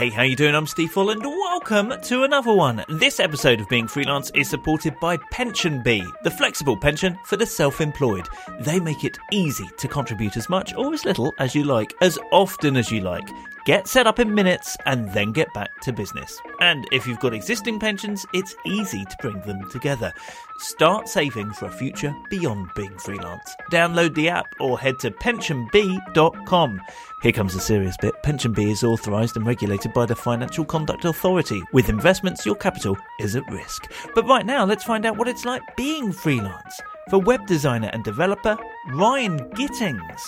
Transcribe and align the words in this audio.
Hey, 0.00 0.08
how 0.08 0.22
you 0.22 0.34
doing? 0.34 0.54
I'm 0.54 0.66
Steve 0.66 0.94
Folland 0.94 1.22
and 1.22 1.24
welcome 1.26 1.92
to 2.04 2.22
another 2.22 2.54
one. 2.54 2.82
This 2.88 3.20
episode 3.20 3.60
of 3.60 3.68
Being 3.68 3.86
Freelance 3.86 4.30
is 4.30 4.48
supported 4.48 4.98
by 4.98 5.18
PensionBee, 5.18 6.10
the 6.22 6.30
flexible 6.30 6.74
pension 6.74 7.18
for 7.26 7.36
the 7.36 7.44
self-employed. 7.44 8.26
They 8.60 8.80
make 8.80 9.04
it 9.04 9.18
easy 9.30 9.68
to 9.76 9.88
contribute 9.88 10.38
as 10.38 10.48
much 10.48 10.72
or 10.72 10.94
as 10.94 11.04
little 11.04 11.34
as 11.38 11.54
you 11.54 11.64
like, 11.64 11.92
as 12.00 12.18
often 12.32 12.78
as 12.78 12.90
you 12.90 13.02
like. 13.02 13.28
Get 13.66 13.86
set 13.86 14.06
up 14.06 14.18
in 14.18 14.34
minutes 14.34 14.74
and 14.86 15.12
then 15.12 15.32
get 15.32 15.52
back 15.52 15.68
to 15.82 15.92
business. 15.92 16.40
And 16.62 16.86
if 16.92 17.06
you've 17.06 17.20
got 17.20 17.34
existing 17.34 17.78
pensions, 17.78 18.24
it's 18.32 18.56
easy 18.64 19.04
to 19.04 19.16
bring 19.20 19.38
them 19.42 19.68
together. 19.68 20.14
Start 20.62 21.08
saving 21.08 21.50
for 21.54 21.68
a 21.68 21.70
future 21.70 22.14
beyond 22.28 22.68
being 22.74 22.96
freelance. 22.98 23.56
Download 23.72 24.14
the 24.14 24.28
app 24.28 24.44
or 24.60 24.78
head 24.78 24.98
to 24.98 25.10
pensionbee.com. 25.10 26.80
Here 27.22 27.32
comes 27.32 27.54
the 27.54 27.60
serious 27.60 27.96
bit. 27.96 28.12
PensionBee 28.22 28.70
is 28.70 28.84
authorised 28.84 29.38
and 29.38 29.46
regulated 29.46 29.94
by 29.94 30.04
the 30.04 30.14
Financial 30.14 30.66
Conduct 30.66 31.06
Authority. 31.06 31.62
With 31.72 31.88
investments, 31.88 32.44
your 32.44 32.56
capital 32.56 32.98
is 33.20 33.36
at 33.36 33.50
risk. 33.50 33.90
But 34.14 34.26
right 34.26 34.44
now, 34.44 34.66
let's 34.66 34.84
find 34.84 35.06
out 35.06 35.16
what 35.16 35.28
it's 35.28 35.46
like 35.46 35.62
being 35.78 36.12
freelance. 36.12 36.78
For 37.08 37.18
web 37.18 37.46
designer 37.46 37.88
and 37.94 38.04
developer 38.04 38.58
Ryan 38.88 39.38
Gittings. 39.54 40.20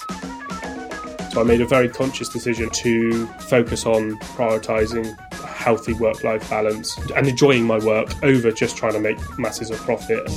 So 1.31 1.43
I 1.43 1.45
made 1.45 1.61
a 1.61 1.67
very 1.67 1.91
conscious 1.91 2.31
decision 2.31 2.71
to 2.71 3.27
focus 3.27 3.85
on 3.85 4.19
prioritizing 4.19 5.15
a 5.31 5.32
healthy 5.63 5.93
work 5.93 6.25
life 6.25 6.51
balance 6.51 6.99
and 7.15 7.29
enjoying 7.29 7.65
my 7.65 7.79
work 7.79 8.11
over 8.25 8.51
just 8.51 8.77
trying 8.77 8.95
to 8.95 9.01
make 9.01 9.17
masses 9.39 9.71
of 9.71 9.79
profit. 9.79 10.29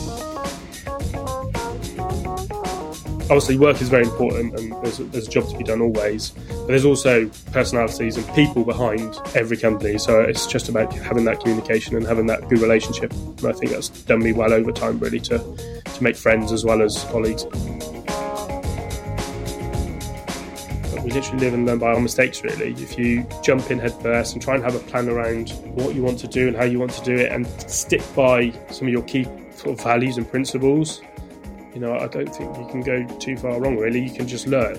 Obviously, 3.23 3.57
work 3.57 3.81
is 3.81 3.89
very 3.89 4.03
important 4.03 4.53
and 4.59 4.71
there's, 4.83 4.99
there's 4.99 5.27
a 5.27 5.31
job 5.31 5.49
to 5.49 5.57
be 5.57 5.63
done 5.63 5.81
always, 5.81 6.29
but 6.29 6.67
there's 6.67 6.85
also 6.85 7.27
personalities 7.51 8.17
and 8.17 8.35
people 8.35 8.63
behind 8.63 9.19
every 9.33 9.57
company. 9.57 9.97
So 9.97 10.21
it's 10.21 10.45
just 10.45 10.69
about 10.69 10.93
having 10.93 11.25
that 11.25 11.39
communication 11.39 11.95
and 11.95 12.05
having 12.05 12.27
that 12.27 12.47
good 12.47 12.59
relationship. 12.59 13.11
And 13.11 13.47
I 13.47 13.53
think 13.53 13.71
that's 13.71 13.89
done 13.89 14.19
me 14.19 14.31
well 14.31 14.53
over 14.53 14.71
time, 14.71 14.99
really, 14.99 15.19
to, 15.21 15.39
to 15.39 16.03
make 16.03 16.15
friends 16.15 16.51
as 16.51 16.63
well 16.63 16.83
as 16.83 17.03
colleagues. 17.05 17.47
We 21.05 21.11
literally 21.11 21.39
live 21.39 21.53
and 21.53 21.67
learn 21.67 21.77
by 21.77 21.93
our 21.93 21.99
mistakes 21.99 22.43
really 22.43 22.71
if 22.73 22.97
you 22.97 23.25
jump 23.43 23.69
in 23.69 23.77
headfirst 23.77 24.33
and 24.33 24.41
try 24.41 24.55
and 24.55 24.63
have 24.63 24.73
a 24.73 24.79
plan 24.79 25.07
around 25.07 25.51
what 25.75 25.93
you 25.93 26.01
want 26.01 26.17
to 26.17 26.27
do 26.27 26.47
and 26.47 26.57
how 26.57 26.63
you 26.63 26.79
want 26.79 26.91
to 26.91 27.03
do 27.03 27.15
it 27.15 27.31
and 27.31 27.45
stick 27.69 28.01
by 28.15 28.49
some 28.71 28.87
of 28.87 28.93
your 28.93 29.03
key 29.03 29.23
sort 29.55 29.77
of 29.77 29.83
values 29.83 30.17
and 30.17 30.29
principles 30.29 31.01
you 31.75 31.79
know 31.79 31.93
i 31.99 32.07
don't 32.07 32.35
think 32.35 32.57
you 32.57 32.67
can 32.71 32.81
go 32.81 33.05
too 33.19 33.37
far 33.37 33.61
wrong 33.61 33.77
really 33.77 34.01
you 34.01 34.11
can 34.11 34.27
just 34.27 34.47
learn 34.47 34.75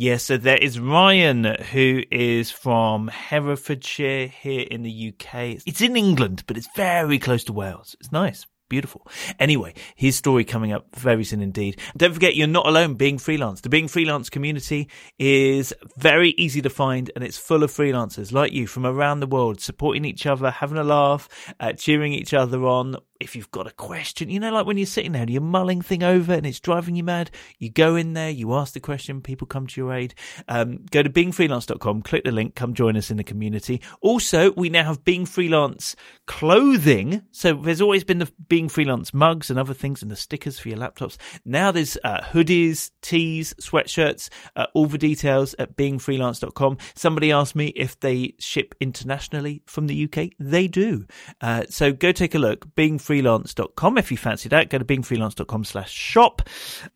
yeah, 0.00 0.18
so 0.18 0.36
there 0.36 0.56
is 0.56 0.78
Ryan, 0.78 1.56
who 1.72 2.04
is 2.12 2.52
from 2.52 3.08
Herefordshire 3.08 4.28
here 4.28 4.64
in 4.70 4.84
the 4.84 5.12
UK. 5.12 5.58
It's 5.66 5.80
in 5.80 5.96
England, 5.96 6.44
but 6.46 6.56
it's 6.56 6.68
very 6.76 7.18
close 7.18 7.42
to 7.46 7.52
Wales. 7.52 7.96
It's 7.98 8.12
nice. 8.12 8.46
Beautiful. 8.68 9.06
Anyway, 9.38 9.72
his 9.94 10.16
story 10.16 10.44
coming 10.44 10.72
up 10.72 10.94
very 10.94 11.24
soon 11.24 11.40
indeed. 11.40 11.80
Don't 11.96 12.12
forget, 12.12 12.36
you're 12.36 12.46
not 12.46 12.66
alone 12.66 12.94
being 12.94 13.16
freelance. 13.16 13.62
The 13.62 13.70
Being 13.70 13.88
Freelance 13.88 14.28
community 14.28 14.90
is 15.18 15.72
very 15.96 16.30
easy 16.30 16.60
to 16.60 16.68
find 16.68 17.10
and 17.14 17.24
it's 17.24 17.38
full 17.38 17.62
of 17.62 17.70
freelancers 17.70 18.30
like 18.30 18.52
you 18.52 18.66
from 18.66 18.84
around 18.84 19.20
the 19.20 19.26
world, 19.26 19.60
supporting 19.60 20.04
each 20.04 20.26
other, 20.26 20.50
having 20.50 20.76
a 20.76 20.84
laugh, 20.84 21.28
uh, 21.60 21.72
cheering 21.72 22.12
each 22.12 22.34
other 22.34 22.66
on, 22.66 22.96
if 23.20 23.34
you've 23.34 23.50
got 23.50 23.66
a 23.66 23.72
question, 23.72 24.30
you 24.30 24.38
know, 24.38 24.52
like 24.52 24.66
when 24.66 24.78
you're 24.78 24.86
sitting 24.86 25.12
there 25.12 25.22
and 25.22 25.30
you're 25.30 25.42
mulling 25.42 25.82
thing 25.82 26.02
over 26.02 26.32
and 26.32 26.46
it's 26.46 26.60
driving 26.60 26.94
you 26.94 27.02
mad, 27.02 27.30
you 27.58 27.68
go 27.68 27.96
in 27.96 28.12
there, 28.12 28.30
you 28.30 28.54
ask 28.54 28.74
the 28.74 28.80
question, 28.80 29.20
people 29.20 29.46
come 29.46 29.66
to 29.66 29.80
your 29.80 29.92
aid. 29.92 30.14
Um, 30.46 30.84
go 30.90 31.02
to 31.02 31.10
beingfreelance.com, 31.10 32.02
click 32.02 32.24
the 32.24 32.30
link, 32.30 32.54
come 32.54 32.74
join 32.74 32.96
us 32.96 33.10
in 33.10 33.16
the 33.16 33.24
community. 33.24 33.80
Also, 34.00 34.52
we 34.52 34.68
now 34.68 34.84
have 34.84 35.04
Being 35.04 35.26
Freelance 35.26 35.96
clothing. 36.26 37.22
So 37.32 37.54
there's 37.54 37.80
always 37.80 38.04
been 38.04 38.18
the 38.18 38.30
Being 38.48 38.68
Freelance 38.68 39.12
mugs 39.12 39.50
and 39.50 39.58
other 39.58 39.74
things 39.74 40.00
and 40.02 40.10
the 40.10 40.16
stickers 40.16 40.58
for 40.58 40.68
your 40.68 40.78
laptops. 40.78 41.16
Now 41.44 41.72
there's 41.72 41.98
uh, 42.04 42.20
hoodies, 42.20 42.92
tees, 43.02 43.52
sweatshirts, 43.54 44.28
uh, 44.54 44.66
all 44.74 44.86
the 44.86 44.98
details 44.98 45.54
at 45.58 45.76
beingfreelance.com. 45.76 46.78
Somebody 46.94 47.32
asked 47.32 47.56
me 47.56 47.68
if 47.68 47.98
they 47.98 48.34
ship 48.38 48.76
internationally 48.80 49.62
from 49.66 49.88
the 49.88 50.04
UK. 50.04 50.30
They 50.38 50.68
do. 50.68 51.06
Uh, 51.40 51.64
so 51.68 51.92
go 51.92 52.12
take 52.12 52.36
a 52.36 52.38
look. 52.38 52.74
Being 52.76 52.98
beingfreelance.com 53.08 53.98
if 53.98 54.10
you 54.10 54.16
fancy 54.16 54.48
that. 54.48 54.70
Go 54.70 54.78
to 54.78 54.84
beingfreelance.com 54.84 55.64
slash 55.64 55.92
shop. 55.92 56.42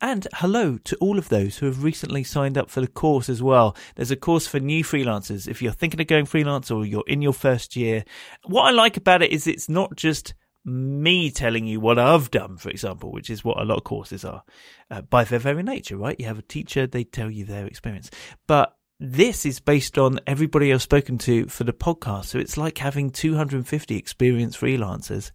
And 0.01 0.27
hello 0.35 0.77
to 0.77 0.95
all 0.97 1.17
of 1.17 1.29
those 1.29 1.57
who 1.57 1.65
have 1.65 1.83
recently 1.83 2.23
signed 2.23 2.57
up 2.57 2.69
for 2.69 2.81
the 2.81 2.87
course 2.87 3.29
as 3.29 3.41
well. 3.41 3.75
There's 3.95 4.11
a 4.11 4.15
course 4.15 4.47
for 4.47 4.59
new 4.59 4.83
freelancers. 4.83 5.47
If 5.47 5.61
you're 5.61 5.71
thinking 5.71 6.01
of 6.01 6.07
going 6.07 6.25
freelance 6.25 6.71
or 6.71 6.85
you're 6.85 7.03
in 7.07 7.21
your 7.21 7.33
first 7.33 7.75
year, 7.75 8.03
what 8.45 8.63
I 8.63 8.71
like 8.71 8.97
about 8.97 9.21
it 9.21 9.31
is 9.31 9.47
it's 9.47 9.69
not 9.69 9.95
just 9.95 10.33
me 10.65 11.29
telling 11.29 11.67
you 11.67 11.79
what 11.79 11.99
I've 11.99 12.31
done, 12.31 12.57
for 12.57 12.69
example, 12.69 13.11
which 13.11 13.29
is 13.29 13.43
what 13.43 13.59
a 13.59 13.65
lot 13.65 13.77
of 13.77 13.83
courses 13.83 14.23
are 14.23 14.43
uh, 14.89 15.01
by 15.01 15.25
their 15.25 15.39
very 15.39 15.63
nature, 15.63 15.97
right? 15.97 16.19
You 16.19 16.27
have 16.27 16.39
a 16.39 16.43
teacher, 16.43 16.87
they 16.87 17.03
tell 17.03 17.29
you 17.29 17.45
their 17.45 17.65
experience. 17.65 18.09
But 18.47 18.75
this 18.99 19.45
is 19.45 19.59
based 19.59 19.97
on 19.97 20.21
everybody 20.25 20.71
I've 20.71 20.81
spoken 20.81 21.17
to 21.19 21.47
for 21.47 21.65
the 21.65 21.73
podcast. 21.73 22.25
So 22.25 22.39
it's 22.39 22.55
like 22.55 22.77
having 22.77 23.09
250 23.09 23.97
experienced 23.97 24.61
freelancers 24.61 25.31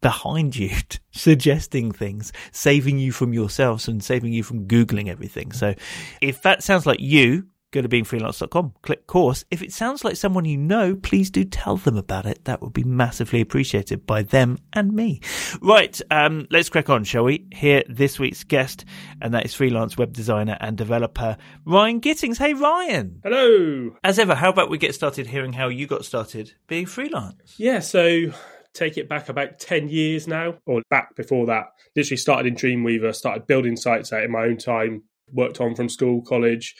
behind 0.00 0.56
you, 0.56 0.70
suggesting 1.10 1.92
things, 1.92 2.32
saving 2.52 2.98
you 2.98 3.12
from 3.12 3.32
yourselves 3.32 3.88
and 3.88 4.02
saving 4.02 4.32
you 4.32 4.42
from 4.42 4.66
Googling 4.66 5.08
everything. 5.08 5.52
So 5.52 5.74
if 6.20 6.42
that 6.42 6.62
sounds 6.62 6.86
like 6.86 7.00
you, 7.00 7.46
go 7.72 7.82
to 7.82 7.88
beingfreelance.com, 7.88 8.74
click 8.82 9.06
course. 9.06 9.44
If 9.50 9.62
it 9.62 9.72
sounds 9.72 10.04
like 10.04 10.16
someone 10.16 10.44
you 10.44 10.56
know, 10.56 10.96
please 10.96 11.30
do 11.30 11.44
tell 11.44 11.76
them 11.76 11.96
about 11.96 12.26
it. 12.26 12.44
That 12.44 12.62
would 12.62 12.72
be 12.72 12.84
massively 12.84 13.40
appreciated 13.40 14.06
by 14.06 14.22
them 14.22 14.58
and 14.72 14.92
me. 14.92 15.20
Right. 15.60 16.00
Um, 16.10 16.46
let's 16.50 16.68
crack 16.68 16.88
on, 16.88 17.04
shall 17.04 17.24
we? 17.24 17.46
Here, 17.52 17.82
this 17.88 18.18
week's 18.18 18.44
guest, 18.44 18.84
and 19.20 19.34
that 19.34 19.44
is 19.44 19.54
freelance 19.54 19.98
web 19.98 20.12
designer 20.12 20.56
and 20.60 20.76
developer 20.76 21.36
Ryan 21.64 22.00
Gittings. 22.00 22.38
Hey, 22.38 22.54
Ryan. 22.54 23.20
Hello. 23.22 23.96
As 24.02 24.18
ever, 24.18 24.34
how 24.34 24.50
about 24.50 24.70
we 24.70 24.78
get 24.78 24.94
started 24.94 25.26
hearing 25.26 25.52
how 25.52 25.68
you 25.68 25.86
got 25.86 26.04
started 26.04 26.54
being 26.66 26.86
freelance? 26.86 27.56
Yeah. 27.58 27.80
So 27.80 28.32
take 28.76 28.96
it 28.98 29.08
back 29.08 29.28
about 29.28 29.58
10 29.58 29.88
years 29.88 30.26
now, 30.26 30.56
or 30.66 30.82
back 30.90 31.16
before 31.16 31.46
that. 31.46 31.66
Literally 31.94 32.16
started 32.16 32.46
in 32.46 32.54
Dreamweaver, 32.54 33.14
started 33.14 33.46
building 33.46 33.76
sites 33.76 34.12
out 34.12 34.24
in 34.24 34.30
my 34.30 34.44
own 34.44 34.58
time, 34.58 35.04
worked 35.32 35.60
on 35.60 35.74
from 35.74 35.88
school, 35.88 36.22
college, 36.22 36.74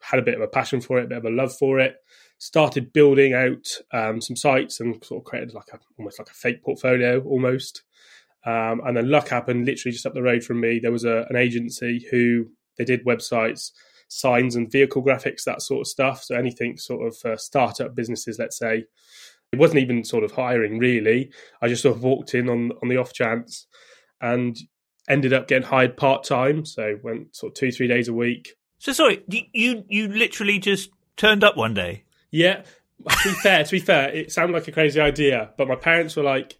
had 0.00 0.18
a 0.18 0.22
bit 0.22 0.34
of 0.34 0.40
a 0.40 0.48
passion 0.48 0.80
for 0.80 0.98
it, 0.98 1.04
a 1.04 1.08
bit 1.08 1.18
of 1.18 1.24
a 1.24 1.30
love 1.30 1.56
for 1.56 1.80
it. 1.80 1.96
Started 2.38 2.92
building 2.92 3.34
out 3.34 3.66
um, 3.92 4.20
some 4.20 4.36
sites 4.36 4.78
and 4.78 5.04
sort 5.04 5.22
of 5.22 5.24
created 5.24 5.54
like 5.54 5.68
a 5.72 5.80
almost 5.98 6.18
like 6.18 6.30
a 6.30 6.34
fake 6.34 6.62
portfolio 6.62 7.20
almost. 7.22 7.82
Um, 8.46 8.80
and 8.86 8.96
then 8.96 9.10
luck 9.10 9.28
happened 9.28 9.66
literally 9.66 9.92
just 9.92 10.06
up 10.06 10.14
the 10.14 10.22
road 10.22 10.44
from 10.44 10.60
me. 10.60 10.78
There 10.78 10.92
was 10.92 11.04
a, 11.04 11.26
an 11.28 11.36
agency 11.36 12.06
who 12.10 12.46
they 12.76 12.84
did 12.84 13.04
websites, 13.04 13.72
signs 14.06 14.54
and 14.54 14.70
vehicle 14.70 15.02
graphics, 15.02 15.44
that 15.44 15.62
sort 15.62 15.80
of 15.80 15.88
stuff. 15.88 16.22
So 16.22 16.36
anything 16.36 16.76
sort 16.76 17.06
of 17.08 17.30
uh, 17.30 17.36
startup 17.36 17.94
businesses, 17.96 18.38
let's 18.38 18.56
say, 18.56 18.84
it 19.52 19.58
wasn't 19.58 19.80
even 19.80 20.04
sort 20.04 20.24
of 20.24 20.32
hiring 20.32 20.78
really. 20.78 21.30
I 21.62 21.68
just 21.68 21.82
sort 21.82 21.96
of 21.96 22.02
walked 22.02 22.34
in 22.34 22.48
on 22.48 22.72
on 22.82 22.88
the 22.88 22.96
off 22.96 23.12
chance 23.12 23.66
and 24.20 24.56
ended 25.08 25.32
up 25.32 25.48
getting 25.48 25.68
hired 25.68 25.96
part 25.96 26.24
time. 26.24 26.64
So 26.64 26.98
went 27.02 27.34
sort 27.34 27.52
of 27.52 27.54
two 27.54 27.72
three 27.72 27.88
days 27.88 28.08
a 28.08 28.12
week. 28.12 28.54
So 28.78 28.92
sorry, 28.92 29.24
you 29.28 29.84
you 29.88 30.08
literally 30.08 30.58
just 30.58 30.90
turned 31.16 31.44
up 31.44 31.56
one 31.56 31.74
day. 31.74 32.04
Yeah. 32.30 32.62
To 33.22 33.28
be 33.28 33.34
fair, 33.36 33.62
to 33.64 33.70
be 33.70 33.78
fair, 33.78 34.10
it 34.10 34.32
sounded 34.32 34.54
like 34.54 34.66
a 34.66 34.72
crazy 34.72 35.00
idea, 35.00 35.52
but 35.56 35.68
my 35.68 35.76
parents 35.76 36.16
were 36.16 36.24
like, 36.24 36.58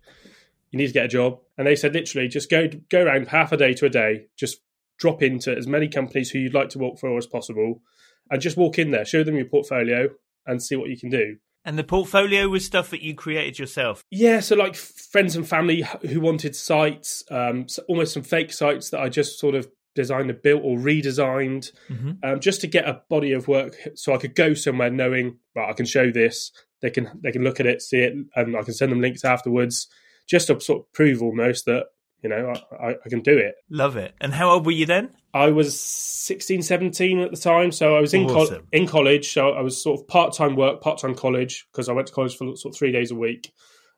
"You 0.70 0.78
need 0.78 0.86
to 0.86 0.92
get 0.92 1.06
a 1.06 1.08
job," 1.08 1.40
and 1.56 1.66
they 1.66 1.74
said 1.74 1.94
literally 1.94 2.28
just 2.28 2.48
go 2.48 2.68
go 2.88 3.02
around 3.02 3.28
half 3.28 3.50
a 3.50 3.56
day 3.56 3.74
to 3.74 3.86
a 3.86 3.88
day, 3.88 4.26
just 4.36 4.60
drop 4.98 5.20
into 5.20 5.56
as 5.56 5.66
many 5.66 5.88
companies 5.88 6.30
who 6.30 6.38
you'd 6.38 6.54
like 6.54 6.68
to 6.70 6.78
work 6.78 6.98
for 6.98 7.16
as 7.18 7.26
possible, 7.26 7.82
and 8.30 8.40
just 8.40 8.56
walk 8.56 8.78
in 8.78 8.92
there, 8.92 9.04
show 9.04 9.24
them 9.24 9.34
your 9.34 9.46
portfolio, 9.46 10.10
and 10.46 10.62
see 10.62 10.76
what 10.76 10.90
you 10.90 10.96
can 10.96 11.10
do. 11.10 11.38
And 11.68 11.78
the 11.78 11.84
portfolio 11.84 12.48
was 12.48 12.64
stuff 12.64 12.88
that 12.88 13.02
you 13.02 13.14
created 13.14 13.58
yourself. 13.58 14.02
Yeah, 14.10 14.40
so 14.40 14.56
like 14.56 14.74
friends 14.74 15.36
and 15.36 15.46
family 15.46 15.84
who 16.00 16.18
wanted 16.18 16.56
sites, 16.56 17.22
um, 17.30 17.68
so 17.68 17.82
almost 17.88 18.14
some 18.14 18.22
fake 18.22 18.54
sites 18.54 18.88
that 18.88 19.00
I 19.00 19.10
just 19.10 19.38
sort 19.38 19.54
of 19.54 19.68
designed 19.94 20.30
and 20.30 20.40
built 20.40 20.62
or 20.64 20.78
redesigned, 20.78 21.70
mm-hmm. 21.90 22.12
um, 22.22 22.40
just 22.40 22.62
to 22.62 22.68
get 22.68 22.88
a 22.88 23.02
body 23.10 23.32
of 23.32 23.48
work, 23.48 23.76
so 23.96 24.14
I 24.14 24.16
could 24.16 24.34
go 24.34 24.54
somewhere 24.54 24.88
knowing, 24.88 25.40
right, 25.54 25.68
I 25.68 25.74
can 25.74 25.84
show 25.84 26.10
this. 26.10 26.52
They 26.80 26.88
can 26.88 27.10
they 27.22 27.32
can 27.32 27.44
look 27.44 27.60
at 27.60 27.66
it, 27.66 27.82
see 27.82 27.98
it, 27.98 28.14
and 28.34 28.56
I 28.56 28.62
can 28.62 28.72
send 28.72 28.90
them 28.90 29.02
links 29.02 29.22
afterwards, 29.22 29.88
just 30.26 30.46
to 30.46 30.58
sort 30.60 30.80
of 30.80 30.92
prove 30.94 31.20
almost 31.20 31.66
that 31.66 31.88
you 32.22 32.28
know, 32.28 32.52
I, 32.72 32.96
I, 33.04 33.08
can 33.08 33.20
do 33.20 33.36
it. 33.36 33.54
Love 33.70 33.96
it. 33.96 34.14
And 34.20 34.32
how 34.32 34.50
old 34.50 34.66
were 34.66 34.72
you 34.72 34.86
then? 34.86 35.10
I 35.32 35.50
was 35.50 35.78
16, 35.78 36.62
17 36.62 37.20
at 37.20 37.30
the 37.30 37.36
time. 37.36 37.70
So 37.70 37.96
I 37.96 38.00
was 38.00 38.12
in, 38.12 38.28
awesome. 38.28 38.56
co- 38.56 38.64
in 38.72 38.86
college. 38.86 39.32
So 39.32 39.50
I 39.50 39.60
was 39.60 39.80
sort 39.80 40.00
of 40.00 40.08
part 40.08 40.34
time 40.34 40.56
work, 40.56 40.80
part 40.80 40.98
time 40.98 41.14
college, 41.14 41.66
because 41.70 41.88
I 41.88 41.92
went 41.92 42.08
to 42.08 42.12
college 42.12 42.36
for 42.36 42.56
sort 42.56 42.74
of 42.74 42.78
three 42.78 42.92
days 42.92 43.10
a 43.10 43.14
week. 43.14 43.52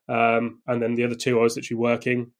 Um, 0.08 0.60
and 0.66 0.82
then 0.82 0.96
the 0.96 1.04
other 1.04 1.14
two, 1.14 1.38
I 1.38 1.42
was 1.42 1.56
literally 1.56 1.80
working. 1.80 2.32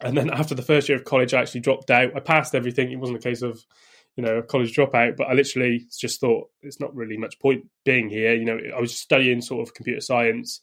And 0.00 0.16
then 0.16 0.30
after 0.30 0.54
the 0.54 0.62
first 0.62 0.88
year 0.88 0.98
of 0.98 1.04
college, 1.04 1.34
I 1.34 1.40
actually 1.40 1.60
dropped 1.60 1.90
out. 1.90 2.16
I 2.16 2.20
passed 2.20 2.54
everything. 2.54 2.90
It 2.90 3.00
wasn't 3.00 3.18
a 3.18 3.22
case 3.22 3.42
of, 3.42 3.60
you 4.16 4.24
know, 4.24 4.38
a 4.38 4.42
college 4.42 4.74
dropout, 4.74 5.16
but 5.16 5.26
I 5.26 5.34
literally 5.34 5.86
just 5.98 6.20
thought 6.20 6.48
it's 6.62 6.80
not 6.80 6.94
really 6.94 7.16
much 7.16 7.38
point 7.38 7.66
being 7.84 8.08
here. 8.08 8.34
You 8.34 8.44
know, 8.44 8.58
I 8.76 8.80
was 8.80 8.96
studying 8.96 9.40
sort 9.42 9.66
of 9.66 9.74
computer 9.74 10.00
science. 10.00 10.60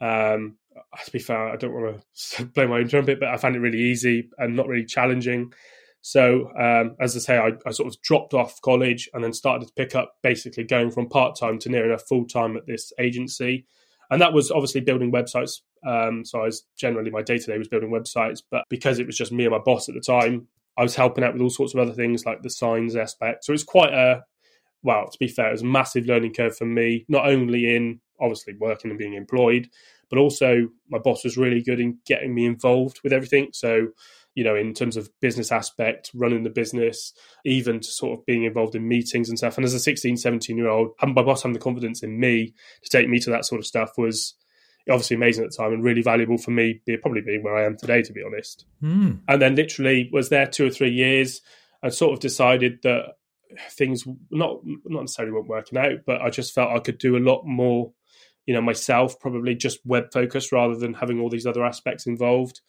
Um, 0.00 0.56
to 1.04 1.10
be 1.10 1.18
fair, 1.18 1.48
I 1.48 1.56
don't 1.56 1.72
want 1.72 2.02
to 2.36 2.44
blow 2.54 2.68
my 2.68 2.78
own 2.78 2.88
trumpet, 2.88 3.20
but 3.20 3.28
I 3.28 3.36
found 3.36 3.56
it 3.56 3.60
really 3.60 3.80
easy 3.80 4.30
and 4.38 4.56
not 4.56 4.68
really 4.68 4.84
challenging. 4.84 5.52
So, 6.02 6.50
um, 6.58 6.96
as 6.98 7.14
I 7.14 7.18
say, 7.18 7.36
I, 7.36 7.50
I, 7.66 7.72
sort 7.72 7.92
of 7.92 8.00
dropped 8.00 8.32
off 8.32 8.60
college 8.62 9.10
and 9.12 9.22
then 9.22 9.34
started 9.34 9.68
to 9.68 9.74
pick 9.74 9.94
up 9.94 10.14
basically 10.22 10.64
going 10.64 10.90
from 10.90 11.10
part 11.10 11.36
time 11.36 11.58
to 11.58 11.68
near 11.68 11.84
enough 11.84 12.04
full 12.08 12.26
time 12.26 12.56
at 12.56 12.66
this 12.66 12.90
agency. 12.98 13.66
And 14.10 14.20
that 14.22 14.32
was 14.32 14.50
obviously 14.50 14.80
building 14.80 15.12
websites. 15.12 15.60
Um, 15.86 16.24
so 16.24 16.40
I 16.40 16.44
was 16.44 16.64
generally 16.78 17.10
my 17.10 17.22
day 17.22 17.36
to 17.36 17.46
day 17.46 17.58
was 17.58 17.68
building 17.68 17.90
websites, 17.90 18.42
but 18.50 18.64
because 18.70 18.98
it 18.98 19.06
was 19.06 19.16
just 19.16 19.30
me 19.30 19.44
and 19.44 19.52
my 19.52 19.58
boss 19.58 19.88
at 19.90 19.94
the 19.94 20.00
time, 20.00 20.48
I 20.78 20.82
was 20.82 20.96
helping 20.96 21.22
out 21.22 21.34
with 21.34 21.42
all 21.42 21.50
sorts 21.50 21.74
of 21.74 21.80
other 21.80 21.92
things 21.92 22.24
like 22.24 22.42
the 22.42 22.50
signs 22.50 22.96
aspect. 22.96 23.44
So 23.44 23.50
it 23.50 23.54
was 23.54 23.64
quite 23.64 23.92
a 23.92 24.24
well, 24.82 25.08
to 25.10 25.18
be 25.18 25.28
fair, 25.28 25.48
it 25.48 25.52
was 25.52 25.62
a 25.62 25.66
massive 25.66 26.06
learning 26.06 26.32
curve 26.32 26.56
for 26.56 26.64
me, 26.64 27.04
not 27.08 27.28
only 27.28 27.76
in 27.76 28.00
obviously 28.20 28.54
working 28.58 28.90
and 28.90 28.98
being 28.98 29.14
employed, 29.14 29.68
but 30.08 30.18
also 30.18 30.68
my 30.88 30.98
boss 30.98 31.24
was 31.24 31.36
really 31.36 31.62
good 31.62 31.80
in 31.80 31.98
getting 32.06 32.34
me 32.34 32.46
involved 32.46 33.00
with 33.02 33.12
everything. 33.12 33.48
So, 33.52 33.88
you 34.34 34.44
know, 34.44 34.54
in 34.54 34.74
terms 34.74 34.96
of 34.96 35.10
business 35.20 35.50
aspect, 35.50 36.10
running 36.14 36.44
the 36.44 36.50
business, 36.50 37.12
even 37.44 37.80
to 37.80 37.88
sort 37.88 38.18
of 38.18 38.26
being 38.26 38.44
involved 38.44 38.74
in 38.74 38.86
meetings 38.86 39.28
and 39.28 39.38
stuff. 39.38 39.56
And 39.56 39.64
as 39.64 39.74
a 39.74 39.80
16, 39.80 40.16
17 40.16 40.56
year 40.56 40.68
old, 40.68 40.90
having 40.98 41.14
my 41.14 41.22
boss 41.22 41.42
having 41.42 41.54
the 41.54 41.58
confidence 41.58 42.02
in 42.02 42.18
me 42.18 42.54
to 42.82 42.90
take 42.90 43.08
me 43.08 43.18
to 43.20 43.30
that 43.30 43.44
sort 43.44 43.60
of 43.60 43.66
stuff 43.66 43.92
was 43.96 44.34
obviously 44.88 45.16
amazing 45.16 45.44
at 45.44 45.50
the 45.50 45.56
time 45.56 45.72
and 45.72 45.84
really 45.84 46.02
valuable 46.02 46.38
for 46.38 46.50
me, 46.50 46.80
be 46.86 46.96
probably 46.96 47.20
being 47.20 47.42
where 47.42 47.56
I 47.56 47.66
am 47.66 47.76
today, 47.76 48.02
to 48.02 48.12
be 48.12 48.22
honest. 48.24 48.64
Mm. 48.82 49.20
And 49.28 49.42
then 49.42 49.54
literally 49.54 50.08
was 50.12 50.28
there 50.28 50.46
two 50.46 50.66
or 50.66 50.70
three 50.70 50.92
years 50.92 51.40
and 51.82 51.92
sort 51.92 52.12
of 52.12 52.20
decided 52.20 52.80
that 52.82 53.14
things 53.70 54.04
not 54.30 54.60
not 54.84 55.02
necessarily 55.02 55.32
weren't 55.32 55.48
working 55.48 55.78
out, 55.78 55.98
but 56.06 56.20
I 56.20 56.30
just 56.30 56.54
felt 56.54 56.74
I 56.74 56.80
could 56.80 56.98
do 56.98 57.16
a 57.16 57.18
lot 57.18 57.44
more, 57.44 57.92
you 58.50 58.56
know, 58.56 58.60
myself, 58.60 59.16
probably 59.20 59.54
just 59.54 59.78
web 59.84 60.12
focused 60.12 60.50
rather 60.50 60.74
than 60.74 60.92
having 60.92 61.20
all 61.20 61.30
these 61.30 61.46
other 61.46 61.64
aspects 61.64 62.04
involved. 62.04 62.60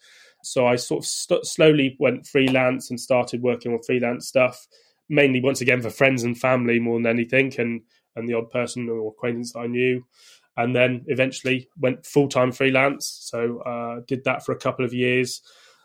So 0.44 0.64
I 0.64 0.76
sort 0.76 1.02
of 1.02 1.06
st- 1.06 1.44
slowly 1.44 1.96
went 1.98 2.24
freelance 2.24 2.88
and 2.88 3.00
started 3.00 3.42
working 3.42 3.72
on 3.72 3.82
freelance 3.82 4.28
stuff, 4.28 4.68
mainly 5.08 5.40
once 5.40 5.60
again 5.60 5.82
for 5.82 5.90
friends 5.90 6.22
and 6.22 6.38
family 6.38 6.78
more 6.78 6.98
than 6.98 7.06
anything, 7.06 7.52
and 7.58 7.80
and 8.14 8.28
the 8.28 8.34
odd 8.34 8.48
person 8.50 8.88
or 8.88 9.08
acquaintance 9.08 9.56
I 9.56 9.66
knew 9.66 10.04
and 10.56 10.76
then 10.76 11.02
eventually 11.06 11.68
went 11.80 12.06
full 12.06 12.28
time 12.28 12.52
freelance. 12.52 13.18
So 13.22 13.58
uh, 13.60 14.02
did 14.06 14.24
that 14.24 14.44
for 14.44 14.52
a 14.52 14.58
couple 14.58 14.84
of 14.84 14.92
years. 14.92 15.40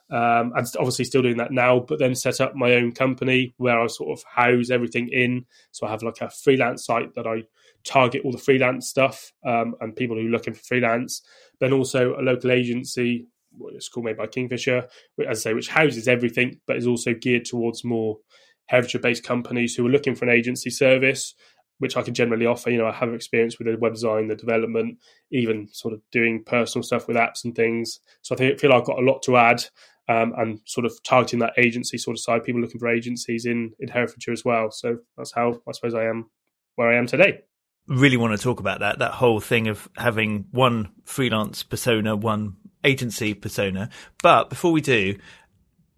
Um, 0.09 0.54
and 0.56 0.65
obviously 0.80 1.06
still 1.06 1.21
doing 1.21 1.38
that 1.38 1.51
now, 1.51 1.80
but 1.80 2.00
then 2.00 2.15
set 2.15 2.39
up 2.39 2.56
my 2.56 2.75
own 2.75 2.94
company 2.94 3.54
where 3.57 3.80
I 3.80 3.88
sort 3.88 4.18
of 4.18 4.24
house 4.24 4.69
everything 4.69 5.09
in. 5.09 5.45
So 5.71 5.86
I 5.86 5.92
have 5.92 6.04
like 6.04 6.21
a 6.21 6.30
freelance 6.30 6.86
site 6.86 7.13
that 7.15 7.27
I 7.27 7.44
target 7.83 8.21
all 8.24 8.31
the 8.31 8.38
freelance 8.38 8.88
stuff 8.88 9.33
um, 9.45 9.75
and 9.81 9.95
people 9.95 10.15
who 10.15 10.27
are 10.27 10.31
looking 10.31 10.54
for 10.54 10.63
freelance. 10.63 11.21
Then 11.59 11.74
also 11.74 12.15
a 12.18 12.21
local 12.21 12.51
agency, 12.51 13.27
it's 13.71 13.89
called 13.89 14.06
Made 14.06 14.18
by 14.18 14.27
Kingfisher, 14.27 14.88
as 15.27 15.39
I 15.39 15.50
say, 15.50 15.54
which 15.54 15.68
houses 15.68 16.07
everything, 16.07 16.62
but 16.68 16.77
is 16.77 16.88
also 16.88 17.13
geared 17.13 17.45
towards 17.45 17.83
more 17.83 18.19
Herefordshire 18.68 19.01
based 19.01 19.24
companies 19.24 19.75
who 19.75 19.86
are 19.88 19.89
looking 19.89 20.15
for 20.15 20.25
an 20.25 20.31
agency 20.31 20.69
service 20.69 21.36
which 21.80 21.95
I 21.95 22.01
can 22.01 22.13
generally 22.13 22.45
offer. 22.45 22.69
You 22.69 22.80
know, 22.80 22.88
I 22.88 22.92
have 22.92 23.13
experience 23.13 23.57
with 23.57 23.68
the 23.68 23.77
web 23.77 23.94
design, 23.94 24.27
the 24.27 24.36
development, 24.36 24.98
even 25.31 25.68
sort 25.71 25.94
of 25.94 26.01
doing 26.12 26.44
personal 26.44 26.83
stuff 26.83 27.07
with 27.07 27.18
apps 27.18 27.44
and 27.44 27.56
things. 27.56 28.00
So 28.21 28.36
I 28.36 28.38
think, 28.38 28.59
feel 28.59 28.74
I've 28.74 28.86
got 28.86 29.00
a 29.00 29.06
lot 29.06 29.21
to 29.24 29.38
add 29.38 29.63
um, 30.07 30.33
and 30.38 30.59
sort 30.65 30.86
of 30.86 30.94
targeting 31.04 31.39
that 31.39 31.54
agency 31.57 31.98
sort 31.98 32.15
of 32.15 32.21
side, 32.21 32.44
people 32.44 32.62
looking 32.62 32.80
for 32.80 32.88
agencies 32.88 33.45
in, 33.45 33.74
in 33.80 33.89
Herefordshire 33.89 34.33
as 34.33 34.45
well. 34.45 34.71
So 34.71 35.00
that's 35.18 35.33
how 35.33 35.62
I 35.68 35.71
suppose 35.71 35.94
I 35.94 36.06
am 36.06 36.30
where 36.75 36.89
I 36.89 36.98
am 36.98 37.07
today. 37.07 37.42
Really 37.88 38.18
want 38.18 38.38
to 38.38 38.44
talk 38.44 38.59
about 38.59 38.80
that, 38.81 39.00
that 39.00 39.12
whole 39.12 39.39
thing 39.39 39.68
of 39.68 39.88
having 39.98 40.45
one 40.51 40.89
freelance 41.06 41.63
persona, 41.63 42.15
one 42.15 42.57
agency 42.83 43.33
persona. 43.33 43.89
But 44.21 44.50
before 44.50 44.71
we 44.71 44.81
do, 44.81 45.18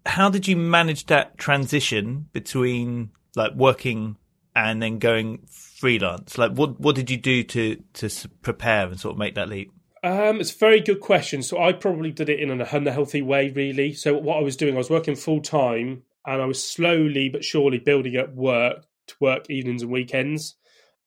how 0.06 0.30
did 0.30 0.48
you 0.48 0.56
manage 0.56 1.06
that 1.06 1.36
transition 1.36 2.28
between 2.32 3.10
like 3.36 3.54
working 3.54 4.16
and 4.54 4.82
then 4.82 4.98
going 4.98 5.46
freelance? 5.48 6.38
Like, 6.38 6.52
what 6.52 6.80
what 6.80 6.96
did 6.96 7.10
you 7.10 7.16
do 7.16 7.42
to 7.44 7.76
to 7.94 8.28
prepare 8.42 8.86
and 8.86 8.98
sort 8.98 9.14
of 9.14 9.18
make 9.18 9.34
that 9.34 9.48
leap? 9.48 9.72
Um, 10.02 10.40
it's 10.40 10.54
a 10.54 10.58
very 10.58 10.80
good 10.80 11.00
question. 11.00 11.42
So 11.42 11.62
I 11.62 11.72
probably 11.72 12.10
did 12.10 12.28
it 12.28 12.40
in 12.40 12.50
an 12.50 12.62
unhealthy 12.62 13.22
way, 13.22 13.50
really. 13.50 13.92
So 13.92 14.16
what 14.16 14.38
I 14.38 14.42
was 14.42 14.56
doing, 14.56 14.74
I 14.74 14.78
was 14.78 14.90
working 14.90 15.16
full 15.16 15.40
time, 15.40 16.02
and 16.26 16.40
I 16.40 16.46
was 16.46 16.62
slowly 16.62 17.28
but 17.28 17.44
surely 17.44 17.78
building 17.78 18.16
up 18.16 18.32
work 18.34 18.84
to 19.08 19.14
work 19.20 19.50
evenings 19.50 19.82
and 19.82 19.90
weekends. 19.90 20.56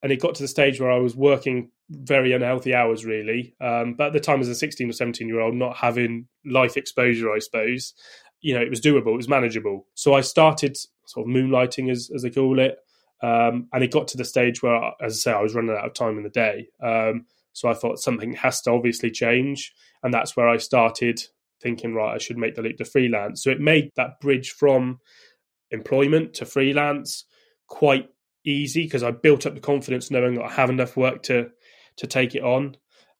And 0.01 0.11
it 0.11 0.19
got 0.19 0.35
to 0.35 0.43
the 0.43 0.47
stage 0.47 0.79
where 0.79 0.91
I 0.91 0.99
was 0.99 1.15
working 1.15 1.71
very 1.89 2.33
unhealthy 2.33 2.73
hours, 2.75 3.05
really. 3.05 3.55
Um, 3.61 3.95
but 3.95 4.07
at 4.07 4.13
the 4.13 4.19
time, 4.19 4.41
as 4.41 4.49
a 4.49 4.55
16 4.55 4.89
or 4.89 4.93
17 4.93 5.27
year 5.27 5.39
old, 5.39 5.55
not 5.55 5.77
having 5.77 6.27
life 6.45 6.77
exposure, 6.77 7.31
I 7.31 7.39
suppose, 7.39 7.93
you 8.41 8.53
know, 8.53 8.61
it 8.61 8.69
was 8.69 8.81
doable, 8.81 9.13
it 9.13 9.17
was 9.17 9.29
manageable. 9.29 9.87
So 9.95 10.13
I 10.13 10.21
started 10.21 10.77
sort 11.05 11.27
of 11.27 11.33
moonlighting, 11.33 11.89
as, 11.89 12.11
as 12.13 12.23
they 12.23 12.29
call 12.29 12.59
it. 12.59 12.77
Um, 13.21 13.69
and 13.71 13.83
it 13.83 13.91
got 13.91 14.09
to 14.09 14.17
the 14.17 14.25
stage 14.25 14.61
where, 14.61 14.91
as 15.01 15.13
I 15.13 15.31
say, 15.31 15.31
I 15.31 15.41
was 15.41 15.55
running 15.55 15.71
out 15.71 15.85
of 15.85 15.93
time 15.93 16.17
in 16.17 16.23
the 16.23 16.29
day. 16.29 16.67
Um, 16.81 17.25
so 17.53 17.69
I 17.69 17.73
thought 17.73 17.99
something 17.99 18.33
has 18.33 18.61
to 18.61 18.71
obviously 18.71 19.11
change. 19.11 19.73
And 20.01 20.13
that's 20.13 20.35
where 20.35 20.49
I 20.49 20.57
started 20.57 21.21
thinking, 21.61 21.93
right, 21.93 22.15
I 22.15 22.17
should 22.17 22.37
make 22.37 22.55
the 22.55 22.61
leap 22.61 22.77
to 22.77 22.85
freelance. 22.85 23.43
So 23.43 23.51
it 23.51 23.61
made 23.61 23.91
that 23.95 24.19
bridge 24.19 24.51
from 24.51 24.99
employment 25.71 26.33
to 26.35 26.45
freelance 26.45 27.25
quite 27.67 28.09
easy 28.45 28.83
because 28.83 29.03
I 29.03 29.11
built 29.11 29.45
up 29.45 29.53
the 29.53 29.61
confidence 29.61 30.11
knowing 30.11 30.35
that 30.35 30.45
I 30.45 30.51
have 30.51 30.69
enough 30.69 30.97
work 30.97 31.23
to 31.23 31.49
to 31.97 32.07
take 32.07 32.35
it 32.35 32.43
on. 32.43 32.75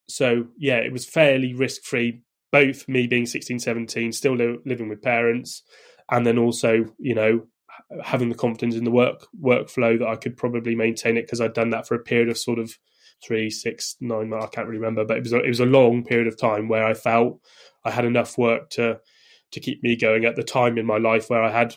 So 0.10 0.48
yeah, 0.58 0.78
it 0.78 0.92
was 0.92 1.06
fairly 1.06 1.54
risk 1.54 1.84
free. 1.84 2.24
Both 2.52 2.88
me 2.88 3.08
being 3.08 3.26
16, 3.26 3.60
17, 3.60 4.12
still 4.12 4.36
li- 4.36 4.60
living 4.66 4.90
with 4.90 5.02
parents, 5.02 5.64
and 6.12 6.26
then 6.26 6.38
also 6.38 6.86
you 7.00 7.16
know 7.16 7.48
having 8.04 8.30
the 8.30 8.36
confidence 8.36 8.76
in 8.76 8.84
the 8.84 8.92
work 8.92 9.28
workflow 9.42 9.98
that 9.98 10.08
I 10.08 10.16
could 10.16 10.38
probably 10.38 10.76
maintain 10.76 11.18
it 11.18 11.24
because 11.24 11.42
I'd 11.42 11.54
done 11.54 11.72
that 11.72 11.88
for 11.88 11.96
a 11.96 12.04
period 12.04 12.30
of 12.30 12.38
sort 12.38 12.60
of 12.60 12.78
three, 13.26 13.50
six, 13.50 13.96
nine 14.00 14.30
months. 14.30 14.46
I 14.46 14.50
can't 14.50 14.68
really 14.68 14.80
remember, 14.80 15.06
but 15.06 15.18
it 15.18 15.24
was 15.24 15.34
a, 15.34 15.40
it 15.40 15.48
was 15.48 15.60
a 15.60 15.66
long 15.66 16.04
period 16.04 16.28
of 16.28 16.38
time 16.38 16.68
where 16.68 16.86
I 16.86 16.94
felt 16.94 17.40
I 17.86 17.92
had 17.92 18.06
enough 18.06 18.38
work 18.38 18.70
to 18.72 19.00
to 19.52 19.60
keep 19.60 19.84
me 19.84 19.96
going 19.96 20.26
at 20.26 20.36
the 20.36 20.44
time 20.44 20.78
in 20.78 20.86
my 20.86 20.98
life 20.98 21.30
where 21.30 21.44
I 21.44 21.52
had 21.52 21.76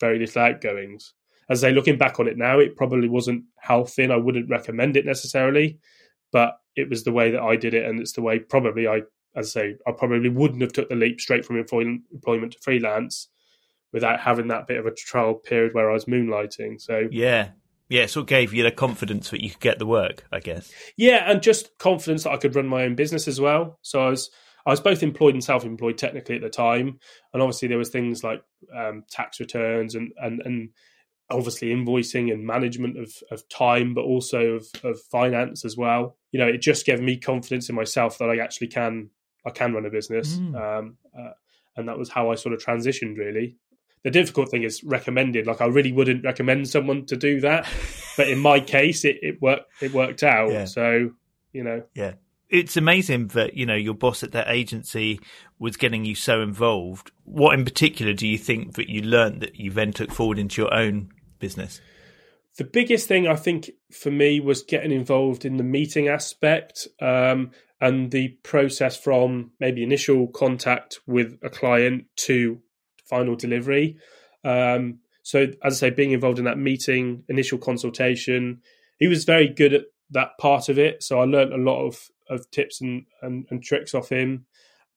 very 0.00 0.18
little 0.18 0.42
outgoings. 0.42 1.12
As 1.48 1.64
I 1.64 1.70
looking 1.70 1.98
back 1.98 2.20
on 2.20 2.28
it 2.28 2.36
now, 2.36 2.58
it 2.58 2.76
probably 2.76 3.08
wasn't 3.08 3.44
healthy, 3.58 4.04
and 4.04 4.12
I 4.12 4.16
wouldn't 4.16 4.50
recommend 4.50 4.96
it 4.96 5.06
necessarily. 5.06 5.78
But 6.32 6.58
it 6.74 6.90
was 6.90 7.04
the 7.04 7.12
way 7.12 7.30
that 7.30 7.42
I 7.42 7.56
did 7.56 7.74
it, 7.74 7.86
and 7.86 8.00
it's 8.00 8.12
the 8.12 8.22
way 8.22 8.38
probably 8.38 8.86
I, 8.86 9.02
as 9.34 9.56
I 9.56 9.60
say, 9.60 9.76
I 9.86 9.92
probably 9.92 10.28
wouldn't 10.28 10.62
have 10.62 10.72
took 10.72 10.88
the 10.88 10.94
leap 10.94 11.20
straight 11.20 11.44
from 11.44 11.56
employment 11.58 12.52
to 12.52 12.58
freelance 12.60 13.28
without 13.92 14.20
having 14.20 14.48
that 14.48 14.66
bit 14.66 14.78
of 14.78 14.86
a 14.86 14.94
trial 14.94 15.34
period 15.34 15.72
where 15.72 15.90
I 15.90 15.94
was 15.94 16.04
moonlighting. 16.06 16.80
So 16.80 17.08
yeah, 17.10 17.50
yeah, 17.88 18.06
so 18.06 18.20
it 18.20 18.26
gave 18.26 18.52
you 18.52 18.62
the 18.62 18.70
confidence 18.70 19.30
that 19.30 19.42
you 19.42 19.50
could 19.50 19.60
get 19.60 19.78
the 19.78 19.86
work, 19.86 20.24
I 20.32 20.40
guess. 20.40 20.72
Yeah, 20.96 21.30
and 21.30 21.42
just 21.42 21.78
confidence 21.78 22.24
that 22.24 22.32
I 22.32 22.36
could 22.36 22.54
run 22.56 22.66
my 22.66 22.84
own 22.84 22.94
business 22.94 23.28
as 23.28 23.40
well. 23.40 23.78
So 23.82 24.00
I 24.00 24.10
was 24.10 24.30
I 24.66 24.70
was 24.70 24.80
both 24.80 25.02
employed 25.02 25.34
and 25.34 25.44
self-employed 25.44 25.96
technically 25.96 26.36
at 26.36 26.42
the 26.42 26.50
time, 26.50 26.98
and 27.32 27.42
obviously 27.42 27.68
there 27.68 27.78
was 27.78 27.90
things 27.90 28.24
like 28.24 28.42
um, 28.76 29.04
tax 29.10 29.38
returns 29.38 29.94
and 29.94 30.12
and 30.20 30.42
and 30.44 30.70
obviously 31.30 31.68
invoicing 31.68 32.32
and 32.32 32.46
management 32.46 32.98
of, 32.98 33.12
of 33.32 33.48
time, 33.48 33.94
but 33.94 34.02
also 34.02 34.54
of, 34.54 34.66
of 34.84 35.00
finance 35.10 35.64
as 35.64 35.76
well. 35.76 36.16
You 36.30 36.38
know, 36.38 36.46
it 36.46 36.58
just 36.58 36.86
gave 36.86 37.00
me 37.00 37.16
confidence 37.16 37.68
in 37.68 37.74
myself 37.74 38.18
that 38.18 38.30
I 38.30 38.38
actually 38.38 38.68
can 38.68 39.10
I 39.46 39.50
can 39.50 39.72
run 39.72 39.86
a 39.86 39.90
business, 39.90 40.38
mm. 40.38 40.56
um, 40.56 40.96
uh, 41.16 41.30
and 41.76 41.88
that 41.88 41.98
was 41.98 42.10
how 42.10 42.32
I 42.32 42.34
sort 42.34 42.52
of 42.52 42.60
transitioned 42.64 43.16
really 43.16 43.58
the 44.06 44.12
difficult 44.12 44.48
thing 44.48 44.62
is 44.62 44.84
recommended. 44.84 45.48
Like 45.48 45.60
I 45.60 45.66
really 45.66 45.90
wouldn't 45.90 46.22
recommend 46.22 46.68
someone 46.68 47.06
to 47.06 47.16
do 47.16 47.40
that, 47.40 47.68
but 48.16 48.28
in 48.28 48.38
my 48.38 48.60
case, 48.76 49.04
it, 49.04 49.18
it 49.20 49.42
worked. 49.42 49.64
It 49.82 49.92
worked 49.92 50.22
out. 50.22 50.52
Yeah. 50.52 50.66
So 50.66 51.10
you 51.52 51.64
know, 51.64 51.82
yeah, 51.92 52.12
it's 52.48 52.76
amazing 52.76 53.26
that 53.28 53.54
you 53.54 53.66
know 53.66 53.74
your 53.74 53.94
boss 53.94 54.22
at 54.22 54.30
that 54.30 54.46
agency 54.48 55.18
was 55.58 55.76
getting 55.76 56.04
you 56.04 56.14
so 56.14 56.40
involved. 56.40 57.10
What 57.24 57.58
in 57.58 57.64
particular 57.64 58.12
do 58.12 58.28
you 58.28 58.38
think 58.38 58.74
that 58.74 58.88
you 58.88 59.02
learned 59.02 59.40
that 59.40 59.56
you 59.56 59.72
then 59.72 59.92
took 59.92 60.12
forward 60.12 60.38
into 60.38 60.62
your 60.62 60.72
own 60.72 61.10
business? 61.40 61.80
The 62.58 62.64
biggest 62.64 63.08
thing 63.08 63.26
I 63.26 63.34
think 63.34 63.72
for 63.90 64.12
me 64.12 64.38
was 64.38 64.62
getting 64.62 64.92
involved 64.92 65.44
in 65.44 65.56
the 65.56 65.64
meeting 65.64 66.06
aspect 66.06 66.86
um, 67.02 67.50
and 67.80 68.12
the 68.12 68.28
process 68.44 68.96
from 68.96 69.50
maybe 69.58 69.82
initial 69.82 70.28
contact 70.28 71.00
with 71.08 71.40
a 71.42 71.50
client 71.50 72.04
to 72.18 72.62
final 73.08 73.36
delivery. 73.36 73.96
Um, 74.44 75.00
so, 75.22 75.48
as 75.64 75.82
I 75.82 75.88
say, 75.88 75.90
being 75.90 76.12
involved 76.12 76.38
in 76.38 76.44
that 76.44 76.58
meeting, 76.58 77.24
initial 77.28 77.58
consultation, 77.58 78.60
he 78.98 79.08
was 79.08 79.24
very 79.24 79.48
good 79.48 79.74
at 79.74 79.82
that 80.10 80.38
part 80.38 80.68
of 80.68 80.78
it. 80.78 81.02
So 81.02 81.20
I 81.20 81.24
learned 81.24 81.52
a 81.52 81.56
lot 81.56 81.84
of, 81.84 82.08
of 82.30 82.48
tips 82.50 82.80
and, 82.80 83.06
and, 83.22 83.46
and 83.50 83.62
tricks 83.62 83.94
off 83.94 84.08
him. 84.08 84.46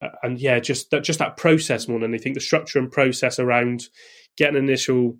Uh, 0.01 0.09
and 0.23 0.39
yeah, 0.39 0.59
just 0.59 0.91
that 0.91 1.03
just 1.03 1.19
that 1.19 1.35
process 1.35 1.87
more 1.87 1.99
than 1.99 2.11
anything, 2.11 2.33
the 2.33 2.39
structure 2.39 2.79
and 2.79 2.91
process 2.91 3.39
around 3.39 3.87
getting 4.37 4.55
an 4.55 4.63
initial 4.63 5.17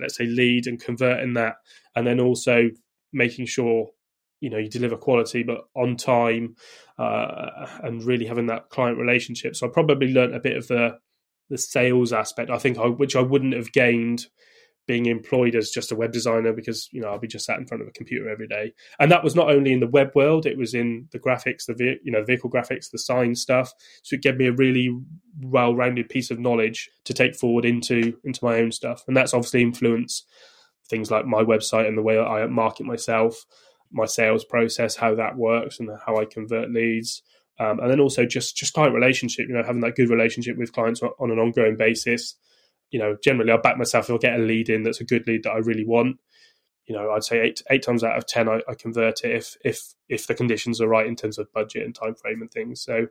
let's 0.00 0.16
say 0.16 0.26
lead 0.26 0.66
and 0.66 0.80
converting 0.80 1.34
that, 1.34 1.56
and 1.94 2.06
then 2.06 2.20
also 2.20 2.70
making 3.12 3.46
sure 3.46 3.88
you 4.40 4.50
know 4.50 4.58
you 4.58 4.68
deliver 4.68 4.96
quality 4.96 5.42
but 5.42 5.62
on 5.74 5.96
time 5.96 6.54
uh, 6.98 7.66
and 7.82 8.04
really 8.04 8.26
having 8.26 8.46
that 8.46 8.70
client 8.70 8.98
relationship. 8.98 9.56
So 9.56 9.66
I 9.66 9.70
probably 9.70 10.12
learned 10.12 10.34
a 10.34 10.40
bit 10.40 10.56
of 10.56 10.68
the 10.68 10.98
the 11.50 11.58
sales 11.58 12.12
aspect. 12.12 12.50
I 12.50 12.58
think 12.58 12.78
I, 12.78 12.86
which 12.86 13.16
I 13.16 13.22
wouldn't 13.22 13.54
have 13.54 13.72
gained 13.72 14.26
being 14.86 15.06
employed 15.06 15.56
as 15.56 15.70
just 15.70 15.90
a 15.90 15.96
web 15.96 16.12
designer 16.12 16.52
because 16.52 16.88
you 16.92 17.00
know 17.00 17.08
I'll 17.08 17.18
be 17.18 17.26
just 17.26 17.44
sat 17.44 17.58
in 17.58 17.66
front 17.66 17.82
of 17.82 17.88
a 17.88 17.92
computer 17.92 18.28
every 18.28 18.46
day. 18.46 18.72
And 18.98 19.10
that 19.10 19.24
was 19.24 19.34
not 19.34 19.50
only 19.50 19.72
in 19.72 19.80
the 19.80 19.88
web 19.88 20.12
world; 20.14 20.46
it 20.46 20.56
was 20.56 20.74
in 20.74 21.08
the 21.12 21.18
graphics, 21.18 21.66
the 21.66 21.96
you 22.02 22.12
know 22.12 22.24
vehicle 22.24 22.50
graphics, 22.50 22.90
the 22.90 22.98
sign 22.98 23.34
stuff. 23.34 23.72
So 24.02 24.14
it 24.14 24.22
gave 24.22 24.36
me 24.36 24.46
a 24.46 24.52
really 24.52 24.96
well-rounded 25.40 26.08
piece 26.08 26.30
of 26.30 26.38
knowledge 26.38 26.88
to 27.04 27.12
take 27.12 27.34
forward 27.34 27.64
into 27.64 28.16
into 28.24 28.44
my 28.44 28.58
own 28.58 28.70
stuff, 28.72 29.02
and 29.08 29.16
that's 29.16 29.34
obviously 29.34 29.62
influenced 29.62 30.26
things 30.88 31.10
like 31.10 31.26
my 31.26 31.42
website 31.42 31.88
and 31.88 31.98
the 31.98 32.02
way 32.02 32.18
I 32.18 32.46
market 32.46 32.86
myself, 32.86 33.44
my 33.90 34.06
sales 34.06 34.44
process, 34.44 34.96
how 34.96 35.16
that 35.16 35.36
works, 35.36 35.80
and 35.80 35.90
how 36.06 36.16
I 36.16 36.24
convert 36.24 36.70
leads. 36.70 37.22
Um, 37.58 37.80
and 37.80 37.90
then 37.90 38.00
also 38.00 38.26
just 38.26 38.56
just 38.56 38.74
client 38.74 38.94
relationship, 38.94 39.48
you 39.48 39.54
know, 39.54 39.62
having 39.62 39.80
that 39.80 39.96
good 39.96 40.10
relationship 40.10 40.58
with 40.58 40.72
clients 40.72 41.02
on 41.02 41.30
an 41.30 41.38
ongoing 41.38 41.76
basis 41.76 42.36
you 42.90 42.98
know, 42.98 43.16
generally 43.22 43.50
I'll 43.50 43.60
back 43.60 43.78
myself 43.78 44.08
if 44.08 44.14
I 44.14 44.18
get 44.18 44.38
a 44.38 44.42
lead 44.42 44.68
in 44.68 44.82
that's 44.82 45.00
a 45.00 45.04
good 45.04 45.26
lead 45.26 45.42
that 45.44 45.52
I 45.52 45.58
really 45.58 45.84
want. 45.84 46.18
You 46.86 46.94
know, 46.94 47.10
I'd 47.10 47.24
say 47.24 47.40
eight 47.40 47.62
eight 47.70 47.82
times 47.82 48.04
out 48.04 48.16
of 48.16 48.26
ten 48.26 48.48
I, 48.48 48.60
I 48.68 48.74
convert 48.74 49.24
it 49.24 49.32
if 49.32 49.56
if 49.64 49.94
if 50.08 50.26
the 50.26 50.34
conditions 50.34 50.80
are 50.80 50.88
right 50.88 51.06
in 51.06 51.16
terms 51.16 51.38
of 51.38 51.52
budget 51.52 51.84
and 51.84 51.94
time 51.94 52.14
frame 52.14 52.42
and 52.42 52.50
things. 52.50 52.80
So 52.80 53.06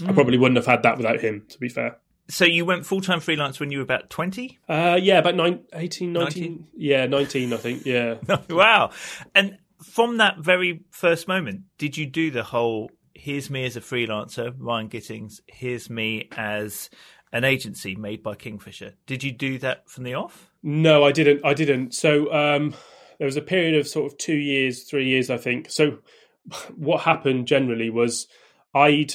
mm. 0.00 0.08
I 0.08 0.12
probably 0.12 0.36
wouldn't 0.36 0.58
have 0.58 0.66
had 0.66 0.82
that 0.82 0.98
without 0.98 1.20
him, 1.20 1.46
to 1.48 1.58
be 1.58 1.68
fair. 1.68 1.96
So 2.28 2.44
you 2.44 2.64
went 2.64 2.84
full 2.84 3.00
time 3.00 3.20
freelance 3.20 3.58
when 3.58 3.70
you 3.72 3.78
were 3.78 3.84
about 3.84 4.10
20? 4.10 4.58
Uh, 4.68 4.98
yeah, 5.00 5.18
about 5.18 5.34
nine, 5.34 5.64
18, 5.72 6.12
19, 6.12 6.42
19? 6.42 6.66
Yeah, 6.76 7.06
19, 7.06 7.52
I 7.52 7.56
think. 7.56 7.84
Yeah. 7.84 8.18
wow. 8.50 8.90
And 9.34 9.58
from 9.82 10.18
that 10.18 10.38
very 10.38 10.84
first 10.90 11.26
moment, 11.26 11.62
did 11.76 11.96
you 11.96 12.06
do 12.06 12.30
the 12.30 12.44
whole 12.44 12.92
here's 13.14 13.50
me 13.50 13.64
as 13.64 13.76
a 13.76 13.80
freelancer, 13.80 14.54
Ryan 14.58 14.88
Gittings, 14.88 15.40
here's 15.46 15.90
me 15.90 16.28
as 16.36 16.90
an 17.32 17.44
agency 17.44 17.94
made 17.94 18.22
by 18.22 18.34
Kingfisher. 18.34 18.94
Did 19.06 19.22
you 19.22 19.32
do 19.32 19.58
that 19.58 19.88
from 19.88 20.04
the 20.04 20.14
off? 20.14 20.50
No, 20.62 21.04
I 21.04 21.12
didn't. 21.12 21.44
I 21.44 21.54
didn't. 21.54 21.94
So 21.94 22.32
um, 22.32 22.74
there 23.18 23.26
was 23.26 23.36
a 23.36 23.42
period 23.42 23.78
of 23.78 23.86
sort 23.86 24.10
of 24.10 24.18
two 24.18 24.36
years, 24.36 24.84
three 24.84 25.06
years, 25.06 25.30
I 25.30 25.36
think. 25.36 25.70
So 25.70 25.98
what 26.74 27.02
happened 27.02 27.46
generally 27.46 27.90
was 27.90 28.26
I'd 28.74 29.14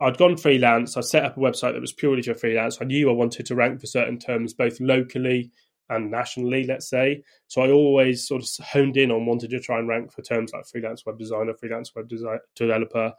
I'd 0.00 0.18
gone 0.18 0.36
freelance. 0.36 0.96
I 0.96 1.00
set 1.00 1.24
up 1.24 1.36
a 1.36 1.40
website 1.40 1.72
that 1.72 1.80
was 1.80 1.92
purely 1.92 2.22
for 2.22 2.34
freelance. 2.34 2.78
I 2.80 2.84
knew 2.84 3.10
I 3.10 3.14
wanted 3.14 3.46
to 3.46 3.54
rank 3.54 3.80
for 3.80 3.86
certain 3.86 4.18
terms, 4.18 4.54
both 4.54 4.80
locally 4.80 5.50
and 5.88 6.10
nationally, 6.10 6.64
let's 6.64 6.88
say. 6.88 7.22
So 7.48 7.62
I 7.62 7.70
always 7.70 8.26
sort 8.26 8.42
of 8.42 8.48
honed 8.64 8.96
in 8.96 9.10
on 9.10 9.26
wanted 9.26 9.50
to 9.50 9.60
try 9.60 9.78
and 9.78 9.88
rank 9.88 10.12
for 10.12 10.22
terms 10.22 10.52
like 10.52 10.66
freelance 10.66 11.04
web 11.04 11.18
designer, 11.18 11.54
freelance 11.54 11.94
web 11.94 12.08
design 12.08 12.38
developer, 12.56 13.12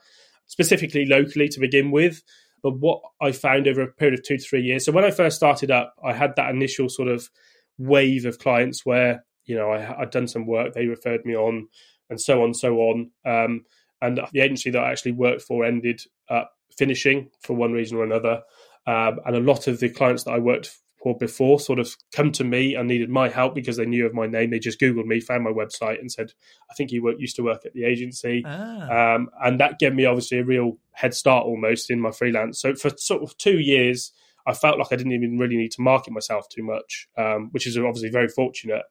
specifically 0.47 1.05
locally 1.05 1.47
to 1.49 1.59
begin 1.59 1.91
with. 1.91 2.23
But 2.61 2.79
what 2.79 3.01
I 3.21 3.33
found 3.33 3.67
over 3.67 3.81
a 3.81 3.87
period 3.91 4.17
of 4.17 4.25
two 4.25 4.37
to 4.37 4.43
three 4.43 4.61
years, 4.61 4.85
so 4.85 4.91
when 4.91 5.03
I 5.03 5.11
first 5.11 5.35
started 5.35 5.69
up, 5.69 5.93
I 6.03 6.13
had 6.13 6.35
that 6.37 6.49
initial 6.49 6.89
sort 6.89 7.09
of 7.09 7.29
wave 7.77 8.25
of 8.25 8.39
clients 8.39 8.85
where 8.85 9.25
you 9.45 9.55
know 9.55 9.71
I, 9.71 9.79
had 9.79 10.11
done 10.11 10.27
some 10.27 10.45
work, 10.45 10.73
they 10.73 10.85
referred 10.85 11.25
me 11.25 11.35
on, 11.35 11.67
and 12.09 12.19
so 12.19 12.41
on, 12.43 12.53
so 12.53 12.77
on. 12.77 13.11
Um, 13.25 13.65
and 14.01 14.19
the 14.31 14.41
agency 14.41 14.69
that 14.69 14.83
I 14.83 14.91
actually 14.91 15.13
worked 15.13 15.41
for 15.41 15.65
ended 15.65 16.01
up 16.29 16.51
finishing 16.77 17.29
for 17.41 17.53
one 17.55 17.71
reason 17.71 17.97
or 17.97 18.03
another. 18.03 18.41
Um, 18.85 19.19
and 19.25 19.35
a 19.35 19.39
lot 19.39 19.67
of 19.67 19.79
the 19.79 19.89
clients 19.89 20.23
that 20.23 20.31
I 20.31 20.39
worked 20.39 20.71
or 21.05 21.17
before 21.17 21.59
sort 21.59 21.79
of 21.79 21.95
come 22.13 22.31
to 22.31 22.45
me 22.45 22.75
and 22.75 22.87
needed 22.87 23.09
my 23.09 23.27
help 23.27 23.53
because 23.53 23.75
they 23.75 23.85
knew 23.85 24.05
of 24.05 24.13
my 24.13 24.25
name. 24.25 24.49
They 24.49 24.59
just 24.59 24.79
Googled 24.79 25.05
me, 25.05 25.19
found 25.19 25.43
my 25.43 25.51
website, 25.51 25.99
and 25.99 26.09
said, 26.09 26.31
I 26.71 26.73
think 26.75 26.91
you 26.91 27.03
work, 27.03 27.17
used 27.19 27.35
to 27.35 27.43
work 27.43 27.65
at 27.65 27.73
the 27.73 27.83
agency. 27.83 28.41
Ah. 28.45 29.15
Um, 29.15 29.29
and 29.43 29.59
that 29.59 29.79
gave 29.79 29.93
me 29.93 30.05
obviously 30.05 30.39
a 30.39 30.45
real 30.45 30.77
head 30.93 31.13
start 31.13 31.45
almost 31.45 31.91
in 31.91 31.99
my 31.99 32.11
freelance. 32.11 32.59
So 32.59 32.73
for 32.73 32.89
sort 32.97 33.21
of 33.21 33.37
two 33.37 33.59
years, 33.59 34.13
I 34.47 34.53
felt 34.53 34.79
like 34.79 34.87
I 34.91 34.95
didn't 34.95 35.11
even 35.11 35.37
really 35.37 35.57
need 35.57 35.71
to 35.73 35.81
market 35.81 36.13
myself 36.13 36.47
too 36.47 36.63
much, 36.63 37.09
um, 37.17 37.49
which 37.51 37.67
is 37.67 37.77
obviously 37.77 38.09
very 38.09 38.29
fortunate. 38.29 38.83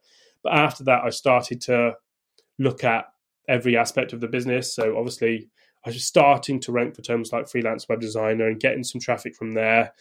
But 0.43 0.53
after 0.53 0.85
that, 0.85 1.05
I 1.05 1.11
started 1.11 1.63
to 1.63 1.95
look 2.59 2.85
at 2.85 3.07
every 3.49 3.75
aspect 3.75 4.13
of 4.13 4.21
the 4.21 4.29
business. 4.29 4.75
So 4.75 4.99
obviously, 4.99 5.49
I 5.87 5.91
was 5.91 6.05
starting 6.05 6.61
to 6.61 6.73
rank 6.73 6.95
for 6.95 7.03
terms 7.03 7.33
like 7.33 7.49
freelance 7.49 7.89
web 7.89 8.01
designer 8.01 8.49
and 8.49 8.61
getting 8.61 8.85
some 8.85 9.01
traffic 9.01 9.35
from 9.35 9.53
there. 9.53 9.93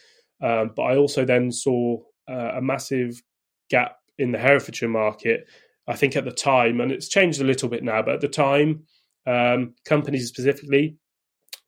Um, 0.42 0.72
but 0.74 0.82
I 0.82 0.96
also 0.96 1.24
then 1.24 1.52
saw 1.52 1.98
uh, 2.28 2.52
a 2.56 2.60
massive 2.60 3.22
gap 3.70 3.96
in 4.18 4.32
the 4.32 4.38
Herefordshire 4.38 4.88
market. 4.88 5.46
I 5.88 5.94
think 5.94 6.16
at 6.16 6.24
the 6.24 6.32
time, 6.32 6.80
and 6.80 6.92
it's 6.92 7.08
changed 7.08 7.40
a 7.40 7.44
little 7.44 7.68
bit 7.68 7.82
now, 7.82 8.02
but 8.02 8.14
at 8.14 8.20
the 8.20 8.28
time, 8.28 8.84
um, 9.26 9.74
companies 9.84 10.28
specifically 10.28 10.96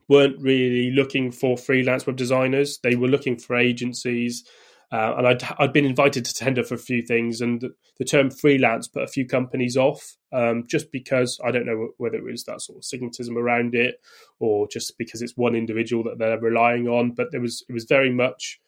weren't 0.09 0.40
really 0.40 0.90
looking 0.90 1.31
for 1.33 1.57
freelance 1.57 2.07
web 2.07 2.16
designers. 2.16 2.78
They 2.83 2.97
were 2.97 3.09
looking 3.09 3.38
for 3.38 3.57
agencies. 3.57 4.45
Uh, 4.93 5.14
and 5.19 5.26
I'd, 5.26 5.43
I'd 5.59 5.73
been 5.73 5.87
invited 5.87 6.25
to 6.25 6.35
tender 6.35 6.62
for 6.62 6.75
a 6.75 6.78
few 6.78 7.02
things, 7.02 7.40
and 7.40 7.61
the, 7.61 7.75
the 7.99 8.04
term 8.04 8.31
freelance 8.31 8.87
put 8.87 9.02
a 9.02 9.09
few 9.09 9.26
companies 9.26 9.76
off 9.76 10.16
um, 10.33 10.64
just 10.69 10.93
because 10.93 11.40
I 11.45 11.50
don't 11.50 11.66
know 11.66 11.88
whether 11.97 12.16
it 12.16 12.25
was 12.25 12.45
that 12.45 12.61
sort 12.61 12.78
of 12.78 12.85
stigmatism 12.85 13.37
around 13.37 13.75
it 13.75 13.97
or 14.38 14.69
just 14.69 14.97
because 14.99 15.23
it's 15.23 15.37
one 15.37 15.57
individual 15.57 16.04
that 16.04 16.19
they're 16.19 16.38
relying 16.38 16.87
on. 16.87 17.12
But 17.12 17.33
there 17.33 17.40
was 17.40 17.64
it 17.69 17.73
was 17.73 17.87
very 17.87 18.12
much 18.12 18.61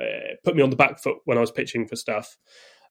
uh, 0.00 0.34
put 0.44 0.56
me 0.56 0.62
on 0.62 0.70
the 0.70 0.76
back 0.76 1.00
foot 1.00 1.18
when 1.24 1.38
I 1.38 1.40
was 1.40 1.50
pitching 1.50 1.86
for 1.86 1.96
stuff. 1.96 2.36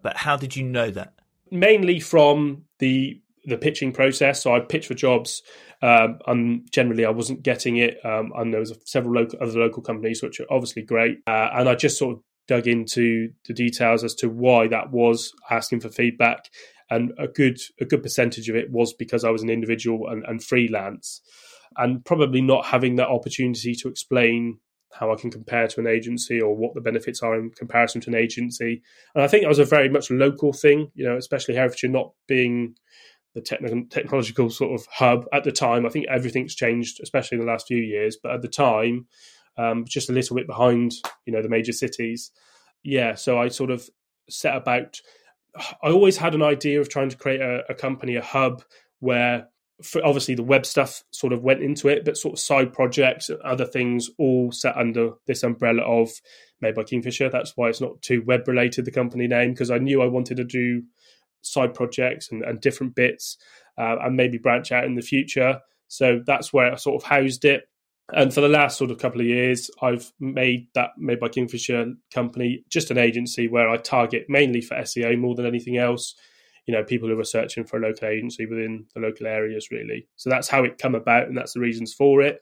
But 0.02 0.18
how 0.18 0.38
did 0.38 0.56
you 0.56 0.64
know 0.64 0.90
that? 0.92 1.14
Mainly 1.50 2.00
from 2.00 2.64
the 2.80 3.22
the 3.46 3.58
pitching 3.58 3.92
process. 3.92 4.44
So 4.44 4.56
I 4.56 4.60
pitched 4.60 4.88
for 4.88 4.94
jobs, 4.94 5.42
um, 5.82 6.20
and 6.28 6.72
generally 6.72 7.06
I 7.06 7.10
wasn't 7.10 7.44
getting 7.44 7.78
it. 7.78 7.98
Um, 8.06 8.32
and 8.36 8.54
there 8.54 8.60
was 8.60 8.78
several 8.86 9.14
local, 9.14 9.40
other 9.42 9.60
local 9.60 9.82
companies 9.82 10.22
which 10.22 10.40
are 10.40 10.46
obviously 10.52 10.84
great, 10.84 11.20
uh, 11.28 11.50
and 11.54 11.68
I 11.68 11.76
just 11.76 11.98
sort 11.98 12.18
of 12.18 12.24
dug 12.48 12.68
into 12.68 13.30
the 13.48 13.54
details 13.54 14.04
as 14.04 14.16
to 14.16 14.30
why 14.30 14.68
that 14.68 14.92
was, 14.92 15.32
asking 15.50 15.80
for 15.80 15.90
feedback, 15.90 16.50
and 16.90 17.14
a 17.18 17.28
good 17.28 17.58
a 17.80 17.86
good 17.86 18.04
percentage 18.04 18.50
of 18.50 18.56
it 18.56 18.72
was 18.72 18.94
because 18.94 19.24
I 19.24 19.30
was 19.30 19.44
an 19.44 19.50
individual 19.50 20.08
and, 20.08 20.24
and 20.26 20.44
freelance, 20.44 21.22
and 21.78 22.04
probably 22.06 22.42
not 22.42 22.66
having 22.66 22.96
that 22.98 23.10
opportunity 23.10 23.74
to 23.76 23.88
explain 23.88 24.60
how 24.94 25.12
I 25.12 25.16
can 25.16 25.32
compare 25.32 25.68
to 25.68 25.80
an 25.80 25.88
agency 25.88 26.42
or 26.42 26.56
what 26.56 26.74
the 26.74 26.82
benefits 26.82 27.22
are 27.22 27.36
in 27.36 27.50
comparison 27.52 28.02
to 28.02 28.10
an 28.10 28.16
agency. 28.16 28.82
And 29.16 29.24
I 29.24 29.28
think 29.28 29.44
that 29.44 29.50
was 29.50 29.60
a 29.60 29.66
very 29.66 29.90
much 29.90 30.12
local 30.12 30.54
thing, 30.54 30.92
you 30.96 31.06
know, 31.06 31.18
especially 31.18 31.56
Herefordshire 31.56 31.90
not 31.90 32.12
being 32.28 32.76
the 33.34 33.42
technological 33.90 34.50
sort 34.50 34.80
of 34.80 34.86
hub 34.92 35.26
at 35.32 35.44
the 35.44 35.52
time. 35.52 35.86
I 35.86 35.90
think 35.90 36.08
everything's 36.10 36.56
changed, 36.56 37.00
especially 37.02 37.38
in 37.38 37.46
the 37.46 37.52
last 37.52 37.68
few 37.68 37.78
years. 37.78 38.18
But 38.22 38.34
at 38.34 38.42
the 38.42 38.50
time, 38.50 39.08
um, 39.58 39.86
just 39.88 40.10
a 40.10 40.14
little 40.14 40.36
bit 40.36 40.48
behind, 40.48 40.94
you 41.26 41.34
know, 41.34 41.42
the 41.42 41.50
major 41.50 41.72
cities. 41.72 42.32
Yeah, 42.84 43.16
so 43.16 43.40
I 43.40 43.48
sort 43.48 43.72
of 43.72 43.90
set 44.30 44.56
about. 44.56 45.00
I 45.84 45.90
always 45.90 46.18
had 46.18 46.36
an 46.36 46.44
idea 46.44 46.80
of 46.80 46.90
trying 46.90 47.10
to 47.10 47.18
create 47.18 47.42
a, 47.42 47.64
a 47.70 47.74
company, 47.74 48.16
a 48.16 48.24
hub 48.24 48.64
where 49.00 49.48
obviously 50.04 50.36
the 50.36 50.44
web 50.44 50.66
stuff 50.66 51.04
sort 51.12 51.34
of 51.34 51.44
went 51.44 51.62
into 51.62 51.88
it, 51.88 52.06
but 52.06 52.18
sort 52.18 52.34
of 52.34 52.40
side 52.40 52.74
projects 52.74 53.30
other 53.44 53.66
things 53.66 54.10
all 54.18 54.52
set 54.52 54.76
under 54.78 55.12
this 55.28 55.44
umbrella 55.44 55.84
of 55.84 56.10
made 56.62 56.76
by 56.76 56.84
Kingfisher. 56.84 57.30
That's 57.30 57.56
why 57.56 57.70
it's 57.70 57.82
not 57.82 58.02
too 58.02 58.22
web 58.26 58.48
related, 58.48 58.86
the 58.86 58.92
company 58.92 59.28
name, 59.28 59.52
because 59.52 59.72
I 59.72 59.78
knew 59.78 60.02
I 60.02 60.08
wanted 60.08 60.38
to 60.38 60.44
do 60.44 60.84
side 61.42 61.74
projects 61.74 62.32
and, 62.32 62.44
and 62.44 62.62
different 62.62 62.96
bits 62.96 63.38
uh, 63.78 63.98
and 64.02 64.16
maybe 64.16 64.38
branch 64.38 64.72
out 64.72 64.86
in 64.86 64.96
the 64.96 65.02
future. 65.02 65.60
So 65.88 66.22
that's 66.26 66.54
where 66.54 66.74
I 66.74 66.76
sort 66.76 67.02
of 67.02 67.08
housed 67.08 67.46
it. 67.46 67.68
And 68.14 68.34
for 68.34 68.42
the 68.42 68.50
last 68.50 68.78
sort 68.78 68.92
of 68.92 68.98
couple 68.98 69.22
of 69.22 69.28
years, 69.28 69.72
I've 69.82 70.12
made 70.20 70.68
that 70.74 70.92
made 70.98 71.20
by 71.20 71.30
Kingfisher 71.30 71.94
company 72.14 72.64
just 72.70 72.92
an 72.92 72.98
agency 72.98 73.48
where 73.48 73.70
I 73.70 73.78
target 73.78 74.26
mainly 74.28 74.62
for 74.62 74.76
SEO 74.76 75.18
more 75.18 75.36
than 75.36 75.46
anything 75.46 75.78
else 75.78 76.16
you 76.66 76.74
know 76.74 76.84
people 76.84 77.10
who 77.10 77.20
are 77.20 77.26
searching 77.26 77.66
for 77.66 77.78
a 77.78 77.82
local 77.82 78.08
agency 78.08 78.46
within 78.46 78.86
the 78.94 79.02
local 79.02 79.28
areas 79.28 79.70
really. 79.72 80.08
So 80.16 80.30
that's 80.30 80.48
how 80.48 80.64
it 80.64 80.78
come 80.78 80.96
about 80.96 81.28
and 81.28 81.38
that's 81.38 81.54
the 81.54 81.60
reasons 81.60 81.94
for 81.94 82.22
it. 82.22 82.42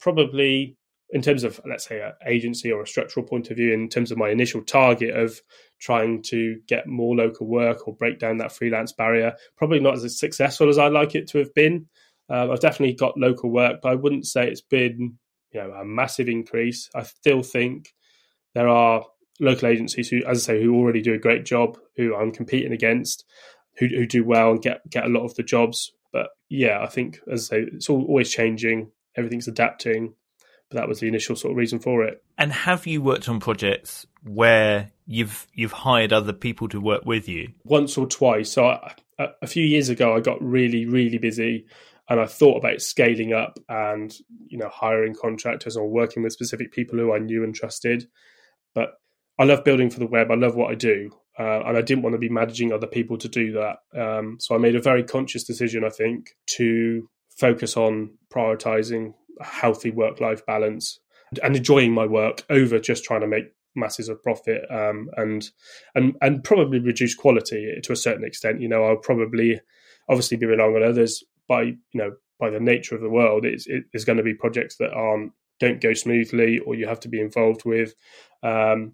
Probably 0.00 0.76
in 1.10 1.22
terms 1.22 1.44
of 1.44 1.60
let's 1.66 1.86
say 1.86 2.00
an 2.00 2.12
agency 2.26 2.72
or 2.72 2.82
a 2.82 2.86
structural 2.86 3.26
point 3.26 3.50
of 3.50 3.56
view 3.56 3.72
in 3.72 3.88
terms 3.88 4.10
of 4.10 4.18
my 4.18 4.30
initial 4.30 4.62
target 4.62 5.14
of 5.14 5.40
trying 5.80 6.22
to 6.22 6.58
get 6.66 6.86
more 6.86 7.14
local 7.14 7.46
work 7.46 7.86
or 7.86 7.94
break 7.94 8.18
down 8.18 8.38
that 8.38 8.52
freelance 8.52 8.92
barrier 8.92 9.34
probably 9.56 9.80
not 9.80 9.94
as 9.94 10.18
successful 10.18 10.68
as 10.68 10.78
i'd 10.78 10.92
like 10.92 11.14
it 11.14 11.28
to 11.28 11.38
have 11.38 11.52
been. 11.54 11.86
Um, 12.30 12.50
i've 12.50 12.60
definitely 12.60 12.94
got 12.94 13.18
local 13.18 13.50
work 13.50 13.80
but 13.82 13.92
i 13.92 13.94
wouldn't 13.94 14.26
say 14.26 14.48
it's 14.48 14.62
been 14.62 15.18
you 15.54 15.60
know 15.62 15.70
a 15.70 15.84
massive 15.84 16.28
increase. 16.28 16.90
I 16.94 17.04
still 17.04 17.42
think 17.42 17.94
there 18.54 18.68
are 18.68 19.04
local 19.40 19.68
agencies 19.68 20.08
who 20.08 20.18
as 20.26 20.48
i 20.48 20.54
say 20.54 20.62
who 20.62 20.74
already 20.74 21.00
do 21.00 21.14
a 21.14 21.18
great 21.18 21.44
job 21.44 21.78
who 21.96 22.14
i'm 22.14 22.30
competing 22.30 22.72
against 22.72 23.24
who, 23.78 23.86
who 23.86 24.06
do 24.06 24.24
well 24.24 24.50
and 24.50 24.62
get 24.62 24.88
get 24.88 25.04
a 25.04 25.08
lot 25.08 25.24
of 25.24 25.34
the 25.34 25.42
jobs. 25.42 25.92
But 26.12 26.28
yeah, 26.48 26.80
I 26.80 26.86
think 26.86 27.20
as 27.30 27.50
I 27.50 27.56
say, 27.56 27.66
it's 27.72 27.88
all, 27.88 28.04
always 28.04 28.30
changing. 28.30 28.90
Everything's 29.16 29.48
adapting. 29.48 30.14
But 30.70 30.78
that 30.78 30.88
was 30.88 31.00
the 31.00 31.08
initial 31.08 31.36
sort 31.36 31.52
of 31.52 31.56
reason 31.58 31.78
for 31.78 32.04
it. 32.04 32.22
And 32.38 32.52
have 32.52 32.86
you 32.86 33.02
worked 33.02 33.28
on 33.28 33.38
projects 33.38 34.06
where 34.22 34.92
you've 35.06 35.46
you've 35.52 35.72
hired 35.72 36.12
other 36.12 36.32
people 36.32 36.68
to 36.68 36.80
work 36.80 37.04
with 37.04 37.28
you? 37.28 37.52
Once 37.64 37.98
or 37.98 38.06
twice. 38.06 38.50
So 38.50 38.66
I, 38.66 38.94
a, 39.18 39.28
a 39.42 39.46
few 39.46 39.64
years 39.64 39.88
ago, 39.88 40.14
I 40.16 40.20
got 40.20 40.42
really 40.42 40.86
really 40.86 41.18
busy, 41.18 41.66
and 42.08 42.20
I 42.20 42.26
thought 42.26 42.58
about 42.58 42.80
scaling 42.80 43.32
up 43.32 43.58
and 43.68 44.14
you 44.46 44.58
know 44.58 44.68
hiring 44.68 45.14
contractors 45.14 45.76
or 45.76 45.88
working 45.88 46.22
with 46.22 46.32
specific 46.32 46.72
people 46.72 46.98
who 46.98 47.14
I 47.14 47.18
knew 47.18 47.44
and 47.44 47.54
trusted. 47.54 48.08
But 48.74 48.94
I 49.38 49.44
love 49.44 49.64
building 49.64 49.90
for 49.90 49.98
the 49.98 50.06
web. 50.06 50.30
I 50.30 50.34
love 50.34 50.54
what 50.54 50.70
I 50.70 50.74
do, 50.74 51.10
uh, 51.38 51.62
and 51.66 51.76
I 51.76 51.82
didn't 51.82 52.02
want 52.02 52.14
to 52.14 52.18
be 52.18 52.28
managing 52.28 52.72
other 52.72 52.86
people 52.86 53.18
to 53.18 53.28
do 53.28 53.52
that. 53.52 53.78
Um, 53.98 54.36
so 54.40 54.54
I 54.54 54.58
made 54.58 54.76
a 54.76 54.82
very 54.82 55.02
conscious 55.02 55.44
decision, 55.44 55.84
I 55.84 55.90
think, 55.90 56.30
to 56.56 57.08
focus 57.36 57.76
on 57.76 58.16
prioritizing 58.32 59.14
a 59.40 59.44
healthy 59.44 59.90
work 59.90 60.20
life 60.20 60.46
balance 60.46 61.00
and 61.42 61.56
enjoying 61.56 61.92
my 61.92 62.06
work 62.06 62.44
over 62.50 62.78
just 62.78 63.04
trying 63.04 63.22
to 63.22 63.26
make 63.26 63.46
masses 63.74 64.08
of 64.08 64.22
profit 64.22 64.62
um, 64.70 65.08
and 65.16 65.50
and 65.96 66.16
and 66.20 66.44
probably 66.44 66.78
reduce 66.78 67.14
quality 67.14 67.74
to 67.82 67.92
a 67.92 67.96
certain 67.96 68.24
extent. 68.24 68.60
You 68.60 68.68
know, 68.68 68.84
I'll 68.84 68.96
probably 68.96 69.60
obviously 70.08 70.36
be 70.36 70.46
relying 70.46 70.76
on 70.76 70.82
others 70.82 71.24
by 71.48 71.62
you 71.62 71.76
know 71.94 72.12
by 72.38 72.50
the 72.50 72.60
nature 72.60 72.94
of 72.94 73.00
the 73.00 73.10
world. 73.10 73.44
It's 73.44 73.66
it, 73.66 73.84
there's 73.92 74.04
going 74.04 74.18
to 74.18 74.22
be 74.22 74.34
projects 74.34 74.76
that 74.76 74.92
aren't 74.92 75.32
don't 75.60 75.80
go 75.80 75.94
smoothly 75.94 76.58
or 76.60 76.74
you 76.74 76.86
have 76.86 77.00
to 77.00 77.08
be 77.08 77.20
involved 77.20 77.64
with. 77.64 77.94
Um, 78.42 78.92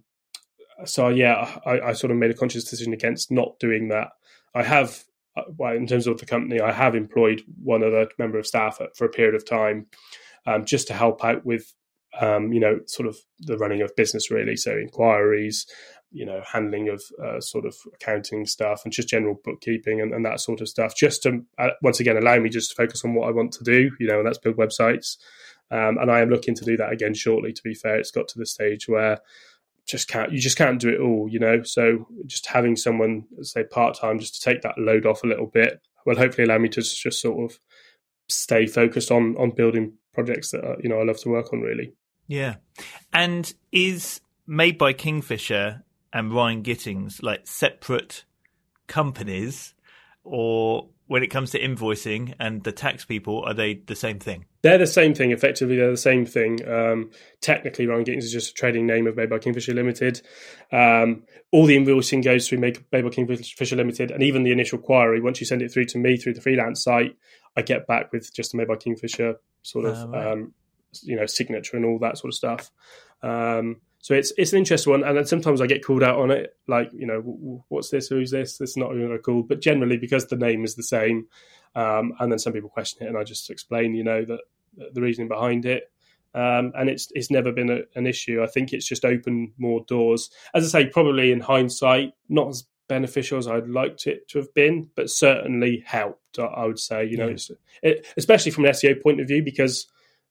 so 0.85 1.09
yeah, 1.09 1.61
I, 1.67 1.81
I 1.81 1.93
sort 1.93 2.11
of 2.11 2.17
made 2.17 2.31
a 2.31 2.35
conscious 2.35 2.65
decision 2.65 2.93
against 2.93 3.31
not 3.31 3.59
doing 3.59 3.89
that. 3.89 4.09
I 4.55 4.63
have 4.63 5.05
uh, 5.37 5.43
well, 5.57 5.75
in 5.75 5.87
terms 5.87 6.07
of 6.07 6.19
the 6.19 6.27
company, 6.27 6.61
I 6.61 6.73
have 6.73 6.95
employed 6.95 7.43
one 7.63 7.85
other 7.85 8.09
member 8.19 8.39
of 8.39 8.47
staff 8.47 8.81
for 8.95 9.05
a 9.05 9.11
period 9.11 9.35
of 9.35 9.49
time, 9.49 9.87
um, 10.47 10.65
just 10.65 10.89
to 10.89 10.95
help 10.95 11.25
out 11.25 11.45
with, 11.45 11.73
um, 12.21 12.53
you 12.53 12.61
know, 12.61 12.81
sort 12.87 13.09
of 13.09 13.17
the 13.39 13.57
running 13.57 13.83
of 13.83 13.95
business, 13.97 14.31
really. 14.31 14.57
So 14.57 14.73
inquiries, 14.73 15.67
you 16.11 16.27
know, 16.27 16.43
handling 16.45 16.89
of 16.89 17.03
uh, 17.25 17.41
sort 17.41 17.65
of 17.65 17.77
accounting 17.95 18.45
stuff, 18.47 18.83
and 18.85 18.93
just 18.93 19.09
general 19.09 19.41
bookkeeping 19.45 20.01
and, 20.01 20.13
and 20.13 20.25
that 20.25 20.41
sort 20.41 20.61
of 20.61 20.69
stuff. 20.69 20.97
Just 20.97 21.23
to 21.23 21.45
uh, 21.59 21.71
once 21.83 22.01
again 22.01 22.17
allow 22.17 22.39
me 22.39 22.49
just 22.49 22.71
to 22.71 22.77
focus 22.77 23.05
on 23.05 23.15
what 23.15 23.29
I 23.29 23.33
want 23.33 23.53
to 23.53 23.65
do, 23.65 23.91
you 24.01 24.09
know, 24.09 24.19
and 24.19 24.27
that's 24.27 24.39
build 24.39 24.57
websites. 24.57 25.17
Um, 25.73 25.99
and 25.99 26.11
I 26.11 26.21
am 26.21 26.31
looking 26.31 26.57
to 26.57 26.65
do 26.65 26.77
that 26.79 26.93
again 26.93 27.15
shortly. 27.15 27.53
To 27.53 27.63
be 27.63 27.75
fair, 27.75 27.97
it's 27.97 28.11
got 28.11 28.27
to 28.29 28.39
the 28.39 28.47
stage 28.47 28.89
where 28.89 29.21
just 29.91 30.09
can't 30.09 30.33
you 30.33 30.41
just 30.41 30.57
can't 30.57 30.81
do 30.81 30.89
it 30.89 31.01
all 31.01 31.29
you 31.29 31.39
know? 31.39 31.63
So 31.63 32.07
just 32.27 32.47
having 32.47 32.77
someone 32.77 33.25
say 33.43 33.65
part-time 33.65 34.19
just 34.19 34.41
to 34.41 34.41
take 34.41 34.63
that 34.63 34.79
load 34.79 35.07
off 35.07 35.25
a 35.25 35.27
little 35.27 35.47
bit 35.47 35.81
will 36.07 36.17
hopefully 36.17 36.45
allow 36.45 36.59
me 36.59 36.69
to 36.71 36.81
just 36.81 37.21
sort 37.21 37.51
of 37.51 37.59
stay 38.29 38.67
focused 38.67 39.11
on 39.11 39.37
on 39.37 39.51
building 39.51 39.95
projects 40.13 40.51
that 40.53 40.65
uh, 40.65 40.77
you 40.83 40.89
know 40.89 41.01
I 41.01 41.05
love 41.05 41.21
to 41.21 41.29
work 41.29 41.53
on 41.53 41.61
really. 41.61 41.93
Yeah. 42.27 42.57
And 43.13 43.53
is 43.73 44.21
made 44.47 44.79
by 44.79 44.93
Kingfisher 44.93 45.83
and 46.13 46.33
Ryan 46.33 46.63
Gittings 46.63 47.23
like 47.23 47.47
separate 47.47 48.25
companies 48.87 49.75
or 50.23 50.89
when 51.11 51.25
it 51.25 51.27
comes 51.27 51.51
to 51.51 51.61
invoicing 51.61 52.35
and 52.39 52.63
the 52.63 52.71
tax 52.71 53.05
people, 53.05 53.43
are 53.45 53.53
they 53.53 53.75
the 53.75 53.97
same 53.97 54.21
thing? 54.21 54.45
They're 54.63 54.79
the 54.79 54.87
same 54.87 55.13
thing. 55.13 55.33
Effectively, 55.33 55.75
they're 55.75 55.91
the 55.91 55.97
same 55.97 56.25
thing. 56.25 56.65
Um, 56.69 57.11
technically, 57.41 57.89
Ryan 57.89 58.05
Gittings 58.05 58.27
is 58.27 58.33
just 58.33 58.51
a 58.51 58.55
trading 58.55 58.87
name 58.87 59.09
of 59.09 59.17
by 59.17 59.39
Kingfisher 59.41 59.75
Limited. 59.75 60.23
Um, 60.71 61.25
all 61.51 61.67
the 61.67 61.77
invoicing 61.77 62.23
goes 62.23 62.49
through 62.49 62.61
by 62.61 63.03
Kingfisher 63.11 63.75
Limited, 63.75 64.13
and 64.13 64.23
even 64.23 64.45
the 64.45 64.53
initial 64.53 64.79
query, 64.79 65.21
once 65.21 65.41
you 65.41 65.47
send 65.47 65.63
it 65.63 65.73
through 65.73 65.87
to 65.87 65.99
me 65.99 66.17
through 66.17 66.35
the 66.35 66.41
freelance 66.41 66.85
site, 66.85 67.17
I 67.57 67.63
get 67.63 67.89
back 67.89 68.13
with 68.13 68.33
just 68.33 68.55
a 68.55 68.57
Made 68.57 68.69
by 68.69 68.77
Kingfisher 68.77 69.35
sort 69.63 69.87
of, 69.87 69.99
oh, 69.99 70.11
right. 70.11 70.27
um, 70.29 70.55
you 71.03 71.17
know, 71.17 71.27
signature 71.27 71.77
and 71.77 71.85
all 71.85 71.99
that 71.99 72.19
sort 72.19 72.33
of 72.33 72.37
stuff. 72.37 72.71
Um, 73.21 73.81
so 74.03 74.15
it's 74.15 74.33
it's 74.39 74.53
an 74.53 74.59
interesting 74.59 74.93
one, 74.93 75.05
and 75.05 75.17
then 75.17 75.27
sometimes 75.27 75.61
I 75.61 75.67
get 75.67 75.85
called 75.85 76.03
out 76.03 76.19
on 76.19 76.31
it, 76.31 76.57
like 76.67 76.91
you 76.93 77.07
know, 77.07 77.65
what's 77.69 77.91
this? 77.91 78.09
Who's 78.09 78.31
this? 78.31 78.57
This 78.57 78.71
is 78.71 78.77
not 78.77 78.95
even 78.95 79.17
called. 79.19 79.49
But 79.49 79.61
generally, 79.61 79.99
because 79.99 80.27
the 80.27 80.37
name 80.37 80.65
is 80.65 80.75
the 80.75 80.83
same, 80.83 81.27
um, 81.75 82.15
and 82.19 82.33
then 82.33 82.39
some 82.39 82.55
people 82.55 82.71
question 82.71 83.07
it, 83.07 83.11
and 83.11 83.19
I 83.19 83.25
just 83.25 83.51
explain, 83.51 83.95
you 83.95 84.05
know, 84.05 84.25
that, 84.25 84.41
that 84.79 84.95
the 84.95 85.03
reasoning 85.03 85.29
behind 85.29 85.67
it, 85.67 85.93
um, 86.35 86.73
and 86.75 86.89
it's 86.89 87.09
it's 87.15 87.31
never 87.31 87.53
been 87.53 87.69
a, 87.69 87.81
an 87.95 88.07
issue. 88.07 88.43
I 88.43 88.47
think 88.47 88.73
it's 88.73 88.89
just 88.89 89.05
opened 89.05 89.53
more 89.59 89.85
doors. 89.87 90.31
As 90.55 90.65
I 90.65 90.81
say, 90.81 90.89
probably 90.89 91.31
in 91.31 91.41
hindsight, 91.41 92.15
not 92.31 92.49
as 92.49 92.65
beneficial 92.89 93.37
as 93.37 93.47
I'd 93.47 93.69
liked 93.69 94.07
it 94.07 94.29
to 94.29 94.39
have 94.39 94.53
been, 94.55 94.89
but 94.97 95.11
certainly 95.11 95.85
helped. 95.87 96.39
I, 96.39 96.65
would 96.65 96.79
say, 96.79 97.05
you 97.05 97.17
know, 97.17 97.29
yeah. 97.29 97.57
it, 97.83 98.07
especially 98.17 98.53
from 98.53 98.65
an 98.65 98.73
SEO 98.73 99.03
point 99.03 99.21
of 99.21 99.29
view, 99.29 99.43
because 99.43 99.89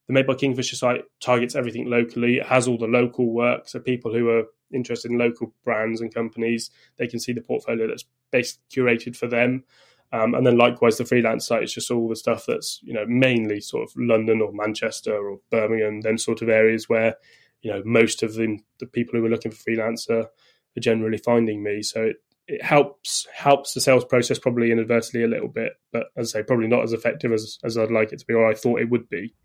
the 0.10 0.14
Made 0.14 0.26
by 0.26 0.34
Kingfisher 0.34 0.76
site 0.76 1.04
targets 1.22 1.54
everything 1.54 1.88
locally. 1.88 2.38
It 2.38 2.48
has 2.48 2.68
all 2.68 2.80
the 2.80 2.88
local 2.88 3.32
work, 3.32 3.70
so 3.70 3.80
people 3.80 4.12
who 4.12 4.28
are 4.30 4.46
interested 4.74 5.12
in 5.12 5.20
local 5.20 5.54
brands 5.64 6.02
and 6.02 6.12
companies, 6.12 6.72
they 6.98 7.06
can 7.06 7.20
see 7.20 7.32
the 7.32 7.42
portfolio 7.42 7.88
that's 7.88 8.06
based 8.32 8.60
curated 8.76 9.16
for 9.16 9.28
them. 9.28 9.66
Um, 10.12 10.34
and 10.34 10.48
then 10.48 10.58
likewise, 10.58 10.98
the 10.98 11.06
freelance 11.06 11.46
site 11.46 11.62
is 11.62 11.76
just 11.76 11.92
all 11.92 12.10
the 12.10 12.16
stuff 12.16 12.46
that's 12.48 12.80
you 12.82 12.92
know 12.92 13.06
mainly 13.08 13.62
sort 13.62 13.88
of 13.88 13.94
London 13.96 14.42
or 14.42 14.52
Manchester 14.52 15.16
or 15.16 15.42
Birmingham, 15.52 16.02
then 16.02 16.18
sort 16.18 16.42
of 16.42 16.50
areas 16.50 16.90
where 16.90 17.14
you 17.62 17.72
know 17.72 17.84
most 17.86 18.24
of 18.24 18.34
the 18.34 18.58
the 18.80 18.88
people 18.88 19.20
who 19.20 19.24
are 19.28 19.30
looking 19.30 19.52
for 19.52 19.62
freelancer 19.64 20.24
are 20.24 20.82
generally 20.82 21.20
finding 21.20 21.62
me. 21.62 21.84
So 21.84 22.02
it, 22.02 22.16
it 22.48 22.64
helps 22.64 23.28
helps 23.32 23.76
the 23.76 23.82
sales 23.82 24.06
process 24.06 24.40
probably 24.40 24.72
inadvertently 24.72 25.24
a 25.24 25.28
little 25.28 25.50
bit, 25.50 25.74
but 25.94 26.08
as 26.18 26.34
I 26.34 26.40
say, 26.40 26.44
probably 26.48 26.68
not 26.68 26.82
as 26.82 26.94
effective 26.94 27.32
as 27.32 27.60
as 27.64 27.78
I'd 27.78 27.92
like 27.92 28.12
it 28.12 28.18
to 28.18 28.26
be 28.26 28.34
or 28.34 28.50
I 28.50 28.56
thought 28.56 28.82
it 28.82 28.90
would 28.90 29.08
be. 29.08 29.36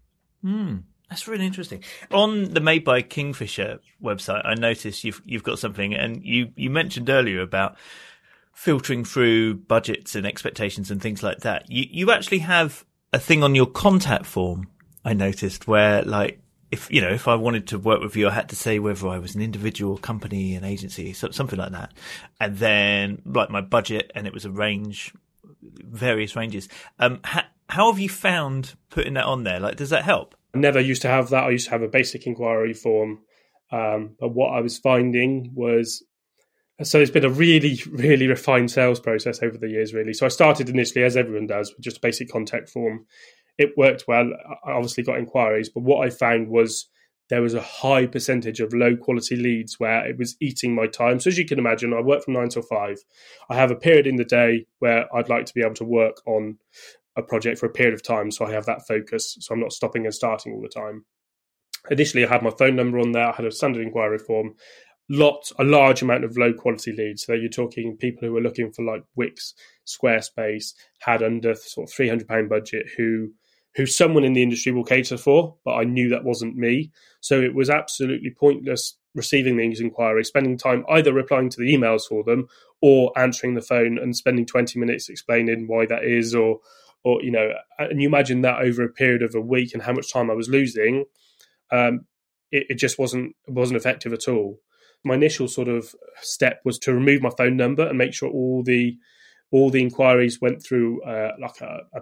Hmm. 0.45 0.77
That's 1.09 1.27
really 1.27 1.47
interesting. 1.47 1.83
On 2.11 2.53
the 2.53 2.61
Made 2.61 2.85
by 2.85 3.01
Kingfisher 3.01 3.79
website, 4.03 4.43
I 4.45 4.55
noticed 4.55 5.05
you've 5.05 5.23
you've 5.25 5.43
got 5.43 5.59
something, 5.59 5.95
and 5.95 6.23
you 6.23 6.51
you 6.57 6.71
mentioned 6.71 7.09
earlier 7.09 7.41
about 7.41 7.77
filtering 8.53 9.05
through 9.05 9.55
budgets 9.55 10.15
and 10.15 10.27
expectations 10.27 10.91
and 10.91 11.01
things 11.01 11.23
like 11.23 11.41
that. 11.41 11.71
You 11.71 11.87
you 11.91 12.11
actually 12.11 12.39
have 12.41 12.85
a 13.13 13.19
thing 13.19 13.43
on 13.43 13.55
your 13.55 13.67
contact 13.67 14.27
form. 14.27 14.69
I 15.05 15.13
noticed 15.13 15.69
where 15.69 16.03
like 16.03 16.41
if 16.73 16.91
you 16.91 17.01
know 17.01 17.11
if 17.11 17.29
I 17.29 17.37
wanted 17.37 17.69
to 17.69 17.79
work 17.79 18.01
with 18.01 18.17
you, 18.17 18.29
I 18.29 18.33
had 18.33 18.49
to 18.49 18.57
say 18.57 18.79
whether 18.79 19.07
I 19.09 19.19
was 19.19 19.35
an 19.35 19.41
individual, 19.41 19.97
company, 19.97 20.57
an 20.57 20.65
agency, 20.65 21.13
something 21.13 21.59
like 21.59 21.73
that, 21.73 21.93
and 22.41 22.59
then 22.59 23.23
like 23.25 23.51
my 23.51 23.61
budget, 23.61 24.11
and 24.15 24.27
it 24.27 24.33
was 24.33 24.45
a 24.45 24.51
range, 24.51 25.15
various 25.63 26.35
ranges. 26.35 26.69
Um, 26.99 27.21
ha- 27.23 27.47
how 27.75 27.91
have 27.91 28.01
you 28.01 28.09
found 28.09 28.75
putting 28.89 29.15
that 29.15 29.25
on 29.25 29.43
there? 29.43 29.59
Like, 29.59 29.77
does 29.77 29.91
that 29.91 30.05
help? 30.05 30.37
I 30.55 30.59
never 30.59 30.81
used 30.81 31.03
to 31.03 31.09
have 31.09 31.31
that. 31.31 31.45
I 31.45 31.51
used 31.51 31.65
to 31.65 31.73
have 31.73 31.83
a 31.83 31.89
basic 31.89 32.25
inquiry 32.25 32.73
form. 32.73 33.19
Um, 33.73 34.15
but 34.21 34.29
what 34.29 34.51
I 34.51 34.61
was 34.61 34.79
finding 34.79 35.51
was 35.55 36.05
so 36.83 37.01
it's 37.01 37.11
been 37.11 37.25
a 37.25 37.31
really, 37.31 37.81
really 37.91 38.29
refined 38.29 38.71
sales 38.71 39.01
process 39.01 39.43
over 39.43 39.59
the 39.59 39.69
years, 39.69 39.93
really. 39.93 40.13
So 40.13 40.25
I 40.25 40.29
started 40.29 40.69
initially, 40.69 41.05
as 41.05 41.17
everyone 41.17 41.49
does, 41.49 41.73
with 41.73 41.85
just 41.85 41.99
a 41.99 42.01
basic 42.01 42.31
contact 42.31 42.69
form. 42.69 43.07
It 43.59 43.77
worked 43.77 44.05
well. 44.07 44.31
I 44.65 44.71
obviously 44.71 45.03
got 45.03 45.19
inquiries, 45.19 45.69
but 45.69 45.83
what 45.83 46.07
I 46.07 46.11
found 46.11 46.49
was 46.49 46.89
there 47.31 47.43
was 47.43 47.55
a 47.55 47.61
high 47.61 48.07
percentage 48.07 48.61
of 48.61 48.73
low 48.73 48.97
quality 48.97 49.37
leads 49.37 49.81
where 49.81 50.07
it 50.07 50.19
was 50.19 50.37
eating 50.41 50.75
my 50.75 50.87
time. 50.87 51.19
So 51.19 51.29
as 51.29 51.39
you 51.39 51.47
can 51.47 51.59
imagine, 51.59 51.93
I 51.93 52.01
work 52.01 52.25
from 52.25 52.35
nine 52.35 52.51
till 52.51 52.63
five. 52.63 52.99
I 53.49 53.55
have 53.55 53.71
a 53.71 53.77
period 53.77 54.07
in 54.07 54.17
the 54.17 54.25
day 54.25 54.67
where 54.79 55.07
I'd 55.15 55.29
like 55.29 55.47
to 55.47 55.55
be 55.55 55.63
able 55.63 55.75
to 55.75 55.85
work 55.85 56.17
on 56.27 56.59
a 57.17 57.23
project 57.23 57.59
for 57.59 57.67
a 57.67 57.71
period 57.71 57.95
of 57.95 58.03
time 58.03 58.31
so 58.31 58.45
I 58.45 58.53
have 58.53 58.67
that 58.67 58.87
focus 58.87 59.37
so 59.41 59.55
I'm 59.55 59.61
not 59.61 59.73
stopping 59.73 60.05
and 60.05 60.15
starting 60.15 60.53
all 60.53 60.63
the 60.63 60.69
time. 60.69 61.05
Initially, 61.91 62.25
I 62.25 62.29
had 62.29 62.43
my 62.43 62.51
phone 62.51 62.77
number 62.77 62.99
on 62.99 63.13
there. 63.13 63.29
I 63.29 63.37
had 63.37 63.45
a 63.45 63.51
standard 63.51 63.83
inquiry 63.83 64.19
form, 64.19 64.55
lot 65.11 65.51
a 65.59 65.65
large 65.65 66.03
amount 66.03 66.25
of 66.25 66.37
low 66.37 66.53
quality 66.53 66.93
leads. 66.93 67.25
So 67.25 67.35
you're 67.35 67.51
talking 67.51 67.97
people 67.97 68.27
who 68.27 68.33
were 68.33 68.41
looking 68.41 68.73
for 68.73 68.85
like 68.85 69.05
Wix, 69.17 69.55
Squarespace, 69.87 70.73
had 71.01 71.23
under 71.23 71.55
sort 71.55 71.89
of 71.89 71.95
three 71.95 72.09
hundred 72.09 72.29
pound 72.29 72.49
budget 72.49 72.87
who 72.97 73.33
who 73.77 73.87
someone 73.87 74.25
in 74.25 74.35
the 74.35 74.43
industry 74.43 74.73
will 74.73 74.85
cater 74.85 75.17
for, 75.17 75.57
but 75.65 75.75
I 75.75 75.85
knew 75.85 76.09
that 76.09 76.25
wasn't 76.25 76.57
me. 76.57 76.93
So 77.21 77.41
it 77.41 77.55
was 77.55 77.69
absolutely 77.69 78.31
pointless 78.31 78.97
receiving 79.15 79.57
these 79.57 79.81
inquiries, 79.81 80.29
spending 80.29 80.57
time 80.57 80.85
either 80.89 81.13
replying 81.13 81.51
to 81.51 81.61
the 81.61 81.75
emails 81.75 82.03
for 82.09 82.23
them 82.25 82.47
or 82.81 83.13
answering 83.17 83.55
the 83.55 83.63
phone 83.63 83.99
and 83.99 84.17
spending 84.17 84.47
20 84.47 84.79
minutes 84.79 85.09
explaining 85.09 85.67
why 85.67 85.87
that 85.87 86.05
is 86.05 86.35
or 86.35 86.61
or 87.05 87.23
you 87.23 87.31
know, 87.31 87.53
and 87.79 88.01
you 88.01 88.09
imagine 88.09 88.41
that 88.43 88.61
over 88.61 88.83
a 88.83 88.89
period 88.89 89.23
of 89.23 89.35
a 89.35 89.41
week 89.41 89.75
and 89.75 89.83
how 89.83 89.93
much 89.93 90.13
time 90.13 90.31
I 90.31 90.35
was 90.35 90.49
losing, 90.49 91.05
um, 91.71 92.07
it, 92.51 92.67
it, 92.71 92.79
just 92.79 92.99
wasn't 92.99 93.37
wasn't 93.47 93.77
effective 93.77 94.13
at 94.13 94.27
all. 94.27 94.59
My 95.05 95.15
initial 95.15 95.47
sort 95.49 95.69
of 95.69 95.95
step 96.23 96.61
was 96.65 96.79
to 96.81 96.95
remove 96.95 97.21
my 97.21 97.31
phone 97.37 97.57
number 97.57 97.87
and 97.87 97.99
make 97.99 98.15
sure 98.15 98.31
all 98.31 98.63
the 98.65 98.97
all 99.51 99.71
the 99.71 99.83
inquiries 99.83 100.41
went 100.41 100.65
through 100.65 101.03
uh, 101.03 101.33
like 101.41 101.61
a, 101.61 101.81
a 101.95 102.01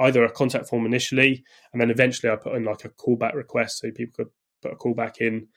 either 0.00 0.24
a 0.24 0.30
contact 0.30 0.68
form 0.68 0.86
initially, 0.86 1.44
and 1.72 1.80
then 1.80 1.90
eventually 1.90 2.32
I 2.32 2.36
put 2.36 2.54
in 2.54 2.64
like 2.64 2.84
a 2.84 2.90
callback 2.90 3.34
request 3.34 3.80
so 3.80 3.90
people 3.90 4.24
could 4.24 4.32
put 4.62 4.72
a 4.72 4.76
callback 4.76 5.18
in. 5.18 5.48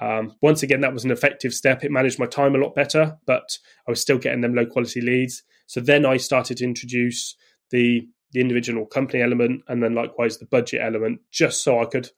Um, 0.00 0.34
once 0.40 0.62
again, 0.62 0.80
that 0.80 0.92
was 0.92 1.04
an 1.04 1.10
effective 1.10 1.52
step. 1.52 1.84
It 1.84 1.92
managed 1.92 2.18
my 2.18 2.26
time 2.26 2.54
a 2.54 2.58
lot 2.58 2.74
better, 2.74 3.18
but 3.26 3.58
I 3.86 3.90
was 3.90 4.00
still 4.00 4.18
getting 4.18 4.40
them 4.40 4.54
low 4.54 4.66
quality 4.66 5.00
leads. 5.00 5.42
So 5.66 5.80
then 5.80 6.04
I 6.04 6.16
started 6.16 6.56
to 6.58 6.64
introduce 6.64 7.36
the 7.70 8.08
the 8.32 8.40
individual 8.40 8.86
company 8.86 9.22
element 9.22 9.62
and 9.68 9.82
then 9.82 9.94
likewise 9.94 10.38
the 10.38 10.46
budget 10.46 10.80
element, 10.82 11.20
just 11.30 11.62
so 11.62 11.80
I 11.80 11.86
could 11.86 12.08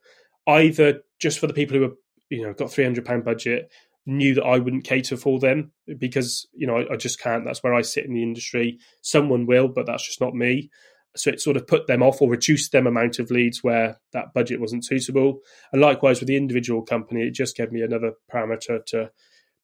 either 0.47 1.01
just 1.19 1.39
for 1.39 1.47
the 1.47 1.53
people 1.53 1.77
who 1.77 1.85
are 1.85 1.93
you 2.29 2.43
know 2.43 2.53
got 2.53 2.71
three 2.71 2.83
hundred 2.83 3.05
pound 3.05 3.25
budget 3.25 3.69
knew 4.05 4.35
that 4.35 4.43
I 4.43 4.59
wouldn't 4.59 4.83
cater 4.83 5.17
for 5.17 5.39
them 5.39 5.71
because 5.97 6.47
you 6.53 6.67
know 6.67 6.77
I, 6.77 6.93
I, 6.93 6.95
just 6.95 7.19
can't. 7.19 7.45
That's 7.45 7.63
where 7.63 7.73
I 7.73 7.81
sit 7.81 8.05
in 8.05 8.13
the 8.13 8.23
industry. 8.23 8.77
Someone 9.01 9.45
will, 9.45 9.67
but 9.67 9.85
that's 9.85 10.05
just 10.05 10.21
not 10.21 10.35
me. 10.35 10.69
So 11.15 11.29
it 11.29 11.41
sort 11.41 11.55
of 11.57 11.65
put 11.65 11.87
them 11.87 12.03
off 12.03 12.21
or 12.21 12.29
reduced 12.29 12.71
them 12.71 12.87
amount 12.87 13.19
of 13.19 13.31
leads 13.31 13.63
where 13.63 13.99
that 14.11 14.33
budget 14.33 14.59
wasn't 14.59 14.85
suitable. 14.85 15.39
And 15.71 15.81
likewise 15.81 16.19
with 16.19 16.27
the 16.27 16.35
individual 16.35 16.81
company, 16.81 17.21
it 17.21 17.33
just 17.33 17.55
gave 17.55 17.71
me 17.71 17.81
another 17.81 18.13
parameter 18.31 18.85
to 18.87 19.11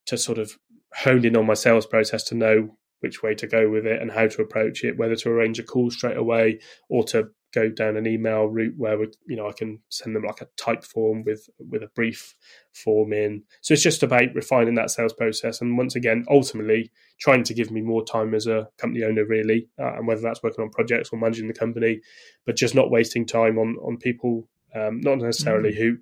to 0.07 0.17
sort 0.17 0.39
of 0.39 0.57
hone 0.95 1.25
in 1.25 1.37
on 1.37 1.45
my 1.45 1.53
sales 1.53 1.85
process 1.85 2.23
to 2.23 2.35
know 2.35 2.77
which 3.01 3.21
way 3.21 3.35
to 3.35 3.47
go 3.47 3.69
with 3.69 3.85
it 3.85 4.01
and 4.01 4.11
how 4.11 4.27
to 4.27 4.41
approach 4.41 4.83
it, 4.83 4.97
whether 4.97 5.15
to 5.15 5.29
arrange 5.29 5.59
a 5.59 5.63
call 5.63 5.91
straight 5.91 6.17
away 6.17 6.59
or 6.89 7.03
to 7.03 7.29
go 7.53 7.69
down 7.69 7.97
an 7.97 8.07
email 8.07 8.45
route 8.45 8.75
where 8.77 8.97
we, 8.97 9.07
you 9.27 9.35
know 9.35 9.47
I 9.47 9.51
can 9.51 9.79
send 9.89 10.15
them 10.15 10.23
like 10.23 10.41
a 10.41 10.47
Typeform 10.57 11.25
with 11.25 11.49
with 11.59 11.83
a 11.83 11.89
brief 11.93 12.35
form 12.73 13.13
in. 13.13 13.43
So 13.61 13.73
it's 13.73 13.83
just 13.83 14.03
about 14.03 14.33
refining 14.33 14.75
that 14.75 14.91
sales 14.91 15.13
process, 15.13 15.61
and 15.61 15.77
once 15.77 15.95
again, 15.95 16.25
ultimately 16.29 16.91
trying 17.19 17.43
to 17.43 17.53
give 17.53 17.71
me 17.71 17.81
more 17.81 18.05
time 18.05 18.33
as 18.33 18.47
a 18.47 18.69
company 18.77 19.03
owner, 19.03 19.25
really, 19.25 19.67
uh, 19.79 19.95
and 19.95 20.07
whether 20.07 20.21
that's 20.21 20.43
working 20.43 20.63
on 20.63 20.69
projects 20.69 21.09
or 21.11 21.19
managing 21.19 21.47
the 21.47 21.53
company, 21.53 22.01
but 22.45 22.55
just 22.55 22.75
not 22.75 22.91
wasting 22.91 23.25
time 23.25 23.57
on 23.57 23.77
on 23.83 23.97
people. 23.97 24.47
Um, 24.73 25.01
not 25.01 25.17
necessarily 25.17 25.71
mm-hmm. 25.71 25.81
who, 25.81 25.97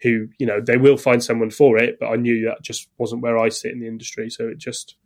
who 0.00 0.28
you 0.38 0.46
know 0.46 0.58
they 0.58 0.78
will 0.78 0.96
find 0.96 1.22
someone 1.22 1.50
for 1.50 1.76
it, 1.76 1.98
but 2.00 2.06
I 2.06 2.16
knew 2.16 2.46
that 2.46 2.62
just 2.62 2.88
wasn't 2.96 3.20
where 3.20 3.36
I 3.36 3.50
sit 3.50 3.72
in 3.72 3.80
the 3.80 3.86
industry. 3.86 4.30
So 4.30 4.48
it 4.48 4.56
just, 4.56 4.96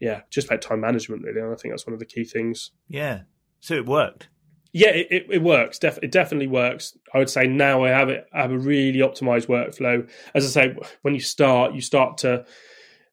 yeah, 0.00 0.22
just 0.30 0.48
about 0.48 0.62
time 0.62 0.80
management 0.80 1.22
really. 1.22 1.40
And 1.40 1.52
I 1.52 1.56
think 1.56 1.72
that's 1.72 1.86
one 1.86 1.94
of 1.94 2.00
the 2.00 2.06
key 2.06 2.24
things. 2.24 2.70
Yeah. 2.88 3.22
So 3.60 3.74
it 3.74 3.86
worked 3.86 4.28
yeah, 4.76 4.90
it, 4.90 5.06
it, 5.10 5.26
it 5.30 5.42
works. 5.42 5.78
Def- 5.78 6.00
it 6.02 6.12
definitely 6.12 6.48
works. 6.48 6.98
I 7.14 7.18
would 7.18 7.30
say 7.30 7.46
now 7.46 7.84
I 7.84 7.88
have 7.88 8.10
it. 8.10 8.26
I 8.30 8.42
have 8.42 8.52
a 8.52 8.58
really 8.58 8.98
optimized 8.98 9.46
workflow. 9.46 10.06
As 10.34 10.44
I 10.44 10.48
say, 10.48 10.76
when 11.00 11.14
you 11.14 11.20
start, 11.20 11.72
you 11.72 11.80
start 11.80 12.18
to 12.18 12.44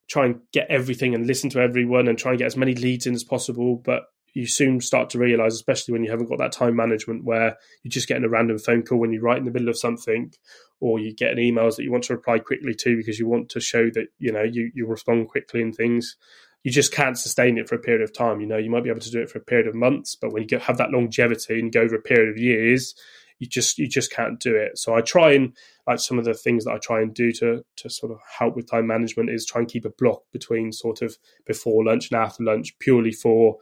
try 0.06 0.26
and 0.26 0.40
get 0.52 0.66
everything 0.68 1.14
and 1.14 1.26
listen 1.26 1.48
to 1.50 1.60
everyone 1.60 2.06
and 2.06 2.18
try 2.18 2.32
and 2.32 2.38
get 2.38 2.48
as 2.48 2.56
many 2.58 2.74
leads 2.74 3.06
in 3.06 3.14
as 3.14 3.24
possible. 3.24 3.76
But 3.76 4.02
you 4.34 4.46
soon 4.46 4.82
start 4.82 5.08
to 5.10 5.18
realize, 5.18 5.54
especially 5.54 5.92
when 5.92 6.04
you 6.04 6.10
haven't 6.10 6.28
got 6.28 6.36
that 6.38 6.52
time 6.52 6.76
management, 6.76 7.24
where 7.24 7.56
you're 7.82 7.90
just 7.90 8.08
getting 8.08 8.24
a 8.24 8.28
random 8.28 8.58
phone 8.58 8.82
call 8.82 8.98
when 8.98 9.14
you're 9.14 9.22
right 9.22 9.38
in 9.38 9.46
the 9.46 9.50
middle 9.50 9.70
of 9.70 9.78
something, 9.78 10.34
or 10.80 10.98
you 10.98 11.14
get 11.14 11.32
an 11.32 11.38
emails 11.38 11.76
that 11.76 11.84
you 11.84 11.90
want 11.90 12.04
to 12.04 12.14
reply 12.14 12.40
quickly 12.40 12.74
to 12.74 12.94
because 12.94 13.18
you 13.18 13.26
want 13.26 13.48
to 13.48 13.60
show 13.60 13.88
that 13.94 14.08
you 14.18 14.30
know 14.30 14.42
you 14.42 14.70
you 14.74 14.86
respond 14.86 15.28
quickly 15.28 15.62
and 15.62 15.74
things 15.74 16.18
you 16.64 16.72
just 16.72 16.92
can't 16.92 17.18
sustain 17.18 17.58
it 17.58 17.68
for 17.68 17.74
a 17.76 17.78
period 17.78 18.02
of 18.02 18.12
time. 18.12 18.40
You 18.40 18.46
know, 18.46 18.56
you 18.56 18.70
might 18.70 18.82
be 18.82 18.90
able 18.90 19.00
to 19.00 19.10
do 19.10 19.20
it 19.20 19.30
for 19.30 19.38
a 19.38 19.44
period 19.44 19.68
of 19.68 19.74
months, 19.74 20.16
but 20.16 20.32
when 20.32 20.42
you 20.42 20.48
get, 20.48 20.62
have 20.62 20.78
that 20.78 20.90
longevity 20.90 21.60
and 21.60 21.70
go 21.70 21.82
over 21.82 21.94
a 21.94 22.00
period 22.00 22.30
of 22.30 22.38
years, 22.38 22.94
you 23.38 23.46
just 23.46 23.78
you 23.78 23.86
just 23.86 24.10
can't 24.10 24.40
do 24.40 24.56
it. 24.56 24.78
So 24.78 24.94
I 24.94 25.02
try 25.02 25.32
and 25.32 25.54
like 25.86 25.98
some 25.98 26.18
of 26.18 26.24
the 26.24 26.32
things 26.32 26.64
that 26.64 26.72
I 26.72 26.78
try 26.78 27.02
and 27.02 27.12
do 27.12 27.32
to 27.32 27.64
to 27.76 27.90
sort 27.90 28.12
of 28.12 28.18
help 28.38 28.56
with 28.56 28.70
time 28.70 28.86
management 28.86 29.28
is 29.30 29.44
try 29.44 29.60
and 29.60 29.70
keep 29.70 29.84
a 29.84 29.90
block 29.90 30.22
between 30.32 30.72
sort 30.72 31.02
of 31.02 31.18
before 31.46 31.84
lunch 31.84 32.10
and 32.10 32.20
after 32.20 32.42
lunch 32.42 32.78
purely 32.78 33.12
for 33.12 33.58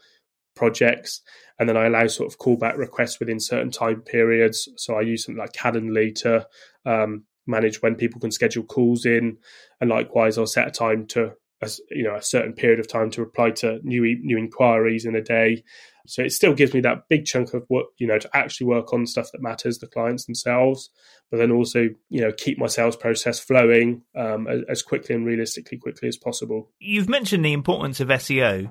projects, 0.54 1.22
and 1.58 1.68
then 1.68 1.76
I 1.76 1.86
allow 1.86 2.06
sort 2.06 2.32
of 2.32 2.38
callback 2.38 2.76
requests 2.76 3.18
within 3.18 3.40
certain 3.40 3.72
time 3.72 4.02
periods. 4.02 4.68
So 4.76 4.94
I 4.94 5.00
use 5.00 5.24
something 5.24 5.40
like 5.40 5.54
Calendly 5.54 6.14
to 6.16 6.46
um, 6.86 7.24
manage 7.48 7.82
when 7.82 7.96
people 7.96 8.20
can 8.20 8.30
schedule 8.30 8.62
calls 8.62 9.04
in, 9.06 9.38
and 9.80 9.90
likewise 9.90 10.38
I'll 10.38 10.46
set 10.46 10.68
a 10.68 10.70
time 10.70 11.06
to 11.08 11.32
a, 11.62 11.68
you 11.90 12.02
know 12.02 12.16
a 12.16 12.22
certain 12.22 12.52
period 12.52 12.80
of 12.80 12.88
time 12.88 13.10
to 13.10 13.20
reply 13.20 13.50
to 13.50 13.80
new 13.82 14.02
new 14.20 14.36
inquiries 14.36 15.04
in 15.04 15.14
a 15.14 15.22
day. 15.22 15.64
So 16.06 16.22
it 16.22 16.32
still 16.32 16.52
gives 16.54 16.74
me 16.74 16.80
that 16.80 17.08
big 17.08 17.24
chunk 17.26 17.54
of 17.54 17.64
what 17.68 17.86
you 17.98 18.06
know 18.06 18.18
to 18.18 18.36
actually 18.36 18.66
work 18.66 18.92
on 18.92 19.06
stuff 19.06 19.30
that 19.32 19.40
matters, 19.40 19.78
the 19.78 19.86
clients 19.86 20.24
themselves, 20.26 20.90
but 21.30 21.38
then 21.38 21.52
also 21.52 21.88
you 22.08 22.20
know 22.20 22.32
keep 22.32 22.58
my 22.58 22.66
sales 22.66 22.96
process 22.96 23.38
flowing 23.38 24.02
um, 24.16 24.48
as, 24.48 24.60
as 24.68 24.82
quickly 24.82 25.14
and 25.14 25.24
realistically 25.24 25.78
quickly 25.78 26.08
as 26.08 26.16
possible. 26.16 26.70
You've 26.78 27.08
mentioned 27.08 27.44
the 27.44 27.52
importance 27.52 28.00
of 28.00 28.08
SEO. 28.08 28.70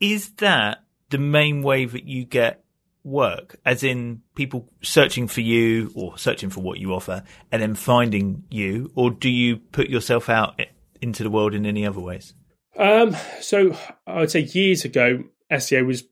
Is 0.00 0.32
that 0.34 0.82
the 1.10 1.18
main 1.18 1.62
way 1.62 1.84
that 1.84 2.04
you 2.04 2.24
get 2.24 2.64
work, 3.04 3.56
as 3.64 3.84
in 3.84 4.22
people 4.34 4.68
searching 4.82 5.28
for 5.28 5.42
you 5.42 5.92
or 5.94 6.18
searching 6.18 6.50
for 6.50 6.60
what 6.60 6.78
you 6.78 6.92
offer 6.92 7.22
and 7.52 7.62
then 7.62 7.74
finding 7.74 8.42
you, 8.50 8.90
or 8.94 9.10
do 9.10 9.28
you 9.28 9.58
put 9.58 9.88
yourself 9.88 10.28
out 10.28 10.58
into 11.04 11.22
the 11.22 11.30
world 11.30 11.54
in 11.54 11.66
any 11.66 11.86
other 11.86 12.00
ways? 12.00 12.34
Um, 12.76 13.16
so 13.40 13.76
I 14.06 14.20
would 14.20 14.30
say 14.30 14.40
years 14.40 14.84
ago, 14.84 15.22
SEO 15.52 15.86
was 15.86 16.04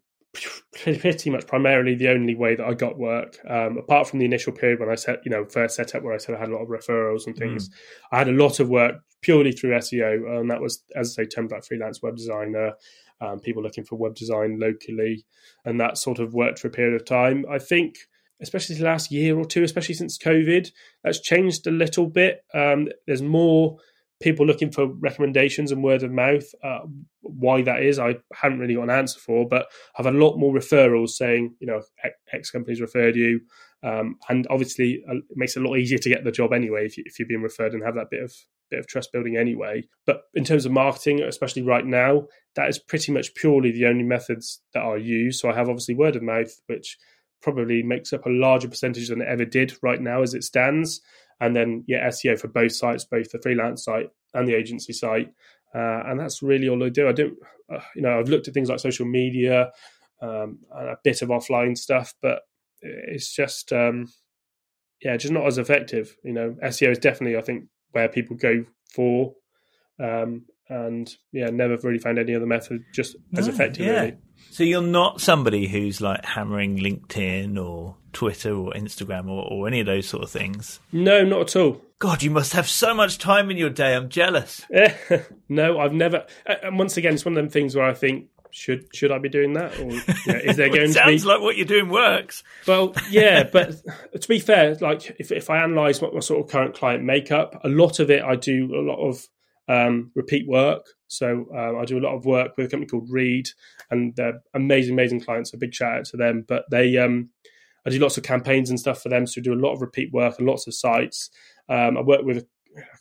pretty 0.73 1.31
much 1.31 1.47
primarily 1.47 1.95
the 1.95 2.09
only 2.09 2.35
way 2.35 2.55
that 2.55 2.67
I 2.67 2.75
got 2.75 2.99
work. 2.99 3.39
Um, 3.49 3.79
apart 3.79 4.07
from 4.07 4.19
the 4.19 4.25
initial 4.25 4.53
period 4.53 4.79
when 4.79 4.89
I 4.89 4.95
set, 4.95 5.19
you 5.25 5.31
know, 5.31 5.45
first 5.45 5.77
set 5.77 5.95
up 5.95 6.03
where 6.03 6.15
I 6.15 6.19
said 6.19 6.35
I 6.35 6.39
had 6.39 6.51
a 6.51 6.53
lot 6.53 6.63
of 6.63 6.69
referrals 6.69 7.27
and 7.27 7.37
things, 7.37 7.69
mm. 7.69 7.73
I 8.13 8.19
had 8.19 8.29
a 8.29 8.33
lot 8.33 8.61
of 8.61 8.69
work 8.69 8.97
purely 9.23 9.53
through 9.53 9.71
SEO, 9.71 10.41
and 10.41 10.51
that 10.51 10.61
was, 10.61 10.83
as 10.95 11.11
I 11.11 11.23
say, 11.23 11.29
terms 11.29 11.53
like 11.53 11.65
freelance 11.65 12.03
web 12.03 12.17
designer, 12.17 12.73
um, 13.21 13.41
people 13.41 13.63
looking 13.63 13.85
for 13.85 13.97
web 13.97 14.15
design 14.15 14.59
locally, 14.61 15.25
and 15.65 15.81
that 15.81 15.99
sort 15.99 16.19
of 16.19 16.35
worked 16.35 16.59
for 16.59 16.69
a 16.69 16.73
period 16.73 16.95
of 16.95 17.05
time. 17.05 17.45
I 17.51 17.59
think 17.59 17.97
especially 18.43 18.77
the 18.77 18.85
last 18.85 19.11
year 19.11 19.39
or 19.39 19.45
two, 19.45 19.63
especially 19.63 19.95
since 19.95 20.19
COVID, 20.19 20.71
that's 21.03 21.21
changed 21.21 21.67
a 21.67 21.71
little 21.71 22.09
bit. 22.09 22.45
Um, 22.53 22.89
there's 23.07 23.23
more 23.23 23.79
people 24.23 24.47
looking 24.47 24.71
for 24.71 24.87
recommendations 24.87 25.73
and 25.73 25.83
word 25.83 26.03
of 26.03 26.11
mouth. 26.11 26.45
Uh, 26.63 26.81
why 27.21 27.63
that 27.63 27.83
is, 27.83 27.99
I 27.99 28.17
haven't 28.35 28.59
really 28.59 28.75
got 28.75 28.85
an 28.85 28.91
answer 28.91 29.21
for, 29.21 29.47
but 29.49 29.67
I've 29.97 30.07
had 30.07 30.15
a 30.15 30.25
lot 30.25 30.39
more 30.39 30.55
referrals 30.55 31.11
saying, 31.11 31.55
you 31.61 31.67
know, 31.67 31.83
X 32.33 32.51
companies 32.51 32.81
referred 32.81 33.17
you. 33.17 33.41
Um, 33.85 34.17
and 34.29 34.47
obviously, 34.49 35.03
uh, 35.09 35.17
it 35.17 35.37
makes 35.37 35.57
it 35.57 35.63
a 35.63 35.69
lot 35.69 35.77
easier 35.77 35.99
to 35.99 36.09
get 36.09 36.25
the 36.25 36.31
job 36.31 36.53
anyway 36.53 36.87
if, 36.87 36.97
you, 36.97 37.05
if 37.07 37.19
you're 37.19 37.29
being 37.29 37.43
referred 37.43 37.75
and 37.75 37.85
have 37.85 37.97
that 37.97 38.11
bit 38.11 38.23
of 38.23 38.33
bit 38.71 38.81
of 38.81 38.87
trust 38.87 39.13
building 39.13 39.37
anyway. 39.37 39.85
But 40.07 40.23
in 40.35 40.45
terms 40.45 40.65
of 40.65 40.73
marketing, 40.73 41.21
especially 41.21 41.63
right 41.63 41.85
now, 41.85 42.27
that 42.55 42.69
is 42.69 42.79
pretty 42.79 43.13
much 43.13 43.35
purely 43.35 43.71
the 43.71 43.87
only 43.87 44.05
methods 44.05 44.63
that 44.73 44.83
I 44.83 44.97
use. 44.97 45.41
So 45.41 45.51
I 45.51 45.55
have 45.55 45.69
obviously 45.69 45.95
word 45.95 46.17
of 46.17 46.23
mouth, 46.23 46.53
which 46.69 46.97
probably 47.43 47.83
makes 47.83 48.13
up 48.13 48.25
a 48.25 48.31
larger 48.31 48.69
percentage 48.69 49.09
than 49.09 49.21
it 49.21 49.29
ever 49.29 49.45
did 49.45 49.75
right 49.83 50.01
now 50.01 50.23
as 50.23 50.33
it 50.33 50.45
stands 50.45 51.01
and 51.43 51.57
then 51.57 51.85
yeah 51.89 52.07
SEO 52.09 52.39
for 52.39 52.49
both 52.49 52.73
sites, 52.73 53.05
both 53.05 53.31
the 53.33 53.41
freelance 53.43 53.85
site 53.85 54.09
and 54.33 54.47
the 54.47 54.55
agency 54.55 54.93
site, 54.93 55.29
uh, 55.75 56.03
and 56.07 56.19
that's 56.19 56.43
really 56.43 56.69
all 56.69 56.83
I 56.83 56.89
do. 56.89 57.09
I 57.09 57.13
don't, 57.13 57.37
uh, 57.71 57.81
you 57.97 58.03
know, 58.03 58.19
I've 58.19 58.29
looked 58.29 58.49
at 58.49 58.55
things 58.55 58.69
like 58.69 58.79
social 58.79 59.07
media 59.07 59.73
um, 60.23 60.61
and 60.73 60.89
a 60.89 60.99
bit 61.03 61.21
of 61.21 61.31
offline 61.31 61.77
stuff, 61.77 62.15
but 62.23 62.43
it's 62.81 63.35
just 63.35 63.73
um, 63.73 64.07
yeah, 65.03 65.17
just 65.17 65.33
not 65.33 65.47
as 65.47 65.59
effective. 65.59 66.17
You 66.23 66.33
know, 66.33 66.57
SEO 66.63 66.93
is 66.93 66.99
definitely 66.99 67.37
I 67.37 67.43
think 67.43 67.65
where 67.91 68.09
people 68.09 68.37
go 68.37 68.65
for. 68.95 69.35
Um, 70.01 70.47
and 70.69 71.15
yeah, 71.33 71.51
never 71.51 71.77
really 71.83 71.99
found 71.99 72.19
any 72.19 72.35
other 72.35 72.47
method 72.47 72.85
just 72.93 73.17
as 73.37 73.49
effective. 73.49 73.87
Yeah. 73.87 74.01
Really. 74.01 74.17
So 74.51 74.65
you're 74.65 74.83
not 74.83 75.21
somebody 75.21 75.67
who's 75.67 76.01
like 76.01 76.25
hammering 76.25 76.79
LinkedIn 76.79 77.63
or 77.63 77.97
Twitter 78.13 78.55
or 78.55 78.73
Instagram 78.73 79.29
or, 79.29 79.51
or 79.51 79.67
any 79.67 79.81
of 79.81 79.87
those 79.87 80.09
sort 80.09 80.23
of 80.23 80.31
things. 80.31 80.81
No, 80.93 81.25
not 81.25 81.43
at 81.43 81.57
all. 81.57 81.83
God, 81.99 82.23
you 82.23 82.31
must 82.31 82.53
have 82.53 82.69
so 82.69 82.95
much 82.95 83.19
time 83.19 83.51
in 83.51 83.57
your 83.57 83.71
day. 83.71 83.95
I'm 83.95 84.09
jealous. 84.09 84.67
no, 85.49 85.79
I've 85.79 85.93
never. 85.93 86.27
And 86.45 86.79
once 86.79 86.97
again, 86.97 87.15
it's 87.15 87.25
one 87.25 87.33
of 87.33 87.37
them 87.37 87.49
things 87.49 87.77
where 87.77 87.85
I 87.85 87.95
think 87.95 88.27
should 88.51 88.95
should 88.95 89.11
I 89.11 89.19
be 89.19 89.29
doing 89.29 89.55
that, 89.55 89.79
or 89.79 89.91
you 89.91 90.03
know, 90.27 90.39
is 90.39 90.57
there 90.57 90.69
going 90.75 90.81
to 90.81 90.87
be? 90.89 90.93
Sounds 90.93 91.25
like 91.25 91.41
what 91.41 91.57
you're 91.57 91.67
doing 91.67 91.89
works. 91.89 92.45
Well, 92.67 92.95
yeah, 93.11 93.45
but 93.45 93.75
to 94.21 94.29
be 94.29 94.39
fair, 94.39 94.75
like 94.81 95.17
if 95.19 95.33
if 95.33 95.51
I 95.51 95.65
analyse 95.65 96.01
what 96.01 96.13
my 96.13 96.21
sort 96.21 96.45
of 96.45 96.51
current 96.51 96.75
client 96.75 97.03
makeup, 97.03 97.61
a 97.65 97.69
lot 97.69 97.99
of 97.99 98.11
it 98.11 98.23
I 98.23 98.37
do 98.37 98.75
a 98.75 98.83
lot 98.83 98.99
of 98.99 99.27
um, 99.69 100.11
repeat 100.15 100.47
work. 100.49 100.85
So 101.09 101.47
um, 101.57 101.79
I 101.79 101.85
do 101.85 101.99
a 101.99 102.01
lot 102.01 102.15
of 102.15 102.25
work 102.25 102.57
with 102.57 102.67
a 102.67 102.69
company 102.71 102.89
called 102.89 103.11
Reed, 103.11 103.49
and 103.91 104.15
they're 104.17 104.41
amazing, 104.55 104.95
amazing 104.95 105.21
clients. 105.21 105.53
A 105.53 105.59
big 105.59 105.75
shout 105.75 105.99
out 105.99 106.05
to 106.07 106.17
them. 106.17 106.45
But 106.47 106.65
they, 106.71 106.97
um, 106.97 107.31
I 107.87 107.91
do 107.91 107.99
lots 107.99 108.17
of 108.17 108.25
campaigns 108.25 108.71
and 108.71 108.81
stuff 108.81 109.03
for 109.03 109.09
them. 109.09 109.27
So 109.27 109.41
I 109.41 109.43
do 109.43 109.53
a 109.53 109.55
lot 109.55 109.75
of 109.75 109.81
repeat 109.81 110.13
work 110.13 110.39
and 110.39 110.47
lots 110.47 110.67
of 110.67 110.75
sites. 110.75 111.31
Um, 111.69 111.99
I 111.99 112.01
work 112.01 112.23
with 112.23 112.39
a 112.39 112.47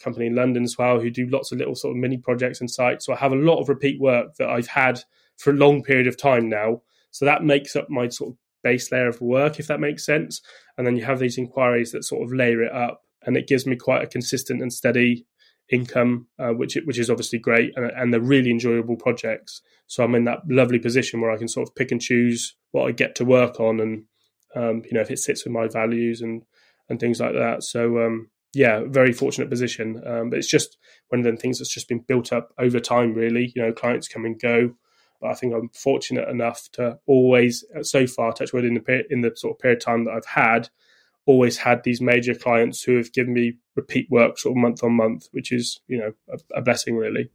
company 0.03 0.25
in 0.27 0.35
London 0.35 0.63
as 0.63 0.77
well 0.77 0.99
who 0.99 1.09
do 1.09 1.27
lots 1.27 1.51
of 1.51 1.57
little 1.57 1.75
sort 1.75 1.95
of 1.95 2.01
mini 2.01 2.17
projects 2.17 2.59
and 2.59 2.69
sites. 2.69 3.05
So 3.05 3.13
I 3.13 3.17
have 3.17 3.31
a 3.31 3.37
lot 3.37 3.61
of 3.61 3.69
repeat 3.69 3.99
work 3.99 4.35
that 4.35 4.49
I've 4.49 4.67
had 4.67 5.01
for 5.37 5.51
a 5.51 5.55
long 5.55 5.83
period 5.83 6.07
of 6.07 6.17
time 6.17 6.49
now. 6.49 6.81
So 7.11 7.25
that 7.25 7.43
makes 7.43 7.75
up 7.75 7.89
my 7.89 8.07
sort 8.09 8.31
of 8.31 8.37
base 8.63 8.91
layer 8.91 9.07
of 9.07 9.21
work, 9.21 9.59
if 9.59 9.67
that 9.67 9.79
makes 9.79 10.05
sense. 10.05 10.41
And 10.77 10.85
then 10.85 10.95
you 10.95 11.03
have 11.05 11.19
these 11.19 11.37
inquiries 11.37 11.91
that 11.91 12.03
sort 12.03 12.23
of 12.23 12.33
layer 12.33 12.61
it 12.63 12.71
up, 12.71 13.01
and 13.23 13.37
it 13.37 13.47
gives 13.47 13.65
me 13.65 13.75
quite 13.75 14.03
a 14.03 14.07
consistent 14.07 14.61
and 14.61 14.71
steady 14.71 15.25
income, 15.71 16.27
uh, 16.37 16.49
which 16.49 16.77
which 16.85 16.99
is 16.99 17.09
obviously 17.09 17.39
great, 17.39 17.73
and, 17.75 17.85
and 17.91 18.13
they're 18.13 18.19
really 18.19 18.51
enjoyable 18.51 18.95
projects. 18.95 19.61
So 19.87 20.03
I'm 20.03 20.15
in 20.15 20.25
that 20.25 20.39
lovely 20.47 20.79
position 20.79 21.21
where 21.21 21.31
I 21.31 21.37
can 21.37 21.47
sort 21.47 21.67
of 21.67 21.75
pick 21.75 21.91
and 21.91 22.01
choose 22.01 22.55
what 22.71 22.87
I 22.87 22.91
get 22.91 23.15
to 23.15 23.25
work 23.25 23.59
on, 23.59 23.79
and 23.79 24.03
um, 24.55 24.83
you 24.85 24.93
know 24.93 25.01
if 25.01 25.11
it 25.11 25.19
sits 25.19 25.45
with 25.45 25.53
my 25.53 25.67
values 25.67 26.21
and 26.21 26.43
and 26.89 26.99
things 26.99 27.19
like 27.19 27.33
that. 27.33 27.63
So 27.63 28.05
um, 28.05 28.29
yeah, 28.53 28.83
very 28.85 29.13
fortunate 29.13 29.49
position. 29.49 30.01
Um, 30.05 30.29
but 30.29 30.39
it's 30.39 30.49
just 30.49 30.77
one 31.09 31.19
of 31.19 31.25
them 31.25 31.37
things 31.37 31.59
that's 31.59 31.73
just 31.73 31.87
been 31.87 32.03
built 32.07 32.33
up 32.33 32.53
over 32.59 32.79
time. 32.79 33.13
Really, 33.13 33.51
you 33.55 33.61
know, 33.61 33.71
clients 33.71 34.07
come 34.07 34.25
and 34.25 34.39
go. 34.39 34.75
But 35.21 35.29
I 35.29 35.33
think 35.35 35.53
I'm 35.53 35.69
fortunate 35.69 36.27
enough 36.29 36.67
to 36.73 36.97
always, 37.05 37.63
so 37.83 38.07
far, 38.07 38.33
touch 38.33 38.53
wood 38.53 38.65
in 38.65 38.73
the 38.73 39.03
in 39.09 39.21
the 39.21 39.31
sort 39.35 39.55
of 39.55 39.59
period 39.59 39.77
of 39.77 39.85
time 39.85 40.05
that 40.05 40.13
I've 40.15 40.25
had, 40.25 40.69
always 41.31 41.57
had 41.57 41.83
these 41.83 42.01
major 42.01 42.35
clients 42.35 42.83
who 42.83 42.97
have 42.97 43.13
given 43.13 43.33
me 43.33 43.53
repeat 43.75 44.07
work 44.11 44.37
sort 44.37 44.51
of 44.51 44.57
month 44.57 44.83
on 44.83 44.91
month, 44.91 45.27
which 45.31 45.51
is, 45.53 45.79
you 45.87 45.97
know, 45.97 46.11
a, 46.29 46.59
a 46.59 46.61
blessing 46.61 46.97
really. 46.97 47.31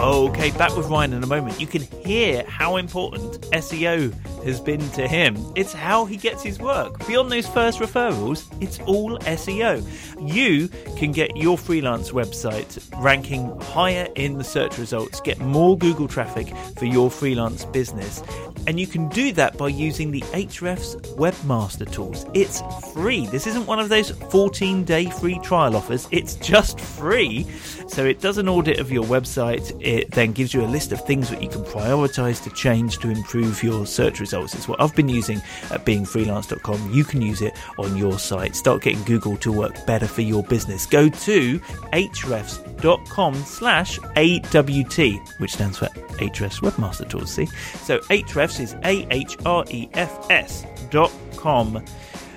Oh, 0.00 0.28
okay, 0.28 0.52
back 0.52 0.76
with 0.76 0.86
Ryan 0.86 1.12
in 1.12 1.24
a 1.24 1.26
moment. 1.26 1.60
You 1.60 1.66
can 1.66 1.82
hear 1.82 2.44
how 2.44 2.76
important 2.76 3.40
SEO 3.50 4.14
has 4.44 4.60
been 4.60 4.88
to 4.90 5.08
him. 5.08 5.36
It's 5.56 5.72
how 5.72 6.04
he 6.04 6.16
gets 6.16 6.40
his 6.40 6.60
work. 6.60 7.04
Beyond 7.08 7.32
those 7.32 7.48
first 7.48 7.80
referrals, 7.80 8.46
it's 8.62 8.78
all 8.86 9.18
SEO. 9.18 9.84
You 10.24 10.68
can 10.96 11.10
get 11.10 11.36
your 11.36 11.58
freelance 11.58 12.12
website 12.12 12.78
ranking 13.02 13.60
higher 13.60 14.06
in 14.14 14.38
the 14.38 14.44
search 14.44 14.78
results, 14.78 15.20
get 15.20 15.40
more 15.40 15.76
Google 15.76 16.06
traffic 16.06 16.56
for 16.78 16.84
your 16.84 17.10
freelance 17.10 17.64
business. 17.64 18.22
And 18.66 18.78
you 18.78 18.86
can 18.86 19.08
do 19.08 19.32
that 19.32 19.56
by 19.56 19.68
using 19.68 20.10
the 20.10 20.20
Ahrefs 20.32 21.00
Webmaster 21.16 21.90
tools. 21.90 22.26
It's 22.34 22.62
free. 22.92 23.26
This 23.26 23.46
isn't 23.46 23.66
one 23.66 23.78
of 23.78 23.88
those 23.88 24.10
14 24.10 24.84
day 24.84 25.10
free 25.10 25.38
trial 25.40 25.76
offers, 25.76 26.08
it's 26.10 26.34
just 26.36 26.80
free. 26.80 27.46
So 27.86 28.04
it 28.04 28.20
does 28.20 28.38
an 28.38 28.48
audit 28.48 28.78
of 28.78 28.92
your 28.92 29.04
website. 29.04 29.76
It 29.80 30.10
then 30.10 30.32
gives 30.32 30.52
you 30.52 30.62
a 30.62 30.66
list 30.66 30.92
of 30.92 31.04
things 31.04 31.30
that 31.30 31.42
you 31.42 31.48
can 31.48 31.62
prioritize 31.64 32.42
to 32.44 32.50
change 32.50 32.98
to 32.98 33.08
improve 33.10 33.62
your 33.62 33.86
search 33.86 34.20
results. 34.20 34.54
It's 34.54 34.68
what 34.68 34.80
I've 34.80 34.94
been 34.94 35.08
using 35.08 35.38
at 35.70 35.86
beingfreelance.com. 35.86 36.92
You 36.92 37.04
can 37.04 37.22
use 37.22 37.40
it 37.40 37.54
on 37.78 37.96
your 37.96 38.18
site. 38.18 38.54
Start 38.54 38.82
getting 38.82 39.02
Google 39.04 39.36
to 39.38 39.50
work 39.50 39.86
better 39.86 40.06
for 40.06 40.22
your 40.22 40.42
business. 40.42 40.84
Go 40.84 41.08
to 41.08 41.58
ahrefs.com 41.58 43.34
slash 43.34 43.98
AWT, 44.16 45.40
which 45.40 45.52
stands 45.52 45.78
for 45.78 45.86
Ahrefs 46.18 46.60
Webmaster 46.60 47.08
Tools. 47.08 47.32
See? 47.32 47.46
So 47.46 48.00
Ahrefs 48.48 48.60
is 48.60 48.74
A 48.84 49.06
H 49.10 49.36
R 49.44 49.64
E 49.70 49.88
F 49.92 50.30
S 50.30 50.66
dot 50.90 51.12
com 51.36 51.84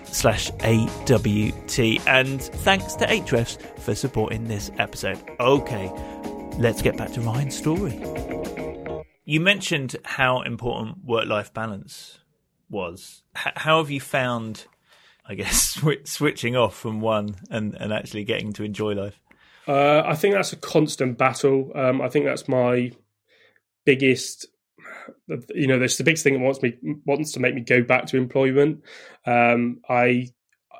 slash 0.06 0.52
AWT. 0.62 2.08
And 2.08 2.41
thanks 2.41 2.95
to 2.95 3.06
Ahrefs 3.06 3.58
for 3.80 3.95
supporting 3.95 4.47
this 4.47 4.71
episode. 4.78 5.19
Okay, 5.39 5.89
let's 6.58 6.82
get 6.82 6.97
back 6.97 7.13
to 7.13 7.21
Ryan's 7.21 7.58
story. 7.58 8.02
You 9.24 9.39
mentioned 9.39 9.95
how 10.04 10.41
important 10.41 11.06
work 11.06 11.28
life 11.28 11.54
balance 11.54 12.19
was. 12.69 13.24
H- 13.38 13.54
how 13.56 13.78
have 13.78 13.89
you 13.89 14.02
found, 14.02 14.65
I 15.26 15.36
guess, 15.36 15.62
sw- 15.76 16.06
switching 16.06 16.58
off 16.58 16.76
from 16.76 17.00
one 17.00 17.36
and, 17.50 17.74
and 17.76 17.93
actually 17.93 18.26
getting 18.26 18.52
to 18.54 18.63
enjoy 18.63 18.93
life? 18.93 19.17
Uh, 19.65 20.02
I 20.06 20.15
think 20.15 20.34
that's 20.34 20.52
a 20.52 20.58
constant 20.58 21.17
battle. 21.17 21.71
Um, 21.74 22.02
I 22.02 22.10
think 22.10 22.26
that's 22.26 22.50
my 22.50 22.91
biggest 23.86 24.47
you 25.54 25.67
know, 25.67 25.80
there's 25.80 25.98
the 25.98 26.04
biggest 26.04 26.24
thing 26.24 26.34
that 26.34 26.39
wants 26.39 26.62
me 26.62 26.78
wants 27.06 27.34
to 27.34 27.39
make 27.39 27.56
me 27.56 27.62
go 27.62 27.84
back 27.84 28.08
to 28.08 28.17
employment. 28.17 28.84
Um, 29.26 29.82
I 29.89 30.30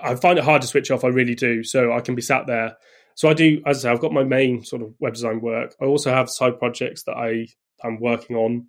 I 0.02 0.16
find 0.16 0.38
it 0.38 0.44
hard 0.44 0.62
to 0.64 0.68
switch 0.68 0.92
off. 0.92 1.04
I 1.04 1.10
really 1.10 1.36
do. 1.36 1.64
So 1.64 1.94
I 1.94 2.02
can 2.02 2.16
be 2.16 2.22
sat 2.22 2.48
there. 2.48 2.78
So 3.16 3.30
I 3.30 3.34
do, 3.34 3.62
as 3.66 3.80
I 3.80 3.82
say, 3.82 3.90
I've 3.92 4.00
got 4.00 4.14
my 4.14 4.24
main 4.24 4.64
sort 4.64 4.82
of 4.82 4.94
web 5.00 5.14
design 5.14 5.42
work. 5.42 5.76
I 5.82 5.86
also 5.86 6.12
have 6.12 6.30
side 6.30 6.60
projects 6.60 7.04
that 7.04 7.18
I 7.18 7.48
I'm 7.84 8.00
working 8.00 8.36
on, 8.36 8.68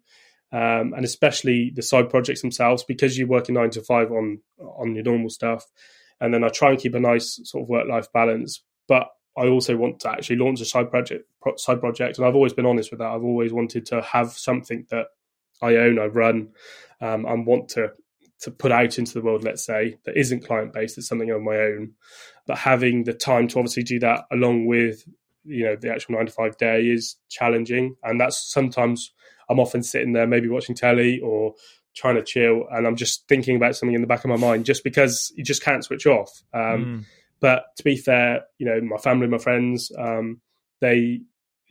um, 0.53 0.95
and 0.95 1.05
especially 1.05 1.73
the 1.75 1.83
side 1.83 2.11
projects 2.11 2.43
themselves 2.43 2.85
because 2.85 3.17
you're 3.17 3.29
working 3.29 3.55
nine 3.55 3.71
to 3.71 3.83
five 3.83 4.11
on 4.11 4.41
on 4.59 4.95
your 4.95 5.05
normal 5.05 5.31
stuff, 5.31 5.65
and 6.21 6.33
then 6.33 6.45
I 6.45 6.49
try 6.49 6.71
and 6.71 6.79
keep 6.79 6.95
a 6.95 7.01
nice 7.01 7.41
sort 7.45 7.63
of 7.63 7.69
work 7.69 7.89
life 7.89 8.13
balance. 8.13 8.63
But 8.89 9.09
I 9.37 9.47
also 9.47 9.77
want 9.77 10.01
to 10.01 10.11
actually 10.11 10.37
launch 10.37 10.61
a 10.61 10.65
side 10.65 10.91
project 10.91 11.25
side 11.57 11.81
project, 11.81 12.19
and 12.19 12.27
I've 12.27 12.35
always 12.35 12.53
been 12.53 12.67
honest 12.67 12.91
with 12.91 12.99
that. 13.01 13.11
I've 13.11 13.25
always 13.25 13.53
wanted 13.53 13.87
to 13.87 14.03
have 14.03 14.33
something 14.33 14.87
that 14.91 15.07
I 15.63 15.77
own, 15.77 15.99
I 15.99 16.07
run, 16.07 16.49
um, 17.01 17.25
and 17.25 17.47
want 17.47 17.71
to 17.71 17.93
to 18.41 18.51
put 18.51 18.73
out 18.73 18.99
into 18.99 19.15
the 19.15 19.21
world, 19.21 19.45
let's 19.45 19.65
say, 19.65 19.99
that 20.05 20.17
isn't 20.17 20.45
client 20.45 20.73
based, 20.73 20.99
it's 20.99 21.07
something 21.07 21.31
on 21.31 21.45
my 21.45 21.57
own. 21.57 21.93
But 22.45 22.59
having 22.59 23.05
the 23.05 23.13
time 23.13 23.47
to 23.49 23.59
obviously 23.59 23.85
do 23.85 24.01
that 24.01 24.25
along 24.33 24.67
with, 24.67 25.05
you 25.45 25.65
know, 25.65 25.77
the 25.77 25.93
actual 25.93 26.17
nine 26.17 26.27
to 26.27 26.33
five 26.33 26.57
day 26.57 26.87
is 26.87 27.17
challenging. 27.29 27.95
And 28.03 28.21
that's 28.21 28.53
sometimes 28.53 29.13
I'm 29.49 29.61
often 29.61 29.85
sitting 29.85 30.13
there, 30.13 30.27
maybe 30.27 30.49
watching 30.49 30.75
telly 30.75 31.21
or 31.21 31.55
trying 31.95 32.17
to 32.17 32.23
chill, 32.23 32.65
and 32.71 32.87
I'm 32.87 32.97
just 32.97 33.29
thinking 33.29 33.57
about 33.57 33.77
something 33.77 33.95
in 33.95 34.01
the 34.01 34.07
back 34.07 34.25
of 34.25 34.31
my 34.31 34.37
mind 34.37 34.65
just 34.65 34.83
because 34.83 35.33
you 35.37 35.45
just 35.45 35.63
can't 35.63 35.85
switch 35.85 36.07
off. 36.07 36.43
Um, 36.53 36.63
mm. 36.63 37.05
But 37.39 37.65
to 37.77 37.85
be 37.85 37.97
fair, 37.97 38.43
you 38.59 38.67
know, 38.67 38.81
my 38.81 38.97
family, 38.97 39.27
my 39.27 39.39
friends, 39.39 39.93
um, 39.99 40.41
they 40.81 41.21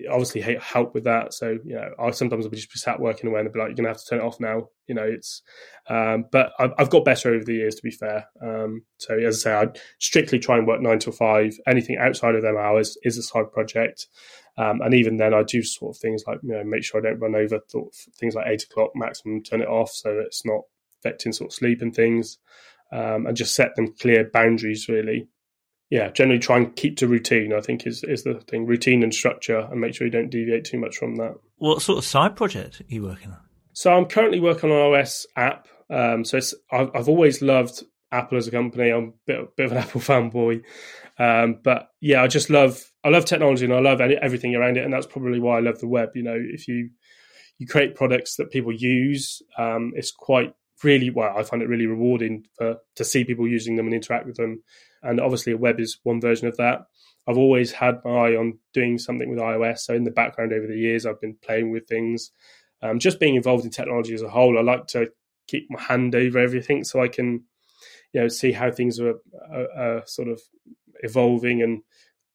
obviously 0.10 0.42
hate 0.42 0.62
help 0.62 0.94
with 0.94 1.04
that. 1.06 1.34
So 1.34 1.58
you 1.66 1.76
know, 1.76 1.90
I 2.00 2.12
sometimes 2.12 2.46
will 2.46 2.52
just 2.52 2.72
be 2.72 2.80
sat 2.80 3.00
working 3.00 3.30
away 3.30 3.42
and 3.42 3.52
be 3.52 3.60
like, 3.60 3.70
"You're 3.70 3.76
gonna 3.76 3.90
have 3.90 3.98
to 3.98 4.06
turn 4.10 4.20
it 4.20 4.26
off 4.26 4.40
now." 4.40 4.70
You 4.88 4.96
know, 4.96 5.04
it's. 5.04 5.42
Um, 5.90 6.26
but 6.32 6.52
I've, 6.60 6.72
I've, 6.78 6.90
got 6.90 7.06
better 7.06 7.34
over 7.34 7.44
the 7.44 7.56
years, 7.56 7.76
to 7.76 7.82
be 7.82 7.92
fair. 7.92 8.28
Um, 8.42 8.84
so 8.98 9.18
as 9.18 9.46
I 9.46 9.50
say, 9.50 9.54
I 9.54 9.80
strictly 10.00 10.40
try 10.40 10.58
and 10.58 10.68
work 10.68 10.82
nine 10.82 11.00
to 11.00 11.12
five. 11.12 11.54
Anything 11.68 11.98
outside 11.98 12.36
of 12.36 12.44
them 12.44 12.58
hours 12.58 12.98
is 13.04 13.18
a 13.18 13.24
side 13.24 13.52
project. 13.52 14.08
Um, 14.58 14.82
and 14.82 14.94
even 14.94 15.18
then, 15.18 15.34
I 15.34 15.44
do 15.44 15.64
sort 15.64 15.96
of 15.96 16.02
things 16.02 16.24
like 16.28 16.40
you 16.44 16.54
know 16.54 16.64
make 16.64 16.84
sure 16.84 17.00
I 17.00 17.10
don't 17.10 17.20
run 17.20 17.36
over 17.36 17.60
things 18.20 18.36
like 18.36 18.48
eight 18.48 18.64
o'clock 18.64 18.92
maximum, 18.96 19.44
turn 19.44 19.62
it 19.62 19.68
off 19.68 19.92
so 19.92 20.20
it's 20.26 20.46
not 20.46 20.62
affecting 21.00 21.34
sort 21.34 21.52
of 21.52 21.56
sleep 21.56 21.82
and 21.82 21.96
things, 21.96 22.38
um, 22.92 23.26
and 23.26 23.36
just 23.36 23.56
set 23.56 23.76
them 23.76 23.94
clear 24.00 24.30
boundaries 24.32 24.88
really 24.88 25.28
yeah, 25.92 26.10
generally 26.10 26.40
try 26.40 26.56
and 26.56 26.74
keep 26.76 26.96
to 26.98 27.08
routine. 27.08 27.54
I 27.54 27.60
think 27.60 27.86
is 27.86 28.04
is 28.04 28.24
the 28.24 28.36
thing, 28.48 28.66
routine 28.66 29.04
and 29.04 29.14
structure, 29.14 29.60
and 29.70 29.82
make 29.82 29.94
sure 29.94 30.08
you 30.08 30.12
don't 30.12 30.30
deviate 30.30 30.64
too 30.64 30.80
much 30.80 30.98
from 30.98 31.18
that. 31.18 31.36
What 31.58 31.82
sort 31.82 31.98
of 31.98 32.06
side 32.06 32.36
project 32.38 32.80
are 32.80 32.86
you 32.88 33.04
working 33.04 33.30
on? 33.32 33.38
So 33.74 33.92
I'm 33.94 34.06
currently 34.06 34.40
working 34.40 34.72
on 34.72 34.78
an 34.78 34.84
iOS 34.84 35.26
app. 35.36 35.68
Um, 35.90 36.24
so 36.24 36.38
it's 36.38 36.56
I've, 36.72 36.90
I've, 36.96 37.10
always 37.10 37.42
loved 37.42 37.84
Apple 38.10 38.38
as 38.38 38.48
a 38.48 38.52
company. 38.52 38.90
I'm 38.90 39.04
a 39.04 39.12
bit, 39.28 39.56
bit 39.58 39.66
of 39.66 39.72
an 39.74 39.78
Apple 39.80 40.00
fanboy, 40.00 40.64
um, 41.20 41.60
but 41.62 41.90
yeah, 42.00 42.24
I 42.24 42.28
just 42.28 42.50
love 42.50 42.82
I 43.04 43.10
love 43.10 43.26
technology 43.26 43.66
and 43.66 43.74
I 43.74 43.80
love 43.80 44.00
everything 44.00 44.56
around 44.56 44.78
it, 44.78 44.86
and 44.86 44.94
that's 44.94 45.08
probably 45.08 45.42
why 45.42 45.58
I 45.58 45.62
love 45.62 45.80
the 45.80 45.90
web. 45.90 46.12
You 46.16 46.24
know, 46.24 46.38
if 46.38 46.70
you 46.70 46.90
you 47.58 47.68
create 47.68 47.96
products 47.96 48.38
that 48.38 48.50
people 48.50 48.72
use, 48.72 49.42
um, 49.58 49.92
it's 49.96 50.12
quite 50.12 50.54
really 50.86 51.10
well. 51.10 51.36
I 51.38 51.44
find 51.44 51.62
it 51.62 51.68
really 51.68 51.86
rewarding 51.86 52.46
for 52.58 52.78
to 52.96 53.04
see 53.04 53.26
people 53.26 53.46
using 53.46 53.76
them 53.76 53.88
and 53.88 53.94
interact 53.94 54.26
with 54.26 54.38
them 54.38 54.64
and 55.04 55.20
obviously, 55.20 55.54
web 55.54 55.80
is 55.80 56.00
one 56.04 56.22
version 56.22 56.48
of 56.48 56.58
that. 56.58 56.82
I've 57.28 57.38
always 57.38 57.72
had 57.72 58.02
my 58.04 58.12
eye 58.12 58.36
on 58.36 58.60
doing 58.74 58.98
something 58.98 59.30
with 59.30 59.40
iOS. 59.40 59.80
So 59.80 59.94
in 59.94 60.04
the 60.04 60.12
background 60.12 60.54
over 60.54 60.68
the 60.68 60.78
years, 60.78 61.06
I've 61.06 61.22
been 61.22 61.38
playing 61.42 61.72
with 61.72 61.88
things. 61.88 62.32
Um, 62.82 63.00
just 63.00 63.20
being 63.20 63.36
involved 63.36 63.64
in 63.64 63.70
technology 63.70 64.14
as 64.14 64.24
a 64.24 64.30
whole, 64.30 64.58
I 64.58 64.62
like 64.62 64.88
to 64.88 65.10
keep 65.48 65.68
my 65.70 65.80
hand 65.80 66.16
over 66.16 66.40
everything 66.40 66.84
so 66.84 67.02
I 67.02 67.08
can, 67.08 67.44
you 68.14 68.22
know, 68.22 68.28
see 68.28 68.52
how 68.52 68.72
things 68.72 69.00
are, 69.00 69.16
are, 69.52 69.68
are 69.78 70.04
sort 70.08 70.30
of 70.30 70.42
evolving 71.04 71.62
and 71.62 71.84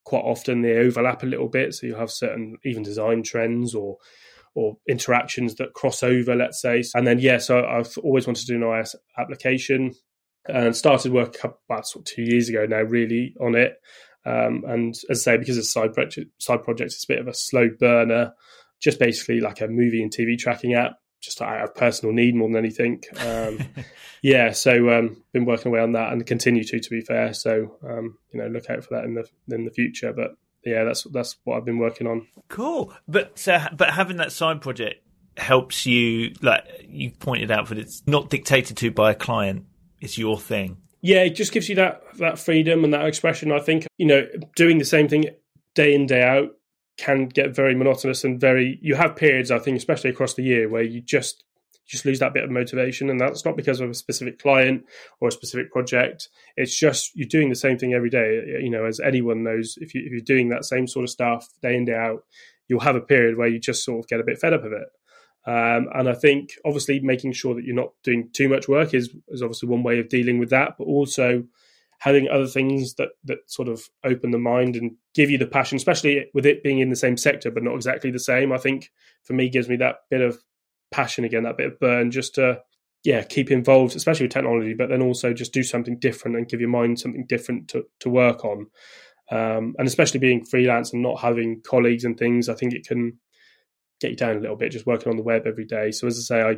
quite 0.05 0.20
often 0.20 0.62
they 0.62 0.76
overlap 0.76 1.24
a 1.24 1.26
little 1.26 1.48
bit. 1.48 1.74
So 1.74 1.87
you 1.87 1.96
have 1.96 2.11
certain 2.11 2.57
even 2.64 2.83
design 2.83 3.22
trends 3.22 3.74
or 3.74 3.98
or 4.55 4.79
interactions 4.88 5.57
that 5.57 5.74
cross 5.74 6.02
over, 6.02 6.35
let's 6.35 6.62
say. 6.62 6.83
And 6.94 7.07
then 7.07 7.18
yeah, 7.18 7.37
so 7.38 7.62
I've 7.62 7.98
always 7.98 8.26
wanted 8.26 8.46
to 8.46 8.52
do 8.52 8.55
an 8.55 8.62
iOS 8.62 8.94
application 9.18 9.92
and 10.48 10.76
started 10.76 11.12
work 11.12 11.37
about 11.44 11.87
sort 11.87 12.09
of 12.09 12.14
two 12.14 12.22
years 12.22 12.48
ago 12.48 12.66
now, 12.66 12.82
really 12.82 13.35
on 13.40 13.54
it. 13.54 13.80
Um, 14.24 14.64
and 14.66 14.94
as 15.09 15.20
I 15.20 15.32
say, 15.32 15.37
because 15.37 15.56
it's 15.56 15.68
a 15.68 15.70
side 15.70 15.94
project, 15.94 16.30
side 16.42 16.64
project, 16.64 16.92
it's 16.92 17.04
a 17.04 17.09
bit 17.09 17.20
of 17.20 17.28
a 17.28 17.35
slow 17.35 17.68
burner, 17.78 18.35
just 18.80 18.98
basically 18.98 19.40
like 19.40 19.61
a 19.61 19.68
movie 19.68 20.02
and 20.02 20.12
TV 20.12 20.37
tracking 20.37 20.74
app, 20.74 20.94
just 21.20 21.40
out 21.40 21.62
of 21.62 21.74
personal 21.74 22.12
need 22.12 22.35
more 22.35 22.48
than 22.48 22.56
anything. 22.56 23.02
Um, 23.20 23.61
yeah, 24.22 24.50
so 24.50 24.90
um, 24.90 25.22
been 25.32 25.44
working 25.44 25.70
away 25.70 25.80
on 25.80 25.92
that 25.92 26.12
and 26.12 26.26
continue 26.26 26.64
to, 26.64 26.80
to 26.80 26.90
be 26.90 27.00
fair. 27.00 27.32
So 27.35 27.78
um, 27.88 28.18
you 28.32 28.40
know, 28.40 28.48
look 28.48 28.68
out 28.68 28.85
for 28.85 28.96
that 28.96 29.04
in 29.04 29.14
the 29.14 29.28
in 29.54 29.64
the 29.64 29.70
future. 29.70 30.12
But 30.12 30.37
yeah, 30.64 30.82
that's 30.82 31.04
that's 31.04 31.37
what 31.44 31.56
I've 31.56 31.64
been 31.64 31.78
working 31.78 32.09
on. 32.09 32.26
Cool, 32.48 32.92
but 33.06 33.46
uh, 33.46 33.68
but 33.76 33.90
having 33.90 34.16
that 34.16 34.32
side 34.32 34.61
project 34.61 35.02
helps 35.37 35.87
you, 35.87 36.35
like 36.42 36.64
you 36.88 37.12
pointed 37.12 37.52
out, 37.52 37.68
that 37.68 37.78
it's 37.78 38.02
not 38.06 38.28
dictated 38.30 38.76
to 38.78 38.90
by 38.90 39.12
a 39.12 39.14
client 39.14 39.66
it's 40.00 40.18
your 40.18 40.38
thing. 40.38 40.78
Yeah, 41.02 41.22
it 41.22 41.30
just 41.30 41.52
gives 41.52 41.68
you 41.68 41.76
that 41.76 42.02
that 42.18 42.38
freedom 42.38 42.85
and 42.85 42.92
that 42.92 43.06
expression. 43.06 43.52
I 43.52 43.61
think 43.61 43.87
you 43.96 44.06
know 44.06 44.26
doing 44.56 44.78
the 44.78 44.85
same 44.85 45.09
thing 45.09 45.26
day 45.74 45.94
in 45.94 46.06
day 46.06 46.22
out 46.22 46.50
can 46.96 47.28
get 47.28 47.54
very 47.54 47.74
monotonous 47.74 48.24
and 48.24 48.40
very. 48.40 48.78
You 48.82 48.94
have 48.94 49.16
periods, 49.16 49.50
I 49.50 49.59
think, 49.59 49.76
especially 49.76 50.11
across 50.11 50.35
the 50.35 50.42
year, 50.42 50.68
where 50.68 50.82
you 50.82 51.00
just 51.00 51.44
just 51.87 52.04
lose 52.04 52.18
that 52.18 52.35
bit 52.35 52.42
of 52.42 52.50
motivation, 52.50 53.11
and 53.11 53.20
that's 53.20 53.44
not 53.44 53.56
because 53.56 53.80
of 53.80 53.90
a 53.90 53.94
specific 53.94 54.40
client 54.40 54.85
or 55.20 55.28
a 55.28 55.32
specific 55.32 55.70
project. 55.70 56.28
It's 56.56 56.76
just 56.76 57.14
you're 57.14 57.28
doing 57.28 57.48
the 57.48 57.54
same 57.54 57.78
thing 57.78 57.94
every 57.94 58.11
day. 58.11 58.59
You 58.61 58.70
know, 58.70 58.85
as 58.85 58.98
anyone 58.98 59.44
knows, 59.44 59.78
if, 59.80 59.94
you, 59.94 60.02
if 60.04 60.11
you're 60.11 60.20
doing 60.20 60.48
that 60.48 60.64
same 60.64 60.88
sort 60.88 61.04
of 61.04 61.11
stuff 61.11 61.48
day 61.62 61.76
in 61.76 61.85
day 61.85 61.94
out, 61.94 62.24
you'll 62.68 62.80
have 62.80 62.96
a 62.96 63.00
period 63.00 63.37
where 63.37 63.48
you 63.48 63.61
just 63.61 63.85
sort 63.85 64.00
of 64.00 64.09
get 64.09 64.20
a 64.20 64.24
bit 64.24 64.38
fed 64.38 64.54
up 64.54 64.64
of 64.64 64.72
it. 64.72 64.88
Um, 65.46 65.88
and 65.94 66.09
I 66.09 66.14
think 66.14 66.54
obviously 66.64 66.98
making 67.00 67.32
sure 67.32 67.54
that 67.54 67.64
you're 67.64 67.74
not 67.74 67.92
doing 68.02 68.30
too 68.32 68.48
much 68.48 68.68
work 68.68 68.94
is, 68.94 69.11
is 69.28 69.42
obviously 69.42 69.68
one 69.68 69.85
way 69.85 70.00
of 70.00 70.09
dealing 70.09 70.38
with 70.38 70.50
that, 70.50 70.74
but 70.76 70.85
also 70.85 71.44
having 71.98 72.28
other 72.28 72.48
things 72.48 72.94
that, 72.94 73.11
that 73.24 73.38
sort 73.46 73.68
of 73.68 73.88
open 74.04 74.32
the 74.32 74.38
mind 74.38 74.76
and 74.76 74.96
give 75.14 75.30
you 75.30 75.38
the 75.38 75.46
passion, 75.46 75.76
especially 75.76 76.26
with 76.35 76.44
it 76.44 76.62
being 76.62 76.80
in 76.80 76.90
the 76.90 76.96
same 76.96 77.16
sector, 77.16 77.50
but 77.50 77.62
not 77.62 77.74
exactly 77.74 78.11
the 78.11 78.18
same. 78.18 78.52
I 78.52 78.59
think 78.59 78.90
for 79.22 79.32
me 79.35 79.48
gives 79.48 79.68
me 79.68 79.76
that 79.76 80.00
bit 80.11 80.20
of 80.20 80.38
passion 80.90 81.24
again, 81.24 81.44
that 81.44 81.56
bit 81.56 81.72
of 81.72 81.80
burn 81.80 82.11
just 82.11 82.35
to 82.35 82.61
yeah, 83.04 83.22
keep 83.22 83.52
involved, 83.52 83.94
especially 83.94 84.24
with 84.24 84.32
technology, 84.32 84.74
but 84.74 84.88
then 84.88 85.00
also 85.00 85.32
just 85.32 85.52
do 85.52 85.62
something 85.62 85.96
different 85.98 86.37
and 86.37 86.48
give 86.48 86.61
your 86.61 86.68
mind 86.68 86.98
something 86.98 87.24
different 87.24 87.68
to, 87.68 87.85
to 88.00 88.11
work 88.11 88.44
on. 88.44 88.66
Um, 89.30 89.74
and 89.78 89.87
especially 89.87 90.18
being 90.18 90.44
freelance 90.44 90.92
and 90.92 91.02
not 91.02 91.20
having 91.20 91.62
colleagues 91.62 92.04
and 92.04 92.18
things, 92.18 92.48
I 92.48 92.54
think 92.54 92.74
it 92.74 92.87
can 92.87 93.18
get 94.00 94.11
you 94.11 94.16
down 94.16 94.37
a 94.37 94.40
little 94.40 94.56
bit 94.56 94.72
just 94.72 94.87
working 94.87 95.11
on 95.11 95.16
the 95.16 95.22
web 95.22 95.46
every 95.46 95.64
day. 95.64 95.90
So 95.90 96.06
as 96.06 96.18
I 96.18 96.22
say, 96.22 96.42
I 96.42 96.56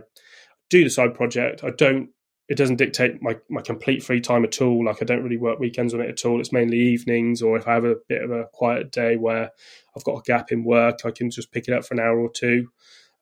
do 0.71 0.85
the 0.85 0.91
side 0.91 1.15
project. 1.15 1.65
I 1.65 1.71
don't. 1.71 2.11
It 2.49 2.57
doesn't 2.57 2.77
dictate 2.77 3.21
my, 3.21 3.37
my 3.51 3.61
complete 3.61 4.03
free 4.03 4.23
time 4.23 4.43
at 4.43 4.63
all. 4.63 4.87
Like 4.87 5.03
I 5.03 5.05
don't 5.05 5.23
really 5.23 5.37
work 5.37 5.59
weekends 5.59 5.93
on 5.93 6.01
it 6.01 6.09
at 6.09 6.25
all. 6.25 6.41
It's 6.41 6.53
mainly 6.53 6.79
evenings, 6.79 7.43
or 7.43 7.59
if 7.59 7.69
I 7.69 7.75
have 7.75 7.85
a 7.85 7.97
bit 8.09 8.23
of 8.23 8.31
a 8.31 8.47
quiet 8.55 8.91
day 8.91 9.17
where 9.17 9.51
I've 9.95 10.05
got 10.05 10.17
a 10.17 10.23
gap 10.23 10.51
in 10.51 10.65
work, 10.65 11.01
I 11.05 11.11
can 11.11 11.31
just 11.31 11.53
pick 11.53 11.69
it 11.69 11.75
up 11.75 11.85
for 11.85 11.93
an 11.93 12.01
hour 12.01 12.19
or 12.19 12.31
two. 12.31 12.69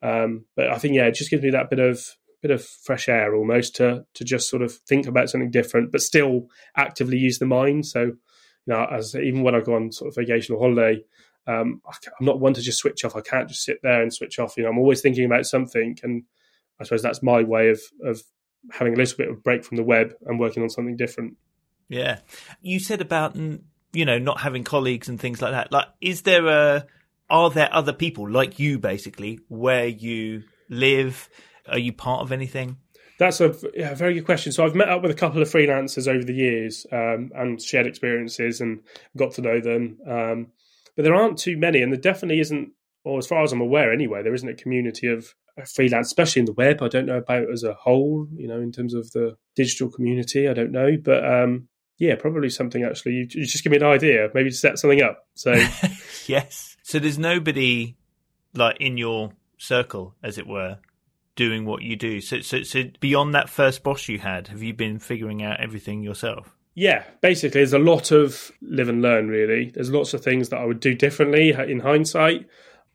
Um, 0.00 0.44
but 0.55 0.70
I 0.70 0.79
think 0.79 0.94
yeah, 0.94 1.07
it 1.07 1.14
just 1.14 1.31
gives 1.31 1.42
me 1.42 1.50
that 1.50 1.70
bit 1.70 1.81
of 1.81 2.07
bit 2.40 2.50
of 2.50 2.64
fresh 2.64 3.09
air 3.09 3.35
almost 3.35 3.74
to 3.76 4.05
to 4.14 4.24
just 4.24 4.48
sort 4.48 4.62
of 4.62 4.72
think 4.72 5.07
about 5.07 5.29
something 5.29 5.50
different, 5.50 5.90
but 5.90 6.00
still 6.00 6.46
actively 6.76 7.18
use 7.18 7.38
the 7.38 7.46
mind. 7.46 7.87
So, 7.87 8.02
you 8.02 8.14
know, 8.66 8.85
as 8.85 9.16
even 9.16 9.42
when 9.42 9.55
I 9.55 9.61
go 9.61 9.74
on 9.74 9.90
sort 9.90 10.09
of 10.09 10.14
vacation 10.14 10.55
or 10.55 10.61
holiday, 10.61 11.02
um, 11.46 11.80
I'm 11.87 12.26
not 12.26 12.40
one 12.40 12.54
to 12.54 12.61
just 12.61 12.78
switch 12.78 13.04
off. 13.04 13.16
I 13.16 13.20
can't 13.20 13.48
just 13.48 13.64
sit 13.64 13.78
there 13.82 14.02
and 14.02 14.12
switch 14.12 14.38
off. 14.38 14.56
You 14.56 14.64
know, 14.64 14.70
I'm 14.70 14.78
always 14.78 15.00
thinking 15.00 15.24
about 15.24 15.46
something, 15.46 15.98
and 16.02 16.24
I 16.80 16.85
suppose 16.85 17.02
that's 17.02 17.22
my 17.22 17.42
way 17.42 17.70
of 17.70 17.80
of 18.04 18.22
having 18.72 18.94
a 18.94 18.96
little 18.96 19.16
bit 19.16 19.28
of 19.28 19.42
break 19.42 19.64
from 19.64 19.76
the 19.76 19.85
web 19.85 20.14
and 20.26 20.40
working 20.40 20.62
on 20.62 20.70
something 20.70 20.96
different. 20.96 21.37
Yeah, 21.88 22.18
you 22.61 22.80
said 22.80 23.00
about 23.00 23.37
you 23.37 24.04
know 24.04 24.18
not 24.18 24.40
having 24.40 24.64
colleagues 24.64 25.09
and 25.09 25.20
things 25.20 25.40
like 25.40 25.52
that. 25.52 25.70
Like, 25.70 25.87
is 26.00 26.22
there 26.22 26.46
a 26.46 26.87
are 27.30 27.50
there 27.50 27.72
other 27.72 27.92
people 27.92 28.28
like 28.28 28.59
you 28.59 28.78
basically 28.78 29.40
where 29.48 29.87
you 29.87 30.44
live? 30.68 31.28
Are 31.68 31.78
you 31.78 31.92
part 31.92 32.22
of 32.22 32.32
anything? 32.32 32.78
That's 33.18 33.40
a 33.40 33.54
yeah, 33.74 33.94
very 33.94 34.14
good 34.14 34.26
question. 34.26 34.52
So 34.52 34.64
I've 34.64 34.74
met 34.74 34.88
up 34.88 35.02
with 35.02 35.11
a 35.11 35.14
couple 35.14 35.40
of 35.40 35.48
freelancers 35.48 36.06
over 36.06 36.22
the 36.22 36.35
years 36.35 36.87
um, 36.92 37.30
and 37.35 37.61
shared 37.61 37.87
experiences 37.87 38.61
and 38.61 38.80
got 39.16 39.32
to 39.32 39.40
know 39.40 39.61
them. 39.61 39.98
Um, 40.06 40.46
but 40.96 41.02
there 41.02 41.14
aren't 41.14 41.38
too 41.38 41.56
many, 41.56 41.82
and 41.82 41.92
there 41.92 42.00
definitely 42.00 42.40
isn't, 42.40 42.72
or 43.04 43.18
as 43.18 43.26
far 43.26 43.42
as 43.42 43.52
I'm 43.52 43.61
aware 43.61 43.92
anyway, 43.92 44.22
there 44.22 44.35
isn't 44.35 44.48
a 44.48 44.54
community 44.54 45.09
of 45.09 45.35
freelance, 45.74 46.09
especially 46.09 46.40
in 46.40 46.46
the 46.46 46.52
web. 46.52 46.82
I 46.82 46.88
don't 46.88 47.06
know 47.06 47.18
about 47.18 47.50
as 47.50 47.62
a 47.62 47.74
whole, 47.74 48.26
you 48.35 48.48
know, 48.48 48.61
in 48.61 48.72
terms 48.72 48.94
of 48.94 49.11
the 49.12 49.37
digital 49.54 49.90
community. 49.90 50.48
I 50.48 50.54
don't 50.54 50.72
know, 50.72 50.96
but 51.02 51.24
um, 51.24 51.68
yeah, 51.98 52.16
probably 52.16 52.50
something 52.50 52.85
actually. 52.85 53.12
You, 53.12 53.28
you 53.30 53.46
just 53.46 53.62
give 53.62 53.70
me 53.70 53.78
an 53.78 53.85
idea, 53.85 54.28
maybe 54.35 54.50
to 54.50 54.56
set 54.56 54.78
something 54.78 55.02
up. 55.02 55.26
So 55.35 55.52
yes, 56.26 56.76
so 56.82 56.98
there's 56.98 57.18
nobody 57.18 57.96
like 58.54 58.78
in 58.80 58.96
your 58.96 59.32
circle, 59.59 60.14
as 60.22 60.38
it 60.38 60.46
were, 60.46 60.78
doing 61.35 61.64
what 61.64 61.82
you 61.82 61.96
do. 61.96 62.20
So, 62.20 62.40
so, 62.40 62.62
so 62.62 62.85
beyond 63.00 63.35
that 63.35 63.48
first 63.48 63.82
boss 63.82 64.09
you 64.09 64.18
had, 64.18 64.48
have 64.48 64.62
you 64.62 64.74
been 64.74 64.98
figuring 64.98 65.42
out 65.42 65.61
everything 65.61 66.02
yourself? 66.02 66.56
Yeah, 66.78 67.04
basically, 67.22 67.60
there's 67.60 67.72
a 67.72 67.78
lot 67.78 68.10
of 68.10 68.52
live 68.60 68.90
and 68.90 69.00
learn. 69.00 69.28
Really, 69.28 69.70
there's 69.70 69.90
lots 69.90 70.12
of 70.12 70.22
things 70.22 70.50
that 70.50 70.58
I 70.58 70.66
would 70.66 70.78
do 70.78 70.94
differently 70.94 71.52
in 71.52 71.80
hindsight, 71.80 72.46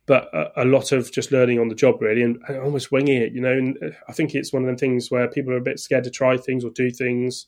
but 0.05 0.29
a, 0.35 0.61
a 0.61 0.65
lot 0.65 0.91
of 0.91 1.11
just 1.11 1.31
learning 1.31 1.59
on 1.59 1.67
the 1.67 1.73
job, 1.73 1.99
really, 1.99 2.21
and, 2.21 2.39
and, 2.47 2.59
almost 2.59 2.91
winging 2.91 3.19
it. 3.19 3.33
You 3.33 3.41
know, 3.41 3.51
and 3.51 3.77
uh, 3.83 3.89
I 4.07 4.13
think 4.13 4.35
it's 4.35 4.53
one 4.53 4.63
of 4.63 4.69
the 4.69 4.79
things 4.79 5.09
where 5.09 5.27
people 5.27 5.51
are 5.51 5.57
a 5.57 5.61
bit 5.61 5.79
scared 5.79 6.03
to 6.03 6.11
try 6.11 6.37
things 6.37 6.63
or 6.63 6.69
do 6.69 6.91
things. 6.91 7.47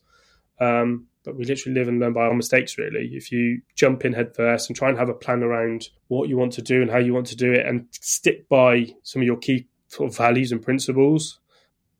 Um, 0.59 1.05
but 1.23 1.37
we 1.37 1.45
literally 1.45 1.77
live 1.77 1.87
and 1.87 1.99
learn 1.99 2.13
by 2.13 2.21
our 2.21 2.33
mistakes, 2.33 2.79
really. 2.79 3.11
If 3.13 3.31
you 3.31 3.61
jump 3.75 4.03
in 4.03 4.13
headfirst 4.13 4.69
and 4.69 4.75
try 4.75 4.89
and 4.89 4.97
have 4.97 5.09
a 5.09 5.13
plan 5.13 5.43
around 5.43 5.89
what 6.07 6.29
you 6.29 6.37
want 6.37 6.53
to 6.53 6.63
do 6.63 6.81
and 6.81 6.89
how 6.89 6.97
you 6.97 7.13
want 7.13 7.27
to 7.27 7.35
do 7.35 7.53
it, 7.53 7.63
and 7.67 7.85
stick 7.91 8.49
by 8.49 8.87
some 9.03 9.21
of 9.21 9.27
your 9.27 9.37
key 9.37 9.67
sort 9.87 10.09
of 10.09 10.17
values 10.17 10.51
and 10.51 10.63
principles, 10.63 11.39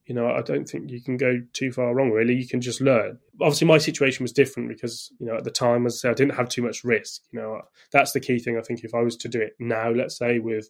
you 0.08 0.16
know, 0.16 0.28
I 0.28 0.42
don't 0.42 0.68
think 0.68 0.90
you 0.90 1.02
can 1.02 1.18
go 1.18 1.40
too 1.54 1.72
far 1.72 1.94
wrong. 1.94 2.10
Really, 2.10 2.34
you 2.34 2.48
can 2.48 2.62
just 2.62 2.82
learn. 2.82 3.20
Obviously, 3.42 3.68
my 3.68 3.78
situation 3.78 4.24
was 4.24 4.32
different 4.32 4.70
because 4.70 5.12
you 5.20 5.26
know 5.26 5.36
at 5.36 5.44
the 5.44 5.52
time, 5.52 5.86
as 5.86 5.96
I 5.96 5.98
said, 5.98 6.12
I 6.12 6.16
didn't 6.16 6.36
have 6.36 6.50
too 6.50 6.62
much 6.62 6.84
risk. 6.84 7.22
You 7.32 7.40
know, 7.40 7.62
that's 7.92 8.12
the 8.12 8.20
key 8.20 8.40
thing. 8.40 8.58
I 8.58 8.62
think 8.62 8.84
if 8.84 8.94
I 8.94 9.02
was 9.02 9.18
to 9.18 9.28
do 9.28 9.42
it 9.42 9.56
now, 9.60 9.90
let's 9.90 10.18
say 10.18 10.40
with 10.40 10.70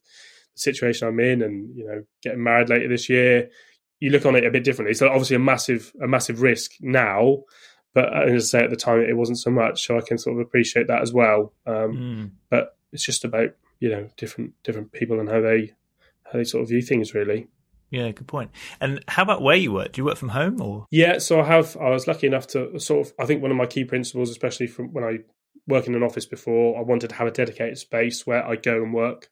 the 0.53 0.59
situation 0.59 1.07
I'm 1.07 1.19
in, 1.19 1.41
and 1.41 1.75
you 1.75 1.85
know, 1.85 2.03
getting 2.21 2.43
married 2.43 2.69
later 2.69 2.87
this 2.87 3.09
year, 3.09 3.49
you 3.99 4.09
look 4.09 4.25
on 4.25 4.35
it 4.35 4.45
a 4.45 4.51
bit 4.51 4.63
differently. 4.63 4.93
So 4.93 5.07
obviously 5.07 5.35
a 5.35 5.39
massive 5.39 5.93
a 6.01 6.07
massive 6.07 6.41
risk 6.41 6.71
now, 6.79 7.43
but 7.93 8.11
as 8.27 8.53
I 8.53 8.59
say 8.59 8.63
at 8.63 8.69
the 8.69 8.75
time, 8.75 9.01
it 9.01 9.17
wasn't 9.17 9.39
so 9.39 9.51
much. 9.51 9.85
So 9.85 9.97
I 9.97 10.01
can 10.01 10.17
sort 10.17 10.35
of 10.35 10.41
appreciate 10.41 10.87
that 10.87 11.01
as 11.01 11.13
well. 11.13 11.53
Um, 11.65 11.93
mm. 11.93 12.31
But 12.49 12.77
it's 12.91 13.05
just 13.05 13.23
about 13.25 13.51
you 13.79 13.89
know 13.89 14.09
different 14.17 14.53
different 14.63 14.91
people 14.91 15.19
and 15.19 15.29
how 15.29 15.41
they 15.41 15.73
how 16.23 16.33
they 16.33 16.43
sort 16.43 16.63
of 16.63 16.69
view 16.69 16.81
things 16.81 17.13
really. 17.13 17.47
Yeah, 17.93 18.09
good 18.09 18.27
point. 18.27 18.49
And 18.81 19.05
how 19.07 19.21
about 19.21 19.43
where 19.43 19.55
you 19.55 19.71
work? 19.71 19.91
Do 19.91 20.01
you 20.01 20.05
work 20.05 20.17
from 20.17 20.29
home 20.29 20.59
or? 20.59 20.87
Yeah, 20.89 21.19
so 21.19 21.39
I 21.39 21.45
have. 21.45 21.77
I 21.77 21.91
was 21.91 22.07
lucky 22.07 22.25
enough 22.25 22.47
to 22.47 22.79
sort 22.79 23.05
of. 23.05 23.13
I 23.19 23.27
think 23.27 23.43
one 23.43 23.51
of 23.51 23.57
my 23.57 23.67
key 23.67 23.85
principles, 23.85 24.31
especially 24.31 24.65
from 24.65 24.91
when 24.93 25.03
I 25.03 25.19
work 25.67 25.85
in 25.85 25.93
an 25.93 26.01
office 26.01 26.25
before, 26.25 26.75
I 26.75 26.81
wanted 26.81 27.11
to 27.11 27.15
have 27.15 27.27
a 27.27 27.31
dedicated 27.31 27.77
space 27.77 28.25
where 28.25 28.43
I 28.43 28.55
go 28.55 28.81
and 28.81 28.95
work. 28.95 29.29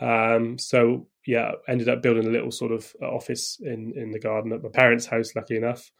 Um, 0.00 0.56
so 0.56 1.08
yeah, 1.26 1.50
ended 1.66 1.88
up 1.88 2.00
building 2.00 2.28
a 2.28 2.30
little 2.30 2.52
sort 2.52 2.70
of 2.70 2.94
office 3.02 3.58
in 3.60 3.92
in 3.96 4.12
the 4.12 4.20
garden 4.20 4.52
at 4.52 4.62
my 4.62 4.68
parents' 4.68 5.06
house. 5.06 5.34
Lucky 5.34 5.56
enough, 5.56 5.90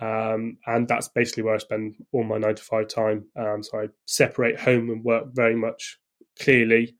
um, 0.00 0.58
and 0.66 0.88
that's 0.88 1.06
basically 1.06 1.44
where 1.44 1.54
I 1.54 1.58
spend 1.58 1.94
all 2.10 2.24
my 2.24 2.38
nine 2.38 2.56
to 2.56 2.62
five 2.62 2.88
time. 2.88 3.26
Um, 3.36 3.62
so 3.62 3.82
I 3.82 3.86
separate 4.04 4.58
home 4.58 4.90
and 4.90 5.04
work 5.04 5.26
very 5.32 5.54
much 5.54 6.00
clearly 6.40 6.96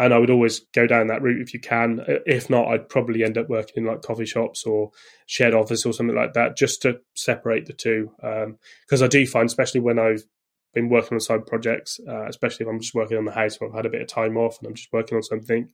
and 0.00 0.14
I 0.14 0.18
would 0.18 0.30
always 0.30 0.60
go 0.72 0.86
down 0.86 1.08
that 1.08 1.20
route 1.20 1.42
if 1.42 1.52
you 1.52 1.60
can. 1.60 2.02
If 2.24 2.48
not, 2.48 2.68
I'd 2.68 2.88
probably 2.88 3.22
end 3.22 3.36
up 3.36 3.50
working 3.50 3.74
in 3.76 3.84
like 3.84 4.00
coffee 4.00 4.24
shops 4.24 4.64
or 4.64 4.92
shared 5.26 5.52
office 5.52 5.84
or 5.84 5.92
something 5.92 6.16
like 6.16 6.32
that, 6.32 6.56
just 6.56 6.80
to 6.82 7.00
separate 7.14 7.66
the 7.66 7.74
two. 7.74 8.10
Because 8.16 9.02
um, 9.02 9.04
I 9.04 9.08
do 9.08 9.26
find, 9.26 9.46
especially 9.46 9.80
when 9.80 9.98
I've 9.98 10.24
been 10.72 10.88
working 10.88 11.16
on 11.16 11.20
side 11.20 11.46
projects, 11.46 12.00
uh, 12.08 12.24
especially 12.26 12.64
if 12.64 12.70
I'm 12.70 12.80
just 12.80 12.94
working 12.94 13.18
on 13.18 13.26
the 13.26 13.32
house 13.32 13.58
or 13.60 13.68
I've 13.68 13.74
had 13.74 13.84
a 13.84 13.90
bit 13.90 14.00
of 14.00 14.08
time 14.08 14.38
off 14.38 14.58
and 14.58 14.68
I'm 14.68 14.74
just 14.74 14.90
working 14.90 15.16
on 15.16 15.22
something, 15.22 15.68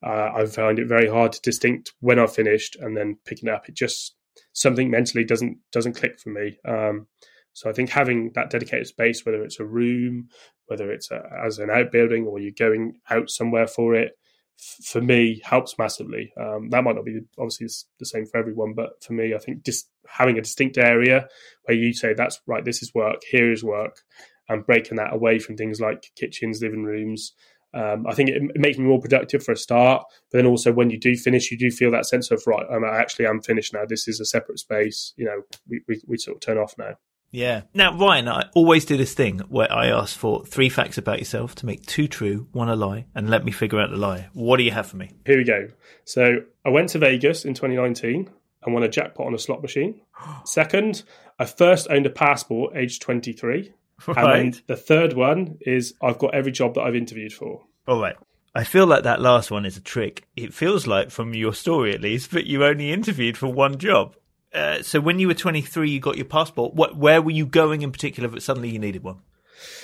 uh, 0.00 0.30
I 0.36 0.46
find 0.46 0.78
it 0.78 0.86
very 0.86 1.08
hard 1.08 1.32
to 1.32 1.40
distinct 1.40 1.92
when 1.98 2.20
I've 2.20 2.32
finished 2.32 2.76
and 2.76 2.96
then 2.96 3.18
picking 3.24 3.48
it 3.48 3.52
up. 3.52 3.68
It 3.68 3.74
just 3.74 4.14
something 4.52 4.92
mentally 4.92 5.24
doesn't 5.24 5.58
doesn't 5.72 5.96
click 5.96 6.20
for 6.20 6.30
me. 6.30 6.56
Um, 6.64 7.08
so 7.56 7.70
I 7.70 7.72
think 7.72 7.88
having 7.88 8.32
that 8.34 8.50
dedicated 8.50 8.86
space, 8.86 9.24
whether 9.24 9.42
it's 9.42 9.60
a 9.60 9.64
room, 9.64 10.28
whether 10.66 10.92
it's 10.92 11.10
a, 11.10 11.22
as 11.42 11.58
an 11.58 11.70
outbuilding 11.70 12.26
or 12.26 12.38
you're 12.38 12.52
going 12.52 12.98
out 13.08 13.30
somewhere 13.30 13.66
for 13.66 13.94
it, 13.94 14.12
f- 14.58 14.84
for 14.84 15.00
me 15.00 15.40
helps 15.42 15.78
massively. 15.78 16.34
Um, 16.38 16.68
that 16.68 16.84
might 16.84 16.96
not 16.96 17.06
be 17.06 17.20
obviously 17.38 17.68
the 17.98 18.04
same 18.04 18.26
for 18.26 18.36
everyone, 18.36 18.74
but 18.74 19.02
for 19.02 19.14
me, 19.14 19.34
I 19.34 19.38
think 19.38 19.64
just 19.64 19.88
having 20.06 20.36
a 20.36 20.42
distinct 20.42 20.76
area 20.76 21.28
where 21.64 21.78
you 21.78 21.94
say 21.94 22.12
that's 22.12 22.42
right, 22.46 22.62
this 22.62 22.82
is 22.82 22.92
work, 22.94 23.22
here 23.30 23.50
is 23.50 23.64
work, 23.64 24.02
and 24.50 24.66
breaking 24.66 24.98
that 24.98 25.14
away 25.14 25.38
from 25.38 25.56
things 25.56 25.80
like 25.80 26.12
kitchens, 26.14 26.60
living 26.60 26.84
rooms. 26.84 27.32
Um, 27.72 28.06
I 28.06 28.12
think 28.12 28.28
it, 28.28 28.42
it, 28.54 28.60
makes 28.60 28.76
me 28.76 28.84
more 28.84 29.00
productive 29.00 29.42
for 29.42 29.52
a 29.52 29.56
start, 29.56 30.04
but 30.30 30.36
then 30.36 30.46
also 30.46 30.74
when 30.74 30.90
you 30.90 31.00
do 31.00 31.16
finish, 31.16 31.50
you 31.50 31.56
do 31.56 31.70
feel 31.70 31.90
that 31.92 32.04
sense 32.04 32.30
of 32.30 32.42
right. 32.46 32.66
I'm 32.70 32.84
actually 32.84 33.26
I'm 33.26 33.40
finished 33.40 33.72
now. 33.72 33.86
This 33.88 34.06
is 34.08 34.20
a 34.20 34.26
separate 34.26 34.58
space. 34.58 35.14
You 35.16 35.24
know, 35.24 35.42
we, 35.66 35.80
we, 35.88 36.02
we 36.06 36.18
sort 36.18 36.36
of 36.36 36.42
turn 36.42 36.58
off 36.58 36.74
now. 36.76 36.96
Yeah. 37.30 37.62
Now, 37.74 37.96
Ryan, 37.96 38.28
I 38.28 38.48
always 38.54 38.84
do 38.84 38.96
this 38.96 39.14
thing 39.14 39.40
where 39.48 39.70
I 39.72 39.88
ask 39.88 40.16
for 40.16 40.44
three 40.44 40.68
facts 40.68 40.98
about 40.98 41.18
yourself 41.18 41.54
to 41.56 41.66
make 41.66 41.84
two 41.84 42.08
true, 42.08 42.48
one 42.52 42.68
a 42.68 42.76
lie, 42.76 43.06
and 43.14 43.28
let 43.28 43.44
me 43.44 43.52
figure 43.52 43.80
out 43.80 43.90
the 43.90 43.96
lie. 43.96 44.28
What 44.32 44.56
do 44.56 44.62
you 44.62 44.70
have 44.70 44.86
for 44.86 44.96
me? 44.96 45.10
Here 45.26 45.36
we 45.36 45.44
go. 45.44 45.68
So 46.04 46.38
I 46.64 46.70
went 46.70 46.90
to 46.90 46.98
Vegas 46.98 47.44
in 47.44 47.54
2019 47.54 48.30
and 48.62 48.74
won 48.74 48.82
a 48.82 48.88
jackpot 48.88 49.26
on 49.26 49.34
a 49.34 49.38
slot 49.38 49.62
machine. 49.62 50.00
Second, 50.44 51.02
I 51.38 51.44
first 51.44 51.88
owned 51.90 52.06
a 52.06 52.10
passport 52.10 52.76
aged 52.76 53.02
23. 53.02 53.72
Right. 54.06 54.40
And 54.40 54.60
the 54.66 54.76
third 54.76 55.14
one 55.14 55.58
is 55.60 55.94
I've 56.02 56.18
got 56.18 56.34
every 56.34 56.52
job 56.52 56.74
that 56.74 56.82
I've 56.82 56.96
interviewed 56.96 57.32
for. 57.32 57.62
All 57.88 58.00
right. 58.00 58.16
I 58.54 58.64
feel 58.64 58.86
like 58.86 59.02
that 59.02 59.20
last 59.20 59.50
one 59.50 59.66
is 59.66 59.76
a 59.76 59.82
trick. 59.82 60.26
It 60.34 60.54
feels 60.54 60.86
like, 60.86 61.10
from 61.10 61.34
your 61.34 61.52
story 61.52 61.94
at 61.94 62.00
least, 62.00 62.30
but 62.30 62.46
you 62.46 62.64
only 62.64 62.90
interviewed 62.90 63.36
for 63.36 63.48
one 63.48 63.76
job. 63.78 64.16
Uh, 64.56 64.82
so 64.82 65.00
when 65.00 65.18
you 65.18 65.28
were 65.28 65.34
23, 65.34 65.90
you 65.90 66.00
got 66.00 66.16
your 66.16 66.24
passport. 66.24 66.74
What, 66.74 66.96
where 66.96 67.20
were 67.20 67.30
you 67.30 67.44
going 67.44 67.82
in 67.82 67.92
particular? 67.92 68.28
But 68.28 68.42
suddenly 68.42 68.70
you 68.70 68.78
needed 68.78 69.02
one. 69.02 69.20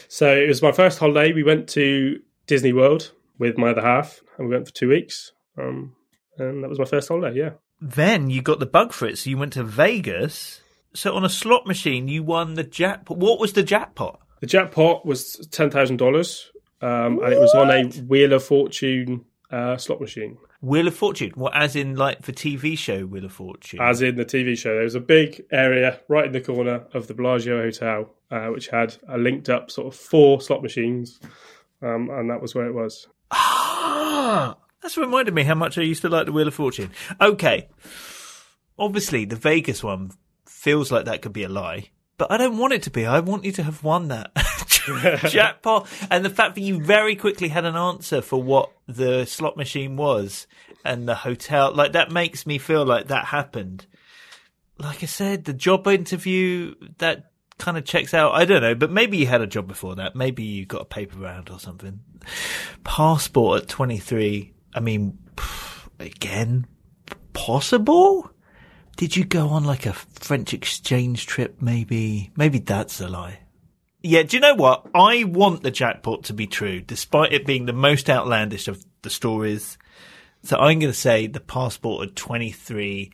So 0.08 0.34
it 0.34 0.48
was 0.48 0.62
my 0.62 0.72
first 0.72 0.98
holiday. 0.98 1.32
We 1.32 1.42
went 1.42 1.68
to 1.70 2.20
Disney 2.46 2.72
World 2.72 3.12
with 3.38 3.58
my 3.58 3.70
other 3.70 3.82
half, 3.82 4.20
and 4.38 4.48
we 4.48 4.54
went 4.54 4.66
for 4.66 4.74
two 4.74 4.88
weeks. 4.88 5.32
Um, 5.58 5.94
and 6.38 6.64
that 6.64 6.70
was 6.70 6.78
my 6.78 6.84
first 6.84 7.08
holiday. 7.08 7.38
Yeah. 7.38 7.50
Then 7.80 8.30
you 8.30 8.42
got 8.42 8.60
the 8.60 8.66
bug 8.66 8.92
for 8.92 9.06
it, 9.06 9.18
so 9.18 9.28
you 9.28 9.36
went 9.36 9.54
to 9.54 9.64
Vegas. 9.64 10.60
So 10.94 11.14
on 11.14 11.24
a 11.24 11.28
slot 11.28 11.66
machine, 11.66 12.08
you 12.08 12.22
won 12.22 12.54
the 12.54 12.64
jackpot. 12.64 13.18
What 13.18 13.40
was 13.40 13.54
the 13.54 13.62
jackpot? 13.62 14.20
The 14.40 14.46
jackpot 14.46 15.04
was 15.04 15.46
ten 15.50 15.70
thousand 15.70 16.00
um, 16.00 16.06
dollars, 16.06 16.50
and 16.80 17.20
it 17.22 17.40
was 17.40 17.54
on 17.54 17.70
a 17.70 17.84
Wheel 18.02 18.32
of 18.32 18.44
Fortune 18.44 19.24
uh, 19.50 19.76
slot 19.76 20.00
machine. 20.00 20.38
Wheel 20.62 20.86
of 20.86 20.94
Fortune? 20.94 21.32
What, 21.34 21.54
as 21.56 21.74
in 21.74 21.96
like 21.96 22.22
the 22.22 22.32
TV 22.32 22.78
show 22.78 23.04
Wheel 23.04 23.24
of 23.24 23.32
Fortune? 23.32 23.80
As 23.82 24.00
in 24.00 24.14
the 24.16 24.24
TV 24.24 24.56
show. 24.56 24.74
There 24.74 24.84
was 24.84 24.94
a 24.94 25.00
big 25.00 25.42
area 25.50 25.98
right 26.08 26.26
in 26.26 26.32
the 26.32 26.40
corner 26.40 26.84
of 26.94 27.08
the 27.08 27.14
Bellagio 27.14 27.60
Hotel, 27.60 28.08
uh, 28.30 28.46
which 28.46 28.68
had 28.68 28.94
a 29.08 29.18
linked 29.18 29.48
up 29.50 29.70
sort 29.72 29.88
of 29.92 29.98
four 29.98 30.40
slot 30.40 30.62
machines, 30.62 31.18
um, 31.82 32.08
and 32.10 32.30
that 32.30 32.40
was 32.40 32.54
where 32.54 32.66
it 32.66 32.74
was. 32.74 33.08
Ah, 33.32 34.56
that's 34.82 34.96
reminded 34.96 35.34
me 35.34 35.42
how 35.42 35.56
much 35.56 35.76
I 35.78 35.82
used 35.82 36.02
to 36.02 36.08
like 36.08 36.26
the 36.26 36.32
Wheel 36.32 36.46
of 36.48 36.54
Fortune. 36.54 36.90
Okay. 37.20 37.68
obviously 38.78 39.24
the 39.24 39.36
Vegas 39.36 39.82
one 39.82 40.12
feels 40.46 40.92
like 40.92 41.06
that 41.06 41.22
could 41.22 41.32
be 41.32 41.42
a 41.42 41.48
lie, 41.48 41.90
but 42.18 42.30
I 42.30 42.36
don't 42.36 42.56
want 42.56 42.72
it 42.72 42.82
to 42.84 42.90
be. 42.90 43.04
I 43.04 43.18
want 43.18 43.44
you 43.44 43.50
to 43.52 43.64
have 43.64 43.82
won 43.82 44.08
that 44.08 44.30
jackpot. 45.28 45.88
And 46.10 46.24
the 46.24 46.30
fact 46.30 46.54
that 46.54 46.60
you 46.60 46.82
very 46.82 47.16
quickly 47.16 47.48
had 47.48 47.64
an 47.64 47.76
answer 47.76 48.22
for 48.22 48.42
what 48.42 48.72
the 48.86 49.24
slot 49.24 49.56
machine 49.56 49.96
was 49.96 50.46
and 50.84 51.08
the 51.08 51.14
hotel, 51.14 51.74
like 51.74 51.92
that 51.92 52.10
makes 52.10 52.46
me 52.46 52.58
feel 52.58 52.84
like 52.84 53.08
that 53.08 53.26
happened. 53.26 53.86
Like 54.78 55.02
I 55.02 55.06
said, 55.06 55.44
the 55.44 55.52
job 55.52 55.86
interview, 55.86 56.74
that 56.98 57.30
kind 57.58 57.76
of 57.78 57.84
checks 57.84 58.14
out. 58.14 58.32
I 58.32 58.44
don't 58.44 58.62
know, 58.62 58.74
but 58.74 58.90
maybe 58.90 59.18
you 59.18 59.26
had 59.26 59.40
a 59.40 59.46
job 59.46 59.68
before 59.68 59.96
that. 59.96 60.16
Maybe 60.16 60.42
you 60.42 60.66
got 60.66 60.82
a 60.82 60.86
paper 60.86 61.18
round 61.18 61.50
or 61.50 61.58
something. 61.58 62.00
Passport 62.84 63.62
at 63.62 63.68
23. 63.68 64.52
I 64.74 64.80
mean, 64.80 65.18
again, 66.00 66.66
possible? 67.32 68.30
Did 68.96 69.16
you 69.16 69.24
go 69.24 69.48
on 69.48 69.64
like 69.64 69.86
a 69.86 69.92
French 69.92 70.52
exchange 70.52 71.26
trip? 71.26 71.60
Maybe, 71.60 72.30
maybe 72.36 72.58
that's 72.58 73.00
a 73.00 73.08
lie. 73.08 73.38
Yeah, 74.02 74.22
do 74.22 74.36
you 74.36 74.40
know 74.40 74.54
what? 74.54 74.86
I 74.94 75.24
want 75.24 75.62
the 75.62 75.70
jackpot 75.70 76.24
to 76.24 76.32
be 76.32 76.46
true, 76.46 76.80
despite 76.80 77.32
it 77.32 77.46
being 77.46 77.66
the 77.66 77.72
most 77.72 78.10
outlandish 78.10 78.66
of 78.66 78.84
the 79.02 79.10
stories. 79.10 79.78
So 80.42 80.56
I'm 80.56 80.80
going 80.80 80.92
to 80.92 80.98
say 80.98 81.28
the 81.28 81.40
passport 81.40 82.08
at 82.08 82.16
23 82.16 83.12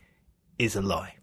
is 0.57 0.75
a 0.75 0.81
lie. 0.81 1.15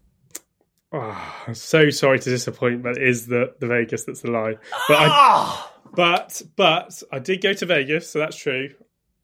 Oh, 0.93 1.43
I'm 1.45 1.53
so 1.53 1.89
sorry 1.89 2.19
to 2.19 2.29
disappoint, 2.29 2.81
but 2.81 2.97
it 2.97 3.03
is 3.03 3.27
the, 3.27 3.53
the 3.59 3.67
Vegas 3.67 4.05
that's 4.05 4.23
a 4.23 4.27
lie. 4.27 4.55
But 4.87 4.97
I, 4.97 5.07
ah! 5.09 5.73
but 5.93 6.41
but 6.55 7.03
I 7.11 7.19
did 7.19 7.41
go 7.41 7.51
to 7.51 7.65
Vegas, 7.65 8.09
so 8.09 8.19
that's 8.19 8.37
true. 8.37 8.69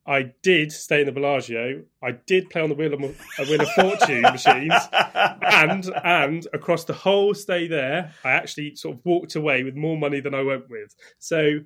I 0.06 0.34
did 0.41 0.72
stay 0.72 0.99
in 0.99 1.06
the 1.06 1.14
Bellagio. 1.14 1.84
I 2.01 2.12
did 2.12 2.49
play 2.49 2.62
on 2.62 2.70
the 2.70 2.76
Wheel 2.76 2.93
of, 2.93 3.04
uh, 3.04 3.45
Wheel 3.45 3.62
of 3.62 3.70
Fortune 3.70 4.22
machines, 4.22 4.74
and 4.93 5.89
and 6.04 6.47
across 6.54 6.84
the 6.84 6.93
whole 6.93 7.34
stay 7.34 7.68
there, 7.68 8.14
I 8.24 8.32
actually 8.32 8.76
sort 8.76 8.97
of 8.97 9.06
walked 9.06 9.36
away 9.36 9.64
with 9.64 9.76
more 9.76 9.97
money 9.97 10.20
than 10.20 10.34
I 10.34 10.43
went 10.43 10.70
with. 10.70 10.93
So 11.20 11.60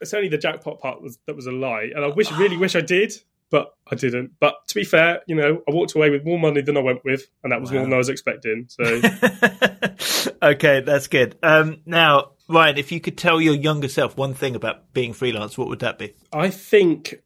it's 0.00 0.14
only 0.14 0.28
the 0.28 0.38
jackpot 0.38 0.80
part 0.80 1.02
was, 1.02 1.18
that 1.26 1.36
was 1.36 1.46
a 1.46 1.52
lie, 1.52 1.90
and 1.94 2.04
I 2.04 2.08
wish 2.08 2.32
really 2.32 2.56
wish 2.56 2.74
I 2.74 2.80
did, 2.80 3.12
but 3.50 3.74
I 3.90 3.96
didn't. 3.96 4.32
But 4.40 4.54
to 4.68 4.74
be 4.74 4.84
fair, 4.84 5.20
you 5.26 5.34
know, 5.34 5.62
I 5.68 5.72
walked 5.72 5.94
away 5.94 6.08
with 6.08 6.24
more 6.24 6.38
money 6.38 6.62
than 6.62 6.78
I 6.78 6.80
went 6.80 7.04
with, 7.04 7.28
and 7.42 7.52
that 7.52 7.60
was 7.60 7.70
wow. 7.70 7.76
more 7.76 7.84
than 7.84 7.92
I 7.92 7.98
was 7.98 8.08
expecting. 8.08 8.66
So 8.68 8.84
okay, 10.42 10.80
that's 10.80 11.08
good. 11.08 11.36
Um, 11.42 11.82
now, 11.84 12.32
Ryan, 12.48 12.78
if 12.78 12.92
you 12.92 13.00
could 13.00 13.18
tell 13.18 13.42
your 13.42 13.54
younger 13.54 13.88
self 13.88 14.16
one 14.16 14.32
thing 14.32 14.54
about 14.54 14.94
being 14.94 15.12
freelance, 15.12 15.58
what 15.58 15.68
would 15.68 15.80
that 15.80 15.98
be? 15.98 16.14
I 16.32 16.48
think 16.48 17.20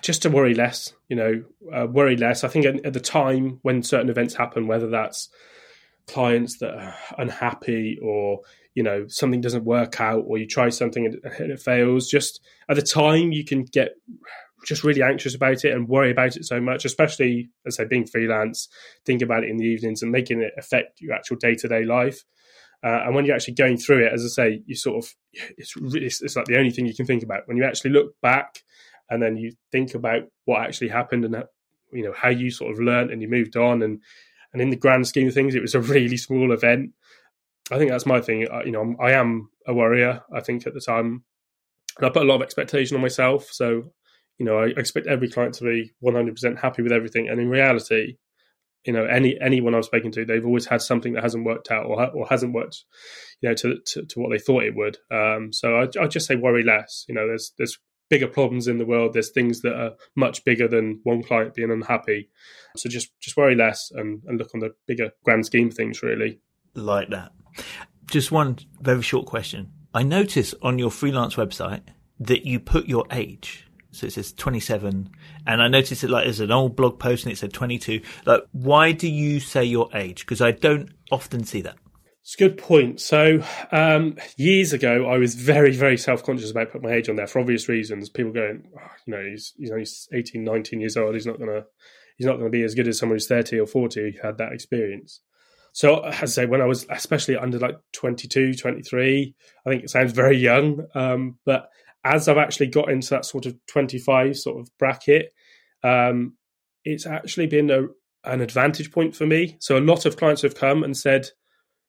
just 0.00 0.22
to 0.22 0.30
worry 0.30 0.54
less, 0.54 0.92
you 1.08 1.16
know, 1.16 1.44
uh, 1.72 1.86
worry 1.86 2.16
less. 2.16 2.44
I 2.44 2.48
think 2.48 2.66
at, 2.66 2.84
at, 2.84 2.92
the 2.92 3.00
time 3.00 3.58
when 3.62 3.82
certain 3.82 4.08
events 4.08 4.34
happen, 4.34 4.66
whether 4.66 4.88
that's 4.88 5.28
clients 6.06 6.58
that 6.58 6.74
are 6.74 6.94
unhappy 7.18 7.98
or, 8.02 8.40
you 8.74 8.82
know, 8.82 9.06
something 9.08 9.40
doesn't 9.40 9.64
work 9.64 10.00
out 10.00 10.24
or 10.26 10.38
you 10.38 10.46
try 10.46 10.68
something 10.68 11.06
and, 11.06 11.16
it 11.50 11.60
fails, 11.60 12.08
just 12.08 12.40
at 12.68 12.76
the 12.76 12.82
time 12.82 13.32
you 13.32 13.44
can 13.44 13.64
get 13.64 13.92
just 14.66 14.84
really 14.84 15.02
anxious 15.02 15.34
about 15.34 15.64
it 15.64 15.74
and 15.74 15.88
worry 15.88 16.10
about 16.10 16.36
it 16.36 16.44
so 16.44 16.60
much, 16.60 16.84
especially 16.84 17.50
as 17.66 17.78
I 17.78 17.84
say, 17.84 17.88
being 17.88 18.06
freelance, 18.06 18.68
think 19.04 19.22
about 19.22 19.44
it 19.44 19.50
in 19.50 19.58
the 19.58 19.66
evenings 19.66 20.02
and 20.02 20.10
making 20.10 20.40
it 20.40 20.52
affect 20.56 21.00
your 21.00 21.14
actual 21.14 21.36
day 21.36 21.54
to 21.56 21.68
day 21.68 21.84
life. 21.84 22.24
Uh, 22.82 23.02
and 23.06 23.14
when 23.14 23.24
you're 23.24 23.34
actually 23.34 23.54
going 23.54 23.78
through 23.78 24.04
it, 24.04 24.12
as 24.12 24.24
I 24.24 24.28
say, 24.28 24.62
you 24.66 24.74
sort 24.74 25.02
of 25.02 25.14
it's, 25.56 25.74
really, 25.76 26.06
it's 26.06 26.36
like 26.36 26.44
the 26.46 26.58
only 26.58 26.70
thing 26.70 26.86
you 26.86 26.94
can 26.94 27.06
think 27.06 27.22
about. 27.22 27.46
When 27.46 27.56
you 27.56 27.64
actually 27.64 27.92
look 27.92 28.14
back 28.20 28.62
and 29.10 29.22
then 29.22 29.36
you 29.36 29.52
think 29.72 29.94
about 29.94 30.22
what 30.44 30.62
actually 30.62 30.88
happened 30.88 31.24
and 31.24 31.44
you 31.92 32.04
know 32.04 32.14
how 32.16 32.28
you 32.28 32.50
sort 32.50 32.72
of 32.72 32.80
learned 32.80 33.10
and 33.10 33.22
you 33.22 33.28
moved 33.28 33.56
on 33.56 33.82
and 33.82 34.00
and 34.52 34.62
in 34.62 34.70
the 34.70 34.76
grand 34.76 35.06
scheme 35.06 35.28
of 35.28 35.34
things 35.34 35.54
it 35.54 35.62
was 35.62 35.74
a 35.74 35.80
really 35.94 36.16
small 36.16 36.52
event. 36.52 36.90
I 37.70 37.78
think 37.78 37.90
that's 37.90 38.06
my 38.06 38.20
thing 38.20 38.40
you 38.40 38.70
know 38.70 38.94
i 39.00 39.12
am 39.12 39.48
a 39.66 39.72
worrier 39.72 40.22
i 40.30 40.40
think 40.40 40.66
at 40.66 40.74
the 40.74 40.80
time. 40.80 41.24
And 41.96 42.06
i 42.06 42.10
put 42.10 42.22
a 42.22 42.26
lot 42.26 42.36
of 42.36 42.42
expectation 42.42 42.94
on 42.94 43.00
myself 43.00 43.48
so 43.50 43.92
you 44.38 44.44
know 44.44 44.58
i 44.58 44.66
expect 44.66 45.06
every 45.06 45.30
client 45.30 45.54
to 45.54 45.64
be 45.64 45.92
100% 46.02 46.58
happy 46.58 46.82
with 46.82 46.92
everything 46.92 47.28
and 47.28 47.40
in 47.40 47.48
reality 47.48 48.16
you 48.84 48.92
know 48.92 49.06
any 49.06 49.40
anyone 49.40 49.74
i've 49.74 49.86
spoken 49.86 50.10
to 50.12 50.26
they've 50.26 50.44
always 50.44 50.66
had 50.66 50.82
something 50.82 51.14
that 51.14 51.22
hasn't 51.22 51.46
worked 51.46 51.70
out 51.70 51.86
or, 51.86 52.10
or 52.10 52.26
hasn't 52.26 52.52
worked 52.52 52.84
you 53.44 53.48
know 53.48 53.54
to, 53.54 53.78
to, 53.86 54.04
to 54.06 54.20
what 54.20 54.30
they 54.30 54.38
thought 54.38 54.64
it 54.64 54.74
would. 54.74 54.96
Um, 55.10 55.52
so 55.52 55.76
I, 55.76 55.88
I 56.02 56.06
just 56.06 56.26
say 56.26 56.36
worry 56.36 56.62
less 56.62 57.04
you 57.08 57.14
know 57.14 57.26
there's 57.26 57.52
there's 57.58 57.78
bigger 58.10 58.28
problems 58.28 58.68
in 58.68 58.78
the 58.78 58.86
world. 58.86 59.12
There's 59.12 59.30
things 59.30 59.62
that 59.62 59.74
are 59.74 59.92
much 60.16 60.44
bigger 60.44 60.68
than 60.68 61.00
one 61.04 61.22
client 61.22 61.54
being 61.54 61.70
unhappy. 61.70 62.30
So 62.76 62.88
just 62.88 63.10
just 63.20 63.36
worry 63.36 63.54
less 63.54 63.90
and, 63.92 64.22
and 64.26 64.38
look 64.38 64.50
on 64.54 64.60
the 64.60 64.74
bigger 64.86 65.10
grand 65.24 65.46
scheme 65.46 65.70
things 65.70 66.02
really. 66.02 66.40
Like 66.74 67.10
that. 67.10 67.32
Just 68.10 68.32
one 68.32 68.58
very 68.80 69.02
short 69.02 69.26
question. 69.26 69.72
I 69.94 70.02
notice 70.02 70.54
on 70.60 70.78
your 70.78 70.90
freelance 70.90 71.36
website 71.36 71.82
that 72.20 72.44
you 72.44 72.60
put 72.60 72.86
your 72.86 73.06
age. 73.10 73.66
So 73.92 74.08
it 74.08 74.12
says 74.12 74.32
27, 74.32 75.08
and 75.46 75.62
I 75.62 75.68
noticed 75.68 76.02
it 76.02 76.10
like 76.10 76.24
there's 76.24 76.40
an 76.40 76.50
old 76.50 76.74
blog 76.74 76.98
post 76.98 77.24
and 77.24 77.32
it 77.32 77.36
said 77.36 77.52
22. 77.52 78.00
Like, 78.26 78.42
why 78.50 78.90
do 78.90 79.08
you 79.08 79.38
say 79.38 79.64
your 79.64 79.88
age? 79.94 80.26
Because 80.26 80.40
I 80.40 80.50
don't 80.50 80.90
often 81.12 81.44
see 81.44 81.60
that. 81.62 81.76
It's 82.24 82.36
a 82.36 82.38
good 82.38 82.56
point. 82.56 83.02
So 83.02 83.44
um, 83.70 84.16
years 84.38 84.72
ago, 84.72 85.06
I 85.06 85.18
was 85.18 85.34
very, 85.34 85.72
very 85.72 85.98
self-conscious 85.98 86.50
about 86.50 86.70
putting 86.72 86.88
my 86.88 86.94
age 86.94 87.10
on 87.10 87.16
there 87.16 87.26
for 87.26 87.38
obvious 87.38 87.68
reasons. 87.68 88.08
People 88.08 88.32
going, 88.32 88.66
oh, 88.74 88.90
you 89.06 89.14
know, 89.14 89.22
he's, 89.22 89.52
you 89.58 89.68
know 89.68 89.76
he's 89.76 90.08
only 90.10 90.20
18, 90.20 90.42
19 90.42 90.80
years 90.80 90.96
old. 90.96 91.12
He's 91.12 91.26
not 91.26 91.38
gonna, 91.38 91.64
he's 92.16 92.26
not 92.26 92.38
gonna 92.38 92.48
be 92.48 92.62
as 92.62 92.74
good 92.74 92.88
as 92.88 92.98
someone 92.98 93.16
who's 93.16 93.28
30 93.28 93.60
or 93.60 93.66
40 93.66 94.00
who 94.00 94.26
had 94.26 94.38
that 94.38 94.52
experience. 94.52 95.20
So 95.72 95.98
as 96.00 96.22
I 96.22 96.26
say, 96.26 96.46
when 96.46 96.62
I 96.62 96.66
was 96.66 96.86
especially 96.88 97.36
under 97.36 97.58
like 97.58 97.76
22, 97.92 98.54
23, 98.54 99.34
I 99.66 99.70
think 99.70 99.84
it 99.84 99.90
sounds 99.90 100.12
very 100.12 100.38
young. 100.38 100.86
Um, 100.94 101.38
but 101.44 101.68
as 102.04 102.26
I've 102.26 102.38
actually 102.38 102.68
got 102.68 102.90
into 102.90 103.10
that 103.10 103.26
sort 103.26 103.44
of 103.44 103.54
25 103.66 104.38
sort 104.38 104.60
of 104.60 104.70
bracket, 104.78 105.30
um, 105.82 106.38
it's 106.86 107.04
actually 107.06 107.48
been 107.48 107.70
a, 107.70 107.82
an 108.24 108.40
advantage 108.40 108.92
point 108.92 109.14
for 109.14 109.26
me. 109.26 109.58
So 109.60 109.76
a 109.76 109.80
lot 109.80 110.06
of 110.06 110.16
clients 110.16 110.40
have 110.40 110.54
come 110.54 110.84
and 110.84 110.96
said, 110.96 111.28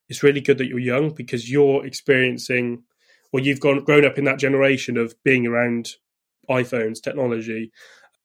it's 0.09 0.23
really 0.23 0.41
good 0.41 0.57
that 0.57 0.67
you're 0.67 0.79
young 0.79 1.11
because 1.11 1.49
you're 1.49 1.85
experiencing 1.85 2.83
or 3.31 3.39
you've 3.39 3.59
gone 3.59 3.83
grown 3.83 4.05
up 4.05 4.17
in 4.17 4.25
that 4.25 4.39
generation 4.39 4.97
of 4.97 5.15
being 5.23 5.45
around 5.45 5.89
iPhones, 6.49 7.01
technology. 7.01 7.71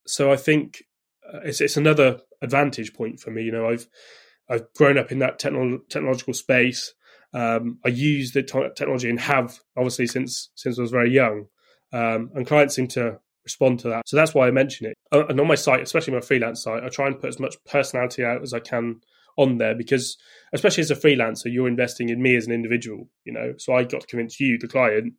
So 0.06 0.32
I 0.32 0.36
think 0.36 0.84
uh, 1.26 1.40
it's 1.44 1.60
it's 1.60 1.76
another 1.76 2.20
advantage 2.42 2.94
point 2.94 3.20
for 3.20 3.30
me. 3.30 3.42
You 3.42 3.52
know, 3.52 3.68
I've 3.68 3.88
I've 4.48 4.72
grown 4.74 4.98
up 4.98 5.12
in 5.12 5.18
that 5.20 5.38
techno- 5.38 5.80
technological 5.88 6.34
space. 6.34 6.94
Um, 7.32 7.78
I 7.84 7.88
use 7.88 8.32
the 8.32 8.42
t- 8.42 8.68
technology 8.76 9.08
and 9.08 9.20
have 9.20 9.58
obviously 9.76 10.06
since 10.06 10.50
since 10.54 10.78
I 10.78 10.82
was 10.82 10.90
very 10.90 11.12
young. 11.12 11.46
Um, 11.92 12.30
and 12.34 12.46
clients 12.46 12.76
seem 12.76 12.86
to 12.88 13.18
respond 13.44 13.80
to 13.80 13.88
that. 13.88 14.08
So 14.08 14.16
that's 14.16 14.34
why 14.34 14.46
I 14.46 14.50
mention 14.50 14.86
it. 14.86 14.96
Uh, 15.10 15.26
and 15.26 15.40
on 15.40 15.46
my 15.48 15.54
site, 15.54 15.82
especially 15.82 16.14
my 16.14 16.20
freelance 16.20 16.62
site, 16.62 16.84
I 16.84 16.88
try 16.88 17.06
and 17.06 17.18
put 17.18 17.28
as 17.28 17.40
much 17.40 17.56
personality 17.64 18.24
out 18.24 18.42
as 18.42 18.54
I 18.54 18.60
can 18.60 19.00
on 19.36 19.58
there 19.58 19.74
because 19.74 20.16
especially 20.52 20.82
as 20.82 20.90
a 20.90 20.96
freelancer 20.96 21.46
you're 21.46 21.68
investing 21.68 22.08
in 22.08 22.22
me 22.22 22.36
as 22.36 22.46
an 22.46 22.52
individual 22.52 23.08
you 23.24 23.32
know? 23.32 23.54
So 23.58 23.74
i 23.74 23.84
got 23.84 24.02
to 24.02 24.06
convince 24.06 24.40
you 24.40 24.58
the 24.58 24.68
client 24.68 25.14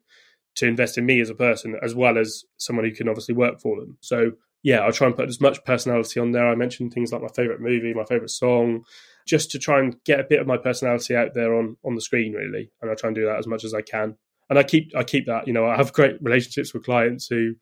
to 0.56 0.68
invest 0.68 0.98
in 0.98 1.06
me 1.06 1.22
as 1.22 1.30
a 1.30 1.36
person 1.36 1.76
as 1.82 1.96
well 1.96 2.18
as 2.18 2.44
someone 2.58 2.86
who 2.86 2.92
can 2.94 3.08
obviously 3.08 3.36
work 3.36 3.62
for 3.62 3.80
them. 3.80 3.98
So 4.02 4.32
yeah 4.64 4.86
i 4.86 4.92
try 4.92 5.08
and 5.08 5.16
put 5.16 5.30
as 5.30 5.42
much 5.42 5.64
personality 5.66 6.20
on 6.20 6.32
there. 6.32 6.48
I 6.48 6.56
mentioned 6.56 6.94
things 6.94 7.12
like 7.12 7.22
my 7.22 7.30
favorite 7.36 7.62
movie 7.62 7.94
my 7.94 8.06
favorite 8.06 8.30
song 8.30 8.84
just 9.28 9.52
to 9.52 9.60
try 9.60 9.80
and 9.80 9.96
get 10.04 10.20
a 10.20 10.26
bit 10.28 10.40
of 10.40 10.48
my 10.48 10.58
personality 10.58 11.16
out 11.16 11.34
there 11.34 11.56
on 11.56 11.78
on 11.86 11.96
the 11.96 12.02
screen 12.02 12.34
really. 12.34 12.72
And 12.82 12.92
i 12.92 12.96
try 12.96 13.08
and 13.08 13.16
do 13.16 13.26
that 13.26 13.40
as 13.40 13.48
much 13.48 13.64
as 13.64 13.74
i 13.74 13.82
can. 13.82 14.18
And 14.50 14.60
i 14.60 14.64
keep 14.64 14.92
i 14.96 15.04
keep 15.04 15.26
that 15.28 15.48
you 15.48 15.54
know 15.54 15.66
i 15.66 15.78
have 15.78 15.94
great 15.94 16.22
relationships 16.22 16.74
with 16.74 16.86
clients 16.86 17.28
who 17.28 17.56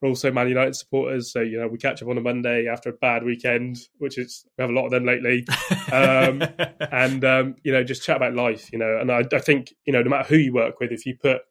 we're 0.00 0.08
also 0.08 0.30
Man 0.30 0.48
United 0.48 0.76
supporters, 0.76 1.32
so 1.32 1.40
you 1.40 1.58
know 1.58 1.68
we 1.68 1.78
catch 1.78 2.02
up 2.02 2.08
on 2.08 2.18
a 2.18 2.20
Monday 2.20 2.66
after 2.68 2.90
a 2.90 2.92
bad 2.92 3.24
weekend, 3.24 3.78
which 3.98 4.18
is 4.18 4.44
we 4.56 4.62
have 4.62 4.70
a 4.70 4.74
lot 4.74 4.86
of 4.86 4.90
them 4.90 5.04
lately, 5.04 5.46
um, 5.92 6.42
and 6.92 7.24
um, 7.24 7.56
you 7.62 7.72
know 7.72 7.84
just 7.84 8.02
chat 8.02 8.16
about 8.16 8.34
life, 8.34 8.70
you 8.72 8.78
know. 8.78 8.98
And 9.00 9.10
I, 9.10 9.24
I, 9.32 9.38
think 9.38 9.74
you 9.84 9.92
know 9.92 10.02
no 10.02 10.10
matter 10.10 10.28
who 10.28 10.36
you 10.36 10.52
work 10.52 10.80
with, 10.80 10.92
if 10.92 11.06
you 11.06 11.16
put 11.16 11.42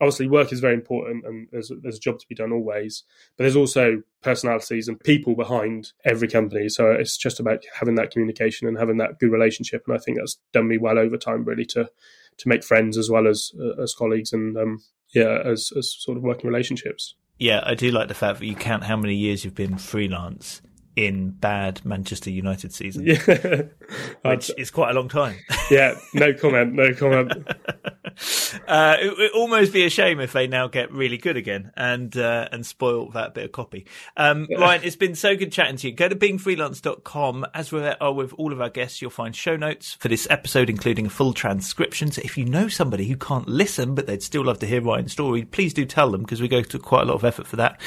obviously 0.00 0.28
work 0.28 0.52
is 0.52 0.60
very 0.60 0.74
important 0.74 1.24
and 1.24 1.48
there's 1.50 1.72
there's 1.82 1.96
a 1.96 2.00
job 2.00 2.18
to 2.18 2.26
be 2.28 2.34
done 2.34 2.52
always, 2.52 3.04
but 3.36 3.44
there's 3.44 3.56
also 3.56 4.02
personalities 4.22 4.88
and 4.88 5.00
people 5.00 5.34
behind 5.34 5.92
every 6.04 6.28
company. 6.28 6.68
So 6.68 6.90
it's 6.90 7.16
just 7.16 7.40
about 7.40 7.64
having 7.74 7.94
that 7.96 8.10
communication 8.10 8.68
and 8.68 8.78
having 8.78 8.98
that 8.98 9.18
good 9.18 9.30
relationship, 9.30 9.84
and 9.86 9.96
I 9.96 10.00
think 10.00 10.18
that's 10.18 10.38
done 10.52 10.68
me 10.68 10.78
well 10.78 10.98
over 10.98 11.16
time, 11.16 11.44
really 11.44 11.66
to 11.66 11.88
to 12.38 12.48
make 12.48 12.64
friends 12.64 12.98
as 12.98 13.10
well 13.10 13.26
as 13.26 13.52
uh, 13.60 13.82
as 13.82 13.94
colleagues 13.94 14.32
and 14.32 14.56
um, 14.56 14.82
yeah 15.14 15.40
as 15.44 15.72
as 15.76 15.92
sort 15.92 16.16
of 16.16 16.22
working 16.22 16.48
relationships. 16.48 17.14
Yeah, 17.38 17.62
I 17.64 17.74
do 17.74 17.90
like 17.90 18.08
the 18.08 18.14
fact 18.14 18.38
that 18.38 18.46
you 18.46 18.54
count 18.54 18.84
how 18.84 18.96
many 18.96 19.14
years 19.14 19.44
you've 19.44 19.54
been 19.54 19.76
freelance 19.78 20.62
in 20.96 21.30
bad 21.30 21.84
Manchester 21.84 22.30
United 22.30 22.72
season. 22.72 23.06
Yeah. 23.06 23.62
Which 24.24 24.50
is 24.56 24.70
quite 24.70 24.90
a 24.90 24.94
long 24.94 25.08
time. 25.08 25.36
yeah, 25.70 25.94
no 26.14 26.32
comment, 26.32 26.72
no 26.72 26.92
comment. 26.94 27.32
Uh, 28.66 28.96
it 28.98 29.18
would 29.18 29.30
almost 29.32 29.72
be 29.74 29.84
a 29.84 29.90
shame 29.90 30.20
if 30.20 30.32
they 30.32 30.46
now 30.46 30.66
get 30.66 30.90
really 30.90 31.18
good 31.18 31.36
again 31.36 31.70
and 31.76 32.16
uh, 32.16 32.48
and 32.50 32.64
spoil 32.64 33.10
that 33.10 33.34
bit 33.34 33.44
of 33.44 33.52
copy. 33.52 33.86
Um, 34.16 34.48
Ryan, 34.58 34.80
it's 34.84 34.96
been 34.96 35.14
so 35.14 35.36
good 35.36 35.52
chatting 35.52 35.76
to 35.76 35.88
you. 35.88 35.94
Go 35.94 36.08
to 36.08 36.16
beingfreelance.com. 36.16 37.46
As 37.52 37.72
we 37.72 37.86
are 37.86 38.12
with 38.12 38.32
all 38.34 38.52
of 38.52 38.60
our 38.60 38.70
guests, 38.70 39.02
you'll 39.02 39.10
find 39.10 39.36
show 39.36 39.56
notes 39.56 39.94
for 39.94 40.08
this 40.08 40.26
episode, 40.30 40.70
including 40.70 41.06
a 41.06 41.10
full 41.10 41.34
transcription. 41.34 42.10
So 42.10 42.22
if 42.24 42.38
you 42.38 42.46
know 42.46 42.68
somebody 42.68 43.06
who 43.06 43.16
can't 43.16 43.48
listen 43.48 43.94
but 43.94 44.06
they'd 44.06 44.22
still 44.22 44.44
love 44.44 44.60
to 44.60 44.66
hear 44.66 44.80
Ryan's 44.80 45.12
story, 45.12 45.44
please 45.44 45.74
do 45.74 45.84
tell 45.84 46.10
them 46.10 46.22
because 46.22 46.40
we 46.40 46.48
go 46.48 46.62
to 46.62 46.78
quite 46.78 47.02
a 47.02 47.06
lot 47.06 47.16
of 47.16 47.24
effort 47.24 47.46
for 47.46 47.56
that. 47.56 47.80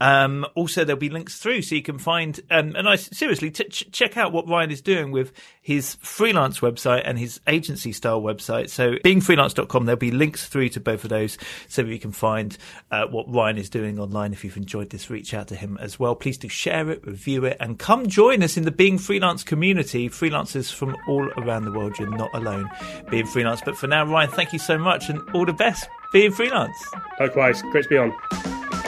Um, 0.00 0.46
also, 0.54 0.84
there'll 0.84 0.98
be 0.98 1.10
links 1.10 1.38
through 1.38 1.62
so 1.62 1.74
you 1.74 1.82
can 1.82 1.98
find 1.98 2.40
and 2.54 2.88
I 2.88 2.96
seriously 2.96 3.50
t- 3.50 3.64
check 3.64 4.16
out 4.16 4.32
what 4.32 4.48
Ryan 4.48 4.70
is 4.70 4.80
doing 4.80 5.10
with 5.10 5.32
his 5.60 5.96
freelance 5.96 6.60
website 6.60 7.02
and 7.04 7.18
his 7.18 7.40
agency 7.46 7.92
style 7.92 8.20
website. 8.20 8.70
So 8.70 8.92
beingfreelance.com, 9.04 9.86
there'll 9.86 9.98
be 9.98 10.10
links 10.10 10.46
through 10.46 10.68
to 10.70 10.80
both 10.80 11.04
of 11.04 11.10
those 11.10 11.38
so 11.68 11.82
you 11.82 11.98
can 11.98 12.12
find 12.12 12.56
uh, 12.90 13.06
what 13.06 13.32
Ryan 13.32 13.58
is 13.58 13.70
doing 13.70 13.98
online. 13.98 14.32
If 14.32 14.44
you've 14.44 14.56
enjoyed 14.56 14.90
this, 14.90 15.10
reach 15.10 15.34
out 15.34 15.48
to 15.48 15.56
him 15.56 15.78
as 15.80 15.98
well. 15.98 16.14
Please 16.14 16.38
do 16.38 16.48
share 16.48 16.90
it, 16.90 17.06
review 17.06 17.44
it, 17.44 17.56
and 17.60 17.78
come 17.78 18.06
join 18.08 18.42
us 18.42 18.56
in 18.56 18.64
the 18.64 18.70
Being 18.70 18.98
Freelance 18.98 19.42
community. 19.42 20.08
Freelancers 20.08 20.72
from 20.72 20.96
all 21.08 21.28
around 21.36 21.64
the 21.64 21.72
world. 21.72 21.98
You're 21.98 22.16
not 22.16 22.30
alone 22.34 22.70
being 23.10 23.26
freelance. 23.26 23.60
But 23.64 23.76
for 23.76 23.86
now, 23.86 24.04
Ryan, 24.04 24.30
thank 24.30 24.52
you 24.52 24.58
so 24.58 24.78
much 24.78 25.08
and 25.08 25.20
all 25.30 25.46
the 25.46 25.52
best 25.52 25.88
being 26.12 26.32
freelance. 26.32 26.76
Likewise, 27.18 27.62
great 27.62 27.84
to 27.84 27.88
be 27.88 27.96
on. 27.98 28.83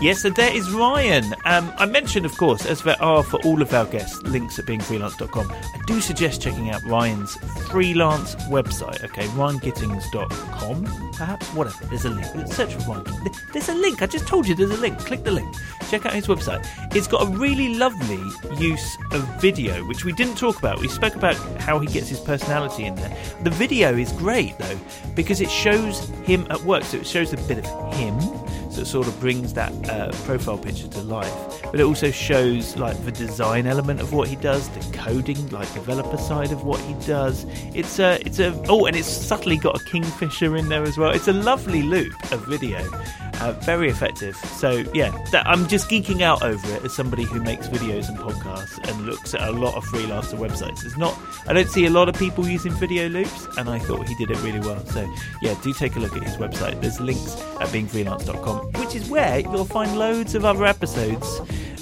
Yes, 0.00 0.22
so 0.22 0.30
there 0.30 0.50
is 0.50 0.70
Ryan. 0.70 1.34
Um, 1.44 1.70
I 1.76 1.84
mentioned, 1.84 2.24
of 2.24 2.34
course, 2.38 2.64
as 2.64 2.82
there 2.82 3.00
are 3.02 3.22
for 3.22 3.38
all 3.44 3.60
of 3.60 3.74
our 3.74 3.84
guests, 3.84 4.22
links 4.22 4.58
at 4.58 4.64
beingfreelance.com. 4.64 5.52
I 5.52 5.78
do 5.86 6.00
suggest 6.00 6.40
checking 6.40 6.70
out 6.70 6.82
Ryan's 6.84 7.34
freelance 7.68 8.34
website, 8.46 9.04
okay, 9.04 9.26
ryangittings.com, 9.26 11.12
perhaps, 11.12 11.46
whatever. 11.48 11.84
There's 11.84 12.06
a 12.06 12.10
link. 12.10 12.46
Search 12.46 12.72
for 12.76 12.92
Ryan. 12.92 13.04
There's 13.52 13.68
a 13.68 13.74
link. 13.74 14.00
I 14.00 14.06
just 14.06 14.26
told 14.26 14.48
you 14.48 14.54
there's 14.54 14.70
a 14.70 14.78
link. 14.78 14.98
Click 15.00 15.22
the 15.22 15.32
link. 15.32 15.54
Check 15.90 16.06
out 16.06 16.14
his 16.14 16.28
website. 16.28 16.66
It's 16.96 17.06
got 17.06 17.28
a 17.28 17.30
really 17.36 17.74
lovely 17.74 18.22
use 18.56 18.96
of 19.12 19.22
video, 19.38 19.84
which 19.84 20.06
we 20.06 20.12
didn't 20.12 20.36
talk 20.36 20.58
about. 20.58 20.80
We 20.80 20.88
spoke 20.88 21.14
about 21.14 21.36
how 21.60 21.78
he 21.78 21.86
gets 21.86 22.08
his 22.08 22.20
personality 22.20 22.86
in 22.86 22.94
there. 22.94 23.14
The 23.42 23.50
video 23.50 23.94
is 23.94 24.12
great, 24.12 24.56
though, 24.56 24.78
because 25.14 25.42
it 25.42 25.50
shows 25.50 26.08
him 26.24 26.46
at 26.48 26.62
work. 26.62 26.84
So 26.84 26.96
it 26.96 27.06
shows 27.06 27.34
a 27.34 27.36
bit 27.36 27.58
of 27.58 27.94
him 27.94 28.16
so 28.70 28.80
it 28.80 28.86
sort 28.86 29.08
of 29.08 29.18
brings 29.20 29.52
that 29.54 29.72
uh, 29.88 30.10
profile 30.24 30.58
picture 30.58 30.88
to 30.88 31.02
life. 31.02 31.62
But 31.62 31.80
it 31.80 31.82
also 31.82 32.10
shows 32.10 32.76
like 32.76 33.02
the 33.04 33.12
design 33.12 33.66
element 33.66 34.00
of 34.00 34.12
what 34.12 34.28
he 34.28 34.36
does, 34.36 34.68
the 34.70 34.96
coding, 34.96 35.48
like 35.50 35.72
developer 35.74 36.16
side 36.16 36.52
of 36.52 36.64
what 36.64 36.80
he 36.80 36.94
does. 37.06 37.46
It's 37.74 37.98
a, 37.98 38.20
it's 38.24 38.38
a, 38.38 38.54
oh, 38.68 38.86
and 38.86 38.96
it's 38.96 39.08
subtly 39.08 39.56
got 39.56 39.80
a 39.80 39.84
kingfisher 39.84 40.56
in 40.56 40.68
there 40.68 40.82
as 40.84 40.96
well. 40.96 41.10
It's 41.10 41.28
a 41.28 41.32
lovely 41.32 41.82
loop 41.82 42.14
of 42.32 42.46
video, 42.46 42.80
uh, 43.40 43.52
very 43.60 43.88
effective. 43.88 44.36
So 44.36 44.84
yeah, 44.94 45.10
that, 45.32 45.46
I'm 45.46 45.66
just 45.68 45.90
geeking 45.90 46.20
out 46.22 46.42
over 46.42 46.74
it 46.74 46.84
as 46.84 46.94
somebody 46.94 47.24
who 47.24 47.40
makes 47.42 47.68
videos 47.68 48.08
and 48.08 48.18
podcasts 48.18 48.78
and 48.88 49.06
looks 49.06 49.34
at 49.34 49.48
a 49.48 49.52
lot 49.52 49.74
of 49.74 49.84
freelancer 49.84 50.38
websites. 50.38 50.84
It's 50.84 50.96
not, 50.96 51.18
I 51.46 51.52
don't 51.52 51.68
see 51.68 51.86
a 51.86 51.90
lot 51.90 52.08
of 52.08 52.14
people 52.16 52.48
using 52.48 52.72
video 52.72 53.08
loops, 53.08 53.46
and 53.56 53.68
I 53.68 53.78
thought 53.78 54.06
he 54.06 54.14
did 54.14 54.30
it 54.30 54.42
really 54.42 54.60
well. 54.60 54.84
So 54.86 55.08
yeah, 55.42 55.54
do 55.62 55.72
take 55.72 55.96
a 55.96 55.98
look 55.98 56.16
at 56.16 56.22
his 56.22 56.36
website. 56.36 56.80
There's 56.80 57.00
links 57.00 57.40
at 57.60 57.68
beingfreelance.com 57.68 58.70
which 58.80 58.94
is 58.94 59.08
where 59.08 59.40
you'll 59.40 59.64
find 59.64 59.98
loads 59.98 60.34
of 60.34 60.44
other 60.44 60.64
episodes. 60.64 61.40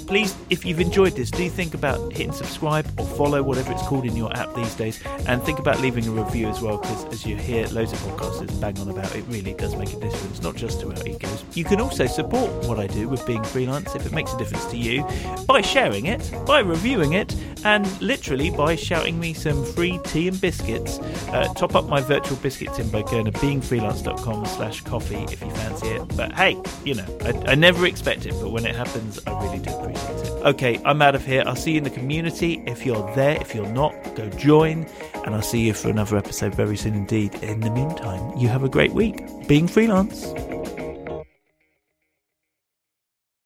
Please, 0.09 0.35
if 0.49 0.65
you've 0.65 0.81
enjoyed 0.81 1.13
this, 1.13 1.31
do 1.31 1.51
think 1.51 1.75
about 1.75 2.11
hitting 2.11 2.33
subscribe 2.33 2.89
or 2.99 3.05
follow, 3.07 3.43
whatever 3.43 3.73
it's 3.73 3.83
called 3.83 4.07
in 4.07 4.17
your 4.17 4.35
app 4.35 4.55
these 4.55 4.75
days, 4.75 5.05
and 5.27 5.43
think 5.43 5.59
about 5.59 5.81
leaving 5.83 6.09
a 6.09 6.11
review 6.11 6.49
as 6.49 6.63
well, 6.63 6.79
because 6.79 7.05
as 7.13 7.27
you 7.27 7.37
hear 7.37 7.67
loads 7.69 7.93
of 7.93 7.99
podcasters 7.99 8.59
bang 8.59 8.79
on 8.79 8.89
about, 8.89 9.15
it 9.15 9.23
really 9.29 9.53
does 9.53 9.77
make 9.77 9.93
a 9.93 10.01
difference, 10.01 10.41
not 10.41 10.57
just 10.57 10.81
to 10.81 10.91
our 10.91 11.07
egos. 11.07 11.45
You 11.53 11.65
can 11.65 11.79
also 11.79 12.07
support 12.07 12.51
what 12.67 12.79
I 12.79 12.87
do 12.87 13.07
with 13.07 13.27
being 13.27 13.45
freelance 13.45 13.95
if 13.95 14.07
it 14.07 14.13
makes 14.13 14.33
a 14.33 14.39
difference 14.39 14.65
to 14.71 14.79
you 14.79 15.07
by 15.47 15.61
sharing 15.61 16.07
it, 16.07 16.33
by 16.47 16.61
reviewing 16.61 17.13
it, 17.13 17.37
and 17.67 17.87
literally 18.01 18.49
by 18.49 18.77
shouting 18.77 19.21
me 19.21 19.35
some 19.35 19.63
free 19.63 20.01
tea 20.05 20.29
and 20.29 20.41
biscuits. 20.41 21.01
Uh, 21.29 21.53
top 21.55 21.75
up 21.75 21.87
my 21.87 22.01
virtual 22.01 22.39
biscuit 22.39 22.73
tin 22.73 22.89
by 22.89 23.03
going 23.03 23.27
to 23.27 23.33
beingfreelance.com 23.33 24.47
slash 24.47 24.81
coffee 24.81 25.17
if 25.25 25.43
you 25.43 25.51
fancy 25.51 25.89
it. 25.89 26.17
But 26.17 26.33
hey, 26.33 26.57
you 26.83 26.95
know, 26.95 27.19
I, 27.21 27.53
I 27.53 27.55
never 27.57 27.85
expect 27.85 28.25
it, 28.25 28.33
but 28.41 28.53
when 28.53 28.65
it 28.65 28.75
happens, 28.75 29.21
I 29.27 29.45
really 29.45 29.59
do 29.59 29.71
appreciate 29.71 29.97
it. 29.97 29.98
Okay, 30.45 30.81
I'm 30.85 31.03
out 31.03 31.15
of 31.15 31.27
here. 31.27 31.43
I'll 31.47 31.57
see 31.57 31.73
you 31.73 31.79
in 31.79 31.85
the 31.85 31.91
community. 31.91 32.63
If 32.65 32.87
you're 32.87 33.15
there, 33.15 33.41
if 33.41 33.55
you're 33.55 33.69
not, 33.69 33.93
go 34.15 34.29
join. 34.31 34.87
And 35.25 35.35
I'll 35.35 35.43
see 35.43 35.67
you 35.67 35.75
for 35.75 35.91
another 35.91 36.17
episode 36.17 36.55
very 36.55 36.77
soon 36.77 36.95
indeed. 36.95 37.35
In 37.43 37.61
the 37.61 37.71
meantime, 37.71 38.37
you 38.39 38.49
have 38.49 38.63
a 38.63 38.69
great 38.69 38.93
week 38.93 39.23
being 39.47 39.67
freelance. 39.67 40.33